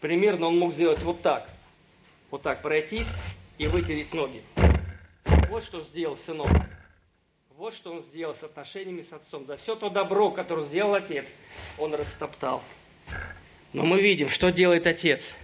Примерно 0.00 0.46
он 0.46 0.58
мог 0.58 0.74
сделать 0.74 1.02
вот 1.02 1.22
так– 1.22 1.48
вот 2.30 2.42
так 2.42 2.62
пройтись 2.62 3.08
и 3.58 3.66
вытереть 3.66 4.14
ноги. 4.14 4.42
Вот 5.48 5.64
что 5.64 5.82
сделал 5.82 6.16
сынок. 6.16 6.48
Вот 7.56 7.74
что 7.74 7.92
он 7.92 8.02
сделал 8.02 8.34
с 8.34 8.44
отношениями 8.44 9.02
с 9.02 9.12
отцом. 9.12 9.46
За 9.46 9.56
все 9.56 9.74
то 9.74 9.90
добро, 9.90 10.30
которое 10.30 10.64
сделал 10.64 10.94
отец, 10.94 11.28
он 11.76 11.92
растоптал. 11.94 12.62
Но 13.72 13.84
мы 13.84 14.00
видим, 14.00 14.28
что 14.28 14.50
делает 14.50 14.86
отец. 14.86 15.36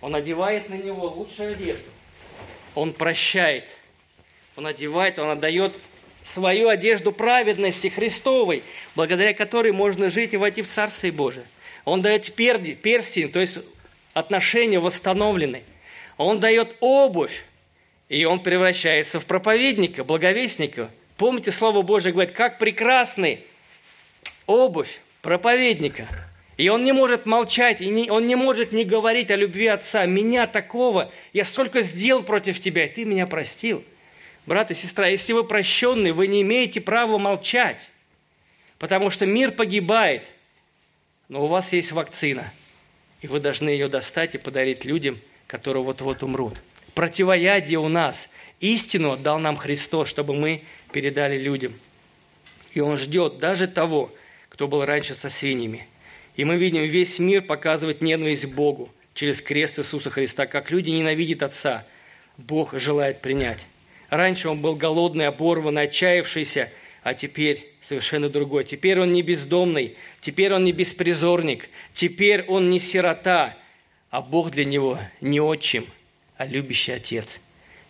Он 0.00 0.14
одевает 0.14 0.68
на 0.68 0.74
него 0.74 1.08
лучшую 1.08 1.52
одежду. 1.52 1.88
Он 2.74 2.92
прощает. 2.92 3.76
Он 4.56 4.66
одевает, 4.66 5.18
он 5.18 5.30
отдает 5.30 5.72
свою 6.22 6.68
одежду 6.68 7.12
праведности 7.12 7.88
Христовой, 7.88 8.62
благодаря 8.94 9.34
которой 9.34 9.72
можно 9.72 10.10
жить 10.10 10.32
и 10.32 10.36
войти 10.36 10.62
в 10.62 10.68
Царствие 10.68 11.12
Божие. 11.12 11.46
Он 11.84 12.02
дает 12.02 12.34
перди, 12.34 12.74
перстень, 12.74 13.30
то 13.30 13.40
есть 13.40 13.58
отношения 14.14 14.78
восстановлены. 14.78 15.62
Он 16.16 16.40
дает 16.40 16.76
обувь, 16.80 17.44
и 18.08 18.24
он 18.24 18.40
превращается 18.42 19.20
в 19.20 19.26
проповедника, 19.26 20.04
благовестника. 20.04 20.90
Помните, 21.16 21.50
Слово 21.50 21.82
Божье 21.82 22.12
говорит, 22.12 22.34
как 22.34 22.58
прекрасны 22.58 23.40
обувь 24.46 25.00
проповедника. 25.24 26.06
И 26.58 26.68
он 26.68 26.84
не 26.84 26.92
может 26.92 27.26
молчать, 27.26 27.80
и 27.80 27.88
не, 27.88 28.10
он 28.10 28.28
не 28.28 28.36
может 28.36 28.72
не 28.72 28.84
говорить 28.84 29.30
о 29.30 29.36
любви 29.36 29.66
Отца. 29.66 30.04
Меня 30.04 30.46
такого, 30.46 31.10
я 31.32 31.44
столько 31.44 31.80
сделал 31.80 32.22
против 32.22 32.60
тебя, 32.60 32.84
и 32.84 32.88
ты 32.88 33.04
меня 33.04 33.26
простил. 33.26 33.82
Брат 34.46 34.70
и 34.70 34.74
сестра, 34.74 35.08
если 35.08 35.32
вы 35.32 35.42
прощенный, 35.42 36.12
вы 36.12 36.26
не 36.26 36.42
имеете 36.42 36.80
права 36.82 37.16
молчать, 37.16 37.90
потому 38.78 39.08
что 39.08 39.24
мир 39.24 39.50
погибает, 39.50 40.30
но 41.28 41.44
у 41.44 41.46
вас 41.46 41.72
есть 41.72 41.90
вакцина, 41.90 42.52
и 43.22 43.26
вы 43.26 43.40
должны 43.40 43.70
ее 43.70 43.88
достать 43.88 44.34
и 44.34 44.38
подарить 44.38 44.84
людям, 44.84 45.18
которые 45.46 45.82
вот-вот 45.82 46.22
умрут. 46.22 46.54
Противоядие 46.94 47.78
у 47.78 47.88
нас. 47.88 48.30
Истину 48.60 49.12
отдал 49.12 49.38
нам 49.38 49.56
Христос, 49.56 50.08
чтобы 50.08 50.34
мы 50.34 50.62
передали 50.92 51.38
людям. 51.38 51.72
И 52.72 52.80
Он 52.80 52.98
ждет 52.98 53.38
даже 53.38 53.66
того, 53.66 54.12
кто 54.54 54.68
был 54.68 54.84
раньше 54.84 55.14
со 55.14 55.28
свиньями. 55.28 55.88
И 56.36 56.44
мы 56.44 56.56
видим, 56.56 56.82
весь 56.82 57.18
мир 57.18 57.42
показывает 57.42 58.00
ненависть 58.00 58.46
к 58.46 58.54
Богу 58.54 58.88
через 59.12 59.42
крест 59.42 59.80
Иисуса 59.80 60.10
Христа, 60.10 60.46
как 60.46 60.70
люди 60.70 60.90
ненавидят 60.90 61.42
Отца. 61.42 61.84
Бог 62.36 62.78
желает 62.78 63.20
принять. 63.20 63.66
Раньше 64.10 64.48
он 64.48 64.60
был 64.60 64.76
голодный, 64.76 65.26
оборванный, 65.26 65.82
отчаявшийся, 65.82 66.70
а 67.02 67.14
теперь 67.14 67.66
совершенно 67.80 68.28
другой. 68.28 68.62
Теперь 68.62 69.00
он 69.00 69.10
не 69.10 69.22
бездомный, 69.22 69.96
теперь 70.20 70.54
он 70.54 70.62
не 70.62 70.70
беспризорник, 70.70 71.68
теперь 71.92 72.42
он 72.42 72.70
не 72.70 72.78
сирота, 72.78 73.56
а 74.10 74.22
Бог 74.22 74.52
для 74.52 74.64
него 74.64 75.00
не 75.20 75.40
отчим, 75.40 75.84
а 76.36 76.46
любящий 76.46 76.92
отец. 76.92 77.40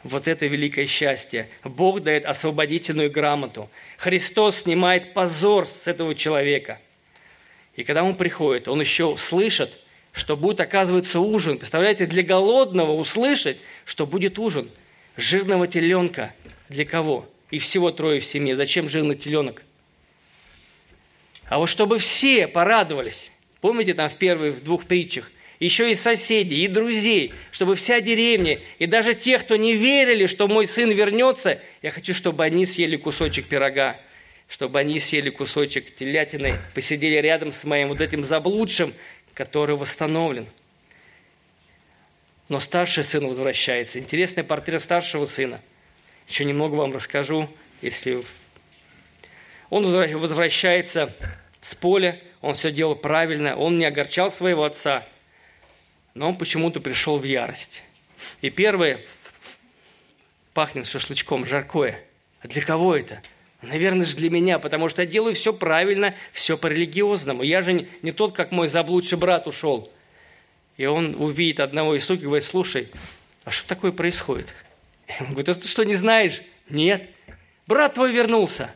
Вот 0.05 0.29
это 0.29 0.45
великое 0.47 0.87
счастье. 0.87 1.49
Бог 1.65 2.03
дает 2.03 2.27
освободительную 2.27 3.11
грамоту. 3.11 3.71
Христос 3.97 4.59
снимает 4.59 5.15
позор 5.15 5.67
с 5.67 5.89
этого 5.89 6.15
человека. 6.15 6.79
И 7.75 7.85
когда 7.85 8.05
он 8.05 8.15
приходит, 8.15 8.69
он 8.69 8.81
еще 8.81 9.17
слышит, 9.19 9.73
что 10.13 10.37
будет, 10.37 10.61
оказывается, 10.61 11.21
ужин. 11.21 11.57
Представляете, 11.57 12.05
для 12.05 12.23
голодного 12.23 12.93
услышать, 12.93 13.57
что 13.87 14.07
будет 14.07 14.39
ужин. 14.39 14.69
Жирного 15.17 15.67
теленка. 15.67 16.35
Для 16.69 16.85
кого? 16.85 17.27
И 17.51 17.59
всего 17.59 17.91
трое 17.91 18.21
в 18.21 18.27
семье. 18.27 18.55
Зачем 18.55 18.91
жирный 18.91 19.17
теленок? 19.17 19.63
А 21.47 21.59
вот 21.59 21.69
чтобы 21.69 21.99
все 21.99 22.47
порадовались. 22.47 23.33
Помните 23.63 23.95
там 23.95 24.11
в 24.11 24.17
первых, 24.17 24.55
в 24.55 24.63
двух 24.63 24.85
притчах? 24.85 25.31
Еще 25.61 25.91
и 25.91 25.95
соседей, 25.95 26.65
и 26.65 26.69
друзей, 26.69 27.33
чтобы 27.51 27.77
вся 27.77 28.01
деревня, 28.01 28.61
и 28.79 28.87
даже 28.87 29.15
те, 29.15 29.39
кто 29.39 29.57
не 29.57 29.75
верили, 29.75 30.27
что 30.27 30.49
мой 30.49 30.67
сын 30.67 30.91
вернется, 30.91 31.61
я 31.83 31.91
хочу, 31.91 32.15
чтобы 32.15 32.45
они 32.45 32.67
съели 32.67 32.97
кусочек 32.97 33.47
пирога, 33.47 33.99
чтобы 34.49 34.79
они 34.79 34.99
съели 34.99 35.31
кусочек 35.31 35.95
телятины, 35.95 36.59
посидели 36.75 37.17
рядом 37.17 37.53
с 37.53 37.65
моим 37.65 37.89
вот 37.89 38.01
этим 38.01 38.25
заблудшим, 38.25 38.93
который 39.33 39.77
восстановлен. 39.77 40.47
Но 42.49 42.61
старший 42.61 43.05
сын 43.05 43.27
возвращается. 43.27 43.99
Интересный 43.99 44.45
портрет 44.45 44.83
старшего 44.83 45.27
сына. 45.27 45.61
Еще 46.29 46.45
немного 46.45 46.75
вам 46.75 46.93
расскажу, 46.93 47.49
если... 47.81 48.23
Он 49.71 49.91
возвращается 49.91 51.13
с 51.61 51.75
поля, 51.75 52.21
он 52.43 52.55
все 52.55 52.71
делал 52.71 52.95
правильно, 52.95 53.57
он 53.57 53.79
не 53.79 53.87
огорчал 53.87 54.31
своего 54.31 54.65
отца– 54.65 55.07
но 56.15 56.29
он 56.29 56.37
почему-то 56.37 56.81
пришел 56.81 57.19
в 57.19 57.25
ярость. 57.25 57.83
И 58.41 58.51
первое, 58.51 59.01
пахнет 60.53 60.87
шашлычком, 60.87 61.45
жаркое. 61.45 62.03
А 62.41 62.49
для 62.49 62.62
кого 62.62 62.97
это? 62.97 63.21
Наверное 63.62 64.05
же 64.05 64.17
для 64.17 64.31
меня, 64.31 64.59
потому 64.59 64.89
что 64.89 65.03
я 65.03 65.07
делаю 65.07 65.35
все 65.35 65.53
правильно, 65.53 66.15
все 66.33 66.57
по-религиозному. 66.57 67.43
Я 67.43 67.62
же 67.62 67.87
не, 68.03 68.12
тот, 68.12 68.35
как 68.35 68.53
мой 68.53 68.69
заблудший 68.69 69.19
брат 69.19 69.47
ушел. 69.47 69.91
И 70.77 70.87
он 70.87 71.15
увидит 71.19 71.61
одного 71.61 71.95
из 71.95 72.05
сук 72.05 72.21
и 72.21 72.25
говорит, 72.25 72.45
слушай, 72.45 72.89
а 73.45 73.51
что 73.51 73.69
такое 73.69 73.93
происходит? 73.93 74.55
Он 75.21 75.29
говорит, 75.29 75.49
а 75.49 75.55
ты 75.55 75.67
что, 75.67 75.85
не 75.85 75.95
знаешь? 75.95 76.43
Нет. 76.69 77.09
Брат 77.67 77.95
твой 77.95 78.12
вернулся. 78.12 78.75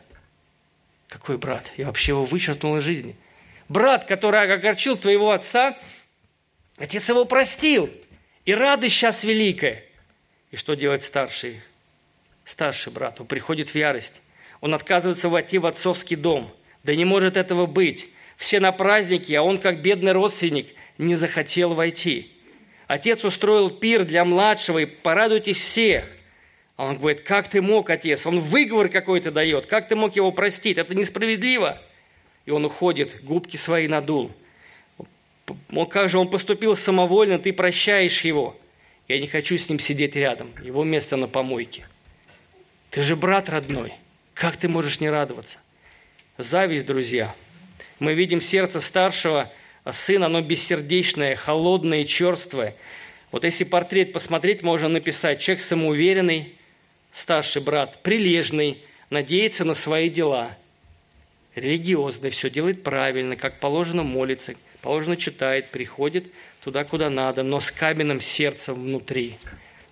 Какой 1.07 1.37
брат? 1.37 1.71
Я 1.77 1.87
вообще 1.87 2.11
его 2.11 2.23
вычеркнул 2.23 2.77
из 2.77 2.83
жизни. 2.83 3.15
Брат, 3.67 4.05
который 4.05 4.41
огорчил 4.41 4.97
твоего 4.97 5.31
отца, 5.31 5.77
Отец 6.79 7.09
его 7.09 7.25
простил. 7.25 7.89
И 8.45 8.53
радость 8.53 8.95
сейчас 8.95 9.23
великая. 9.23 9.83
И 10.49 10.55
что 10.55 10.75
делает 10.75 11.03
старший? 11.03 11.61
Старший 12.45 12.91
брат. 12.91 13.19
Он 13.19 13.27
приходит 13.27 13.69
в 13.69 13.75
ярость. 13.75 14.21
Он 14.61 14.73
отказывается 14.73 15.29
войти 15.29 15.57
в 15.57 15.65
отцовский 15.65 16.15
дом. 16.15 16.51
Да 16.83 16.95
не 16.95 17.05
может 17.05 17.37
этого 17.37 17.65
быть. 17.65 18.07
Все 18.37 18.61
на 18.61 18.71
празднике, 18.71 19.37
а 19.37 19.43
он, 19.43 19.59
как 19.59 19.81
бедный 19.81 20.13
родственник, 20.13 20.73
не 20.97 21.15
захотел 21.15 21.73
войти. 21.73 22.31
Отец 22.87 23.23
устроил 23.25 23.69
пир 23.69 24.05
для 24.05 24.23
младшего, 24.23 24.79
и 24.79 24.85
порадуйтесь 24.85 25.57
все. 25.57 26.05
А 26.77 26.85
он 26.85 26.97
говорит, 26.97 27.21
как 27.21 27.49
ты 27.49 27.61
мог, 27.61 27.89
отец? 27.89 28.25
Он 28.25 28.39
выговор 28.39 28.87
какой-то 28.87 29.31
дает. 29.31 29.65
Как 29.65 29.89
ты 29.89 29.97
мог 29.97 30.15
его 30.15 30.31
простить? 30.31 30.77
Это 30.77 30.95
несправедливо. 30.95 31.81
И 32.45 32.51
он 32.51 32.63
уходит, 32.63 33.21
губки 33.23 33.57
свои 33.57 33.89
надул 33.89 34.31
он, 35.71 35.85
как 35.85 36.09
же 36.09 36.17
он 36.19 36.29
поступил 36.29 36.75
самовольно, 36.75 37.39
ты 37.39 37.53
прощаешь 37.53 38.21
его. 38.21 38.57
Я 39.07 39.19
не 39.19 39.27
хочу 39.27 39.57
с 39.57 39.69
ним 39.69 39.79
сидеть 39.79 40.15
рядом, 40.15 40.51
его 40.63 40.83
место 40.83 41.17
на 41.17 41.27
помойке. 41.27 41.87
Ты 42.91 43.01
же 43.01 43.15
брат 43.15 43.49
родной, 43.49 43.93
как 44.33 44.57
ты 44.57 44.67
можешь 44.67 44.99
не 44.99 45.09
радоваться? 45.09 45.59
Зависть, 46.37 46.85
друзья. 46.85 47.33
Мы 47.99 48.13
видим 48.13 48.41
сердце 48.41 48.79
старшего 48.79 49.51
сына, 49.89 50.27
оно 50.27 50.41
бессердечное, 50.41 51.35
холодное 51.35 52.05
черствое. 52.05 52.75
Вот 53.31 53.43
если 53.43 53.63
портрет 53.63 54.13
посмотреть, 54.13 54.61
можно 54.61 54.89
написать, 54.89 55.39
человек 55.39 55.63
самоуверенный, 55.63 56.53
старший 57.11 57.61
брат, 57.61 58.01
прилежный, 58.01 58.81
надеется 59.09 59.65
на 59.65 59.73
свои 59.73 60.09
дела, 60.09 60.55
религиозный, 61.55 62.29
все 62.29 62.49
делает 62.49 62.83
правильно, 62.83 63.35
как 63.35 63.59
положено 63.59 64.03
молится– 64.03 64.53
положено 64.81 65.17
читает, 65.17 65.69
приходит 65.71 66.31
туда, 66.63 66.83
куда 66.83 67.09
надо, 67.09 67.43
но 67.43 67.59
с 67.59 67.71
каменным 67.71 68.21
сердцем 68.21 68.75
внутри. 68.75 69.37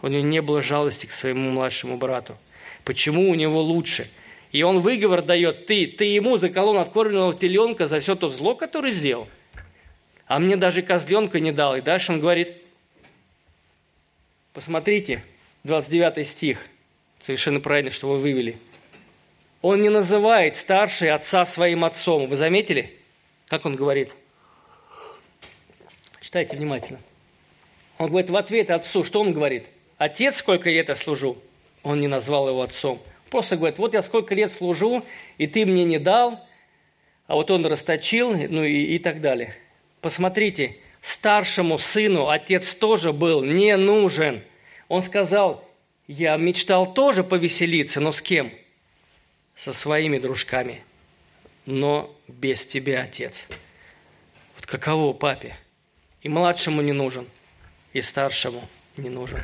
У 0.02 0.08
него 0.08 0.24
не 0.24 0.42
было 0.42 0.62
жалости 0.62 1.06
к 1.06 1.12
своему 1.12 1.52
младшему 1.52 1.98
брату. 1.98 2.38
Почему 2.84 3.30
у 3.30 3.36
него 3.36 3.62
лучше? 3.62 4.10
И 4.52 4.64
он 4.64 4.80
выговор 4.80 5.24
дает, 5.24 5.66
ты, 5.66 5.88
ты 5.88 6.06
ему 6.06 6.38
заколол 6.38 6.78
откормленного 6.78 7.34
теленка 7.34 7.86
за 7.86 8.00
все 8.00 8.16
то 8.16 8.30
зло, 8.30 8.56
которое 8.56 8.94
сделал. 8.94 9.28
А 10.26 10.40
мне 10.40 10.56
даже 10.56 10.82
козленка 10.82 11.40
не 11.40 11.52
дал. 11.52 11.76
И 11.76 11.82
дальше 11.82 12.14
он 12.14 12.20
говорит, 12.20 12.54
посмотрите, 14.54 15.24
29 15.64 16.28
стих, 16.28 16.60
совершенно 17.20 17.60
правильно, 17.60 17.92
что 17.92 18.10
вы 18.10 18.20
вывели. 18.20 18.58
Он 19.62 19.82
не 19.82 19.90
называет 19.90 20.56
старший 20.56 21.12
отца 21.12 21.46
своим 21.46 21.84
отцом. 21.84 22.28
Вы 22.28 22.36
заметили, 22.36 22.94
как 23.48 23.66
он 23.66 23.76
говорит– 23.76 24.12
Читайте 26.28 26.58
внимательно. 26.58 27.00
Он 27.98 28.10
говорит 28.10 28.30
в 28.30 28.36
ответ 28.36 28.70
отцу, 28.70 29.06
что 29.06 29.22
он 29.22 29.32
говорит? 29.32 29.68
Отец, 29.98 30.36
сколько 30.36 30.70
я 30.70 30.84
служу? 30.94 31.38
Он 31.84 32.02
не 32.02 32.08
назвал 32.08 32.50
его 32.50 32.64
отцом. 32.64 33.02
Просто 33.30 33.56
говорит, 33.56 33.78
вот 33.78 33.94
я 33.94 34.02
сколько 34.02 34.36
лет 34.36 34.52
служу, 34.52 35.06
и 35.38 35.48
ты 35.48 35.66
мне 35.66 35.86
не 35.86 36.00
дал, 36.00 36.46
а 37.28 37.36
вот 37.36 37.50
он 37.50 37.66
расточил, 37.66 38.34
ну 38.34 38.66
и, 38.66 38.96
и 38.96 39.00
так 39.00 39.22
далее. 39.22 39.56
Посмотрите, 40.02 40.76
старшему 41.00 41.80
сыну 41.80 42.28
отец 42.28 42.74
тоже 42.74 43.14
был 43.14 43.42
не 43.42 43.78
нужен. 43.78 44.42
Он 44.90 45.02
сказал, 45.02 45.64
я 46.08 46.36
мечтал 46.36 46.94
тоже 46.94 47.24
повеселиться, 47.24 48.02
но 48.02 48.12
с 48.12 48.22
кем? 48.22 48.52
Со 49.56 49.72
своими 49.72 50.20
дружками, 50.20 50.84
но 51.66 52.14
без 52.28 52.66
тебя, 52.66 53.04
отец. 53.04 53.48
Вот 54.58 54.66
каково 54.66 55.14
папе? 55.14 55.56
И 56.28 56.30
младшему 56.30 56.82
не 56.82 56.92
нужен, 56.92 57.26
и 57.94 58.02
старшему 58.02 58.62
не 58.98 59.08
нужен. 59.08 59.40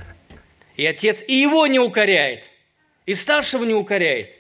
И 0.76 0.86
отец 0.86 1.24
и 1.26 1.34
его 1.34 1.66
не 1.66 1.80
укоряет, 1.80 2.50
и 3.06 3.14
старшего 3.14 3.64
не 3.64 3.74
укоряет. 3.74 4.32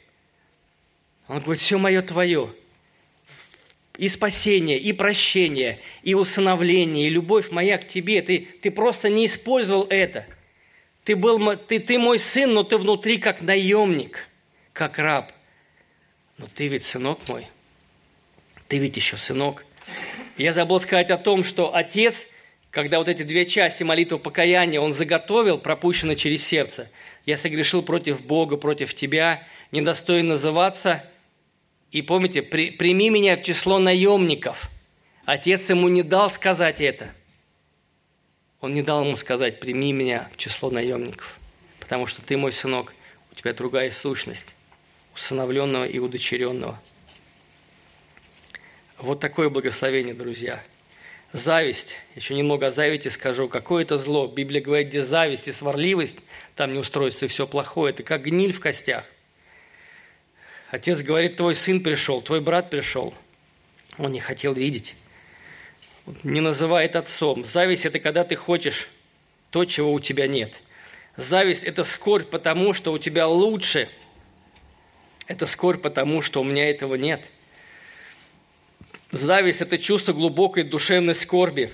Он 1.30 1.39
говорит, 1.39 1.62
все 1.62 1.78
мое 1.78 2.02
твое. 2.02 2.54
И 3.98 4.10
спасение, 4.10 4.78
и 4.78 4.91
прощение, 4.91 5.80
и 6.02 6.16
усыновление, 6.16 7.08
и 7.08 7.10
любовь 7.10 7.50
моя 7.50 7.78
к 7.78 7.88
тебе. 7.88 8.22
Ты, 8.22 8.46
ты 8.62 8.72
просто 8.72 9.08
не 9.08 9.28
использовал 9.28 9.88
это. 9.89 10.26
Ты, 11.06 11.16
был, 11.16 11.56
ты, 11.56 11.80
ты 11.80 11.98
мой 11.98 12.20
сын, 12.20 12.54
но 12.54 12.64
ты 12.64 12.78
внутри 12.78 13.20
как 13.20 13.41
наемник, 13.41 14.28
как 14.74 15.00
раб. 15.00 15.32
Но 16.38 16.48
ты 16.54 16.68
ведь 16.68 16.84
сынок 16.84 17.26
мой. 17.30 17.48
Ты 18.68 18.80
ведь 18.80 18.98
еще 18.98 19.16
сынок. 19.16 19.64
Я 20.36 20.52
забыл 20.52 20.82
сказать 20.82 21.10
о 21.10 21.18
том, 21.18 21.46
что 21.46 21.74
отец 21.74 22.28
когда 22.74 22.97
вот 22.97 23.07
эти 23.07 23.21
две 23.21 23.45
части 23.45 23.84
молитвы 23.84 24.17
покаяния 24.17 24.82
он 24.82 24.93
заготовил, 24.93 25.59
пропущено 25.59 26.15
через 26.15 26.43
сердце. 26.43 26.89
Я 27.24 27.38
согрешил 27.38 27.84
против 27.84 28.26
Бога, 28.26 28.57
против 28.57 28.95
тебя, 28.95 29.47
недостоин 29.71 30.28
называться. 30.28 31.05
И 31.91 32.01
помните, 32.01 32.41
при, 32.41 32.71
прими 32.71 33.11
меня 33.11 33.38
в 33.38 33.43
число 33.43 33.78
наемников. 33.78 34.71
Отец 35.26 35.69
ему 35.69 35.88
не 35.88 36.01
дал 36.01 36.32
сказать 36.32 36.82
это. 36.82 37.13
Он 38.59 38.74
не 38.74 38.82
дал 38.82 39.05
ему 39.05 39.17
сказать, 39.17 39.59
прими 39.59 39.93
меня 39.93 40.28
в 40.34 40.38
число 40.38 40.71
наемников. 40.71 41.39
Потому 41.80 42.07
что 42.07 42.24
ты 42.24 42.38
мой 42.38 42.51
сынок, 42.51 42.95
у 43.32 43.36
тебя 43.36 43.53
другая 43.53 43.91
сущность, 43.91 44.55
усыновленного 45.13 45.86
и 45.86 45.99
удочеренного. 45.99 46.82
Вот 48.97 49.19
такое 49.19 49.49
благословение, 49.49 50.15
друзья– 50.15 50.63
Зависть. 51.34 51.95
Еще 52.13 52.36
немного 52.36 52.67
о 52.67 52.71
зависти 52.71 53.07
скажу. 53.07 53.49
Какое 53.49 53.84
это 53.84 53.97
зло? 53.97 54.27
Библия 54.27 54.61
говорит, 54.61 54.89
где 54.89 55.01
зависть 55.01 55.47
и 55.47 55.51
сварливость, 55.51 56.19
там 56.55 56.73
не 56.73 56.79
устройство 56.79 57.25
и 57.25 57.27
все 57.27 57.47
плохое. 57.47 57.91
Это 57.91 58.03
как 58.03 58.21
гниль 58.21 58.53
в 58.53 58.59
костях. 58.59 59.03
Отец 60.69 61.01
говорит, 61.01 61.38
твой 61.38 61.55
сын 61.55 61.81
пришел, 61.81 62.21
твой 62.21 62.39
брат 62.39 62.69
пришел. 62.69 63.15
Он 63.97 64.11
не 64.11 64.19
хотел 64.19 64.53
видеть. 64.53 64.95
Не 66.21 66.39
называет 66.39 66.95
отцом. 66.95 67.43
Зависть– 67.43 67.86
это 67.88 67.99
когда 67.99 68.23
ты 68.23 68.36
хочешь 68.36 68.89
то, 69.49 69.65
чего 69.65 69.91
у 69.91 69.99
тебя 69.99 70.27
нет. 70.27 70.61
Зависть– 71.17 71.63
это 71.65 71.84
скорбь 71.84 72.29
потому, 72.29 72.73
что 72.73 72.91
у 72.91 72.99
тебя 72.99 73.27
лучше. 73.27 73.89
Это 75.25 75.47
скорбь 75.47 75.81
потому, 75.81 76.21
что 76.21 76.41
у 76.41 76.43
меня 76.43 76.69
этого 76.69 76.93
нет– 76.93 77.25
Зависть– 79.14 79.61
это 79.61 79.78
чувство 79.78 80.11
глубокой 80.11 80.64
душевной 80.64 81.14
скорби 81.14 81.72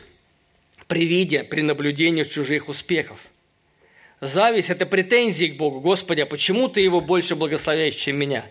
при 0.88 1.06
виде, 1.06 1.46
при 1.46 1.62
наблюдении 1.62 2.26
чужих 2.26 2.68
успехов. 2.68 3.28
Зависть– 4.20 4.70
это 4.72 4.86
претензии 4.86 5.46
к 5.46 5.56
Богу. 5.56 5.80
Господи, 5.80 6.20
а 6.20 6.26
почему 6.26 6.68
ты 6.68 6.82
его 6.82 7.00
больше 7.00 7.38
благословяешь, 7.38 7.96
чем 7.96 8.18
меня? 8.18 8.46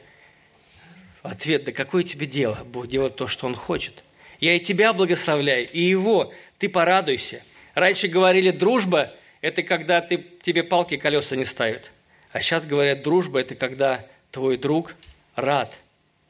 Ответ– 1.22 1.64
да 1.66 1.72
какое 1.72 2.03
тебе 2.03 2.26
дело? 2.26 2.64
Бог 2.64 2.89
делает 2.89 3.16
то, 3.16 3.28
что 3.28 3.47
Он 3.47 3.55
хочет. 3.55 4.03
Я 4.41 4.55
и 4.57 4.61
тебя 4.61 4.95
благословляю, 4.95 5.68
и 5.70 5.82
его. 5.82 6.32
Ты 6.57 6.70
порадуйся. 6.70 7.43
Раньше 7.74 8.09
говорили, 8.09 8.53
дружба– 8.53 9.12
это 9.43 9.62
когда 9.62 10.01
ты, 10.01 10.24
тебе 10.41 10.62
палки 10.62 10.97
колеса 10.97 11.36
не 11.36 11.45
ставят. 11.45 11.93
А 12.32 12.41
сейчас 12.41 12.64
говорят, 12.66 13.03
дружба– 13.03 13.41
это 13.41 13.55
когда 13.55 14.07
твой 14.30 14.57
друг 14.57 14.95
рад 15.36 15.78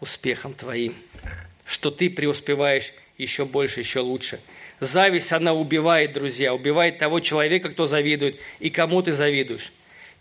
успехам 0.00 0.54
твоим 0.54 0.96
что 1.68 1.90
ты 1.90 2.08
преуспеваешь 2.08 2.92
еще 3.18 3.44
больше, 3.44 3.80
еще 3.80 4.00
лучше. 4.00 4.40
Зависть, 4.80 5.32
она 5.32 5.52
убивает, 5.52 6.14
друзья, 6.14 6.54
убивает 6.54 6.98
того 6.98 7.20
человека, 7.20 7.68
кто 7.68 7.84
завидует, 7.84 8.40
и 8.58 8.70
кому 8.70 9.02
ты 9.02 9.12
завидуешь. 9.12 9.72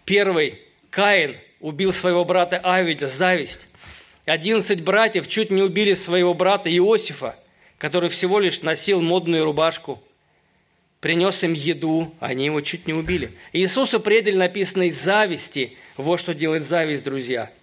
Первый, 0.03 0.59
Каин 0.89 1.37
убил 1.61 1.93
своего 1.93 2.25
брата 2.25 2.59
Авеля, 2.61 3.07
зависть. 3.07 3.67
Одиннадцать 4.25 4.81
братьев 4.81 5.27
чуть 5.29 5.49
не 5.49 5.61
убили 5.61 5.93
своего 5.93 6.33
брата 6.33 6.69
Иосифа, 6.69 7.37
который 7.77 8.09
всего 8.09 8.39
лишь 8.39 8.61
носил 8.61 9.01
модную 9.01 9.45
рубашку, 9.45 10.03
принес 10.99 11.43
им 11.43 11.53
еду, 11.53 12.13
они 12.19 12.45
его 12.45 12.59
чуть 12.59 12.87
не 12.87 12.93
убили. 12.93 13.31
Иисуса 13.53 13.99
предали 13.99 14.35
написано 14.35 14.89
зависти. 14.91 15.77
Вот 15.95 16.19
что 16.19 16.33
делает 16.33 16.63
зависть, 16.63 17.05
друзья– 17.05 17.49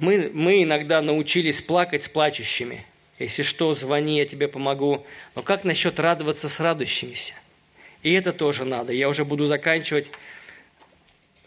мы, 0.00 0.30
мы 0.32 0.62
иногда 0.62 1.02
научились 1.02 1.60
плакать 1.60 2.02
с 2.02 2.08
плачущими. 2.08 2.84
Если 3.18 3.42
что, 3.42 3.72
звони, 3.74 4.18
я 4.18 4.26
тебе 4.26 4.48
помогу. 4.48 5.06
Но 5.34 5.42
как 5.42 5.64
насчет 5.64 5.98
радоваться 6.00 6.48
с 6.48 6.60
радующимися? 6.60 7.34
И 8.02 8.12
это 8.12 8.32
тоже 8.32 8.64
надо. 8.64 8.92
Я 8.92 9.08
уже 9.08 9.24
буду 9.24 9.46
заканчивать. 9.46 10.10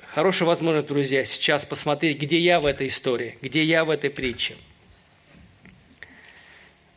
Хорошая 0.01 0.47
возможность, 0.47 0.87
друзья, 0.87 1.23
сейчас 1.23 1.65
посмотреть, 1.65 2.19
где 2.19 2.39
я 2.39 2.59
в 2.59 2.65
этой 2.65 2.87
истории, 2.87 3.37
где 3.41 3.63
я 3.63 3.85
в 3.85 3.91
этой 3.91 4.09
притче. 4.09 4.55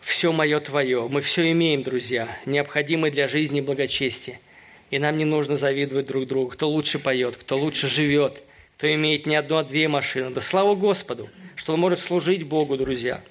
Все 0.01 0.33
мое 0.33 0.59
твое. 0.61 1.07
Мы 1.09 1.21
все 1.21 1.51
имеем, 1.53 1.83
друзья, 1.83 2.37
необходимое 2.47 3.11
для 3.11 3.29
жизни 3.29 3.59
и 3.59 3.63
благочестия. 3.63 4.41
И 4.91 4.99
нам 4.99 5.17
не 5.17 5.25
нужно 5.25 5.57
завидовать 5.57 6.07
друг 6.07 6.27
другу, 6.27 6.51
кто 6.51 6.69
лучше 6.69 6.99
поет, 6.99 7.37
кто 7.37 7.59
лучше 7.59 7.89
живет– 7.89 8.43
кто 8.83 8.93
имеет 8.93 9.27
не 9.27 9.37
одну, 9.37 9.59
а 9.59 9.63
две 9.63 9.87
машины. 9.87 10.31
Да 10.31 10.41
слава 10.41 10.75
Господу, 10.75 11.31
что 11.55 11.75
он 11.75 11.79
может 11.79 12.01
служить 12.01 12.43
Богу, 12.43 12.77
друзья. 12.77 13.23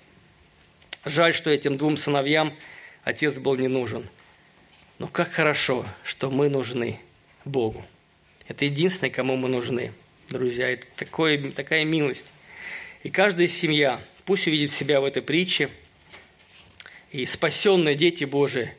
Жаль, 1.04 1.34
что 1.34 1.50
этим 1.50 1.78
двум 1.78 1.98
сыновьям 1.98 2.56
отец 3.04 3.38
был 3.38 3.58
не 3.58 3.68
нужен. 3.68 4.08
Но 4.98 5.08
как 5.08 5.30
хорошо, 5.34 5.86
что 6.06 6.32
мы 6.32 6.48
нужны 6.48 7.02
Богу. 7.44 7.86
Это 8.48 8.64
единственное, 8.64 9.12
кому 9.12 9.36
мы 9.36 9.50
нужны, 9.50 9.92
друзья. 10.30 10.70
Это 10.70 10.88
такое, 10.96 11.52
такая 11.52 11.84
милость. 11.84 12.28
И 13.04 13.10
каждая 13.10 13.50
семья 13.50 14.00
пусть 14.24 14.48
увидит 14.48 14.72
себя 14.72 15.02
в 15.02 15.04
этой 15.04 15.22
притче. 15.22 15.68
И 17.12 17.26
спасенные 17.26 17.96
дети 17.96 18.24
Божии, 18.24 18.74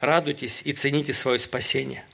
радуйтесь 0.00 0.60
и 0.66 0.74
цените 0.74 1.14
свое 1.14 1.38
спасение. 1.38 2.04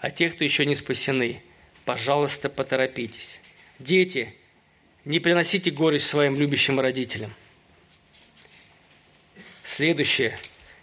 А 0.00 0.10
те, 0.10 0.30
кто 0.30 0.44
еще 0.44 0.64
не 0.64 0.76
спасены– 0.76 1.42
пожалуйста, 1.84 2.48
поторопитесь. 2.48 3.40
Дети, 3.78 4.34
не 5.04 5.20
приносите 5.20 5.70
горечь 5.70 6.02
своим 6.02 6.36
любящим 6.36 6.80
родителям. 6.80 7.34
Следующее. 9.62 10.38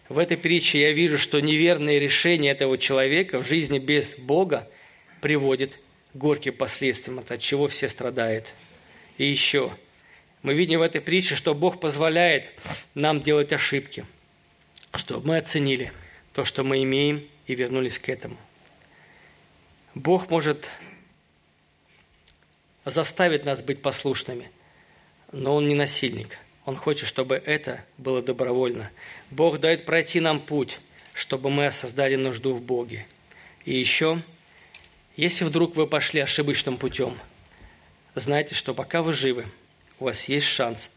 В 0.10 0.20
этой 0.20 0.38
притче 0.38 0.82
я 0.82 0.92
вижу, 0.92 1.18
что 1.18 1.40
неверное 1.40 2.00
решение 2.00 2.52
этого 2.52 2.78
человека 2.78 3.40
в 3.40 3.48
жизни 3.48 3.80
без 3.80 4.16
Бога 4.16 4.70
приводит 5.22 5.80
к 6.14 6.18
горьким 6.18 6.54
последствиям, 6.54 7.24
от 7.28 7.42
чего 7.42 7.68
все 7.68 7.88
страдают. 7.88 8.54
И 9.18 9.26
еще. 9.26 9.76
Мы 10.42 10.54
видим 10.54 10.80
в 10.80 10.82
этой 10.82 11.00
притче, 11.00 11.36
что 11.36 11.54
Бог 11.54 11.80
позволяет 11.80 12.50
нам 12.96 13.22
делать 13.22 13.54
ошибки, 13.54 14.06
чтобы 14.96 15.28
мы 15.28 15.38
оценили 15.38 15.94
то, 16.34 16.44
что 16.46 16.64
мы 16.64 16.84
имеем, 16.84 17.24
и 17.48 17.56
вернулись 17.56 18.00
к 18.00 18.10
этому. 18.10 18.38
Бог 19.94 20.30
может 20.30 20.70
заставит 22.86 23.46
нас 23.46 23.62
быть 23.62 23.82
послушными. 23.82 24.50
Но 25.32 25.56
Он 25.56 25.68
не 25.68 25.76
насильник. 25.76 26.38
Он 26.66 26.76
хочет, 26.76 27.08
чтобы 27.08 27.36
это 27.36 27.84
было 27.98 28.22
добровольно. 28.22 28.92
Бог 29.30 29.60
дает 29.60 29.86
пройти 29.86 30.20
нам 30.20 30.40
путь, 30.40 30.80
чтобы 31.14 31.50
мы 31.50 31.72
создали 31.72 32.16
нужду 32.16 32.54
в 32.54 32.62
Боге. 32.62 33.06
И 33.66 33.78
еще, 33.78 34.22
если 35.16 35.46
вдруг 35.46 35.76
вы 35.76 35.88
пошли 35.88 36.20
ошибочным 36.20 36.78
путем, 36.78 37.18
знайте, 38.16 38.56
что 38.56 38.74
пока 38.74 39.02
вы 39.02 39.14
живы, 39.14 39.46
у 40.00 40.06
вас 40.06 40.26
есть 40.26 40.48
шанс 40.48 40.92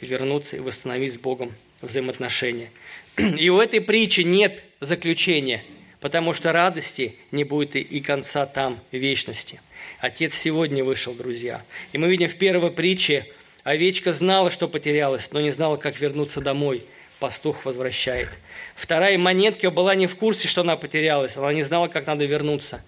вернуться 0.00 0.56
и 0.56 0.60
восстановить 0.60 1.14
с 1.14 1.18
Богом 1.18 1.54
взаимоотношения. 1.80 2.70
И 3.16 3.48
у 3.50 3.60
этой 3.60 3.80
притчи 3.80 4.22
нет 4.22 4.64
заключения, 4.80 5.64
потому 6.02 6.34
что 6.34 6.52
радости 6.52 7.16
не 7.30 7.44
будет 7.44 7.76
и 7.76 8.00
конца 8.00 8.44
там, 8.44 8.78
вечности– 8.90 9.60
Отец 10.02 10.34
сегодня 10.34 10.82
вышел, 10.82 11.14
друзья. 11.14 11.62
И 11.92 11.98
мы 11.98 12.08
видим 12.08 12.28
в 12.28 12.34
первой 12.34 12.72
притче, 12.72 13.24
овечка 13.62 14.12
знала, 14.12 14.50
что 14.50 14.66
потерялась, 14.66 15.30
но 15.30 15.40
не 15.40 15.52
знала, 15.52 15.76
как 15.76 16.00
вернуться 16.00 16.40
домой. 16.40 16.82
Пастух 17.20 17.64
возвращает. 17.64 18.28
Вторая 18.74 19.16
монетка 19.16 19.70
была 19.70 19.94
не 19.94 20.08
в 20.08 20.16
курсе, 20.16 20.48
что 20.48 20.62
она 20.62 20.76
потерялась. 20.76 21.36
Она 21.36 21.52
не 21.52 21.62
знала, 21.62 21.86
как 21.86 22.08
надо 22.08 22.24
вернуться. 22.24 22.84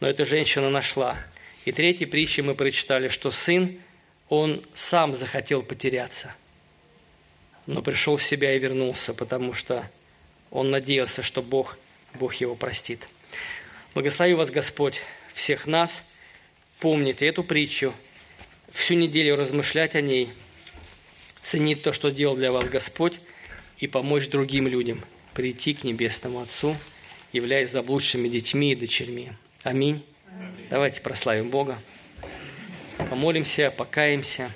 Но 0.00 0.08
эта 0.08 0.24
женщина 0.24 0.70
нашла. 0.70 1.18
И 1.66 1.72
третьей 1.72 2.06
притче 2.06 2.40
мы 2.40 2.54
прочитали, 2.54 3.08
что 3.08 3.30
сын, 3.30 3.78
он 4.30 4.62
сам 4.72 5.14
захотел 5.14 5.62
потеряться. 5.62 6.34
Но 7.66 7.82
пришел 7.82 8.16
в 8.16 8.24
себя 8.24 8.54
и 8.54 8.58
вернулся, 8.58 9.12
потому 9.12 9.52
что 9.52 9.84
он 10.50 10.70
надеялся, 10.70 11.22
что 11.22 11.42
Бог, 11.42 11.76
Бог 12.16 12.34
его 12.34 12.54
простит. 12.54 13.08
Благослови 13.94 14.34
вас, 14.34 14.50
Господь, 14.50 15.00
всех 15.34 15.66
нас– 15.66 16.02
помнить 16.80 17.22
эту 17.22 17.42
притчу, 17.42 17.94
всю 18.70 18.94
неделю 18.94 19.36
размышлять 19.36 19.94
о 19.94 20.00
ней, 20.00 20.30
ценить 21.40 21.82
то, 21.82 21.92
что 21.92 22.10
делал 22.10 22.36
для 22.36 22.52
вас 22.52 22.68
Господь, 22.68 23.20
и 23.78 23.86
помочь 23.86 24.28
другим 24.28 24.66
людям 24.66 25.02
прийти 25.34 25.74
к 25.74 25.84
Небесному 25.84 26.40
Отцу, 26.40 26.76
являясь 27.32 27.70
заблудшими 27.70 28.28
детьми 28.28 28.72
и 28.72 28.74
дочерьми. 28.74 29.32
Аминь. 29.62 30.02
Аминь. 30.30 30.66
Давайте 30.70 31.00
прославим 31.02 31.50
Бога, 31.50 31.78
помолимся, 33.10 33.70
покаемся. 33.70 34.50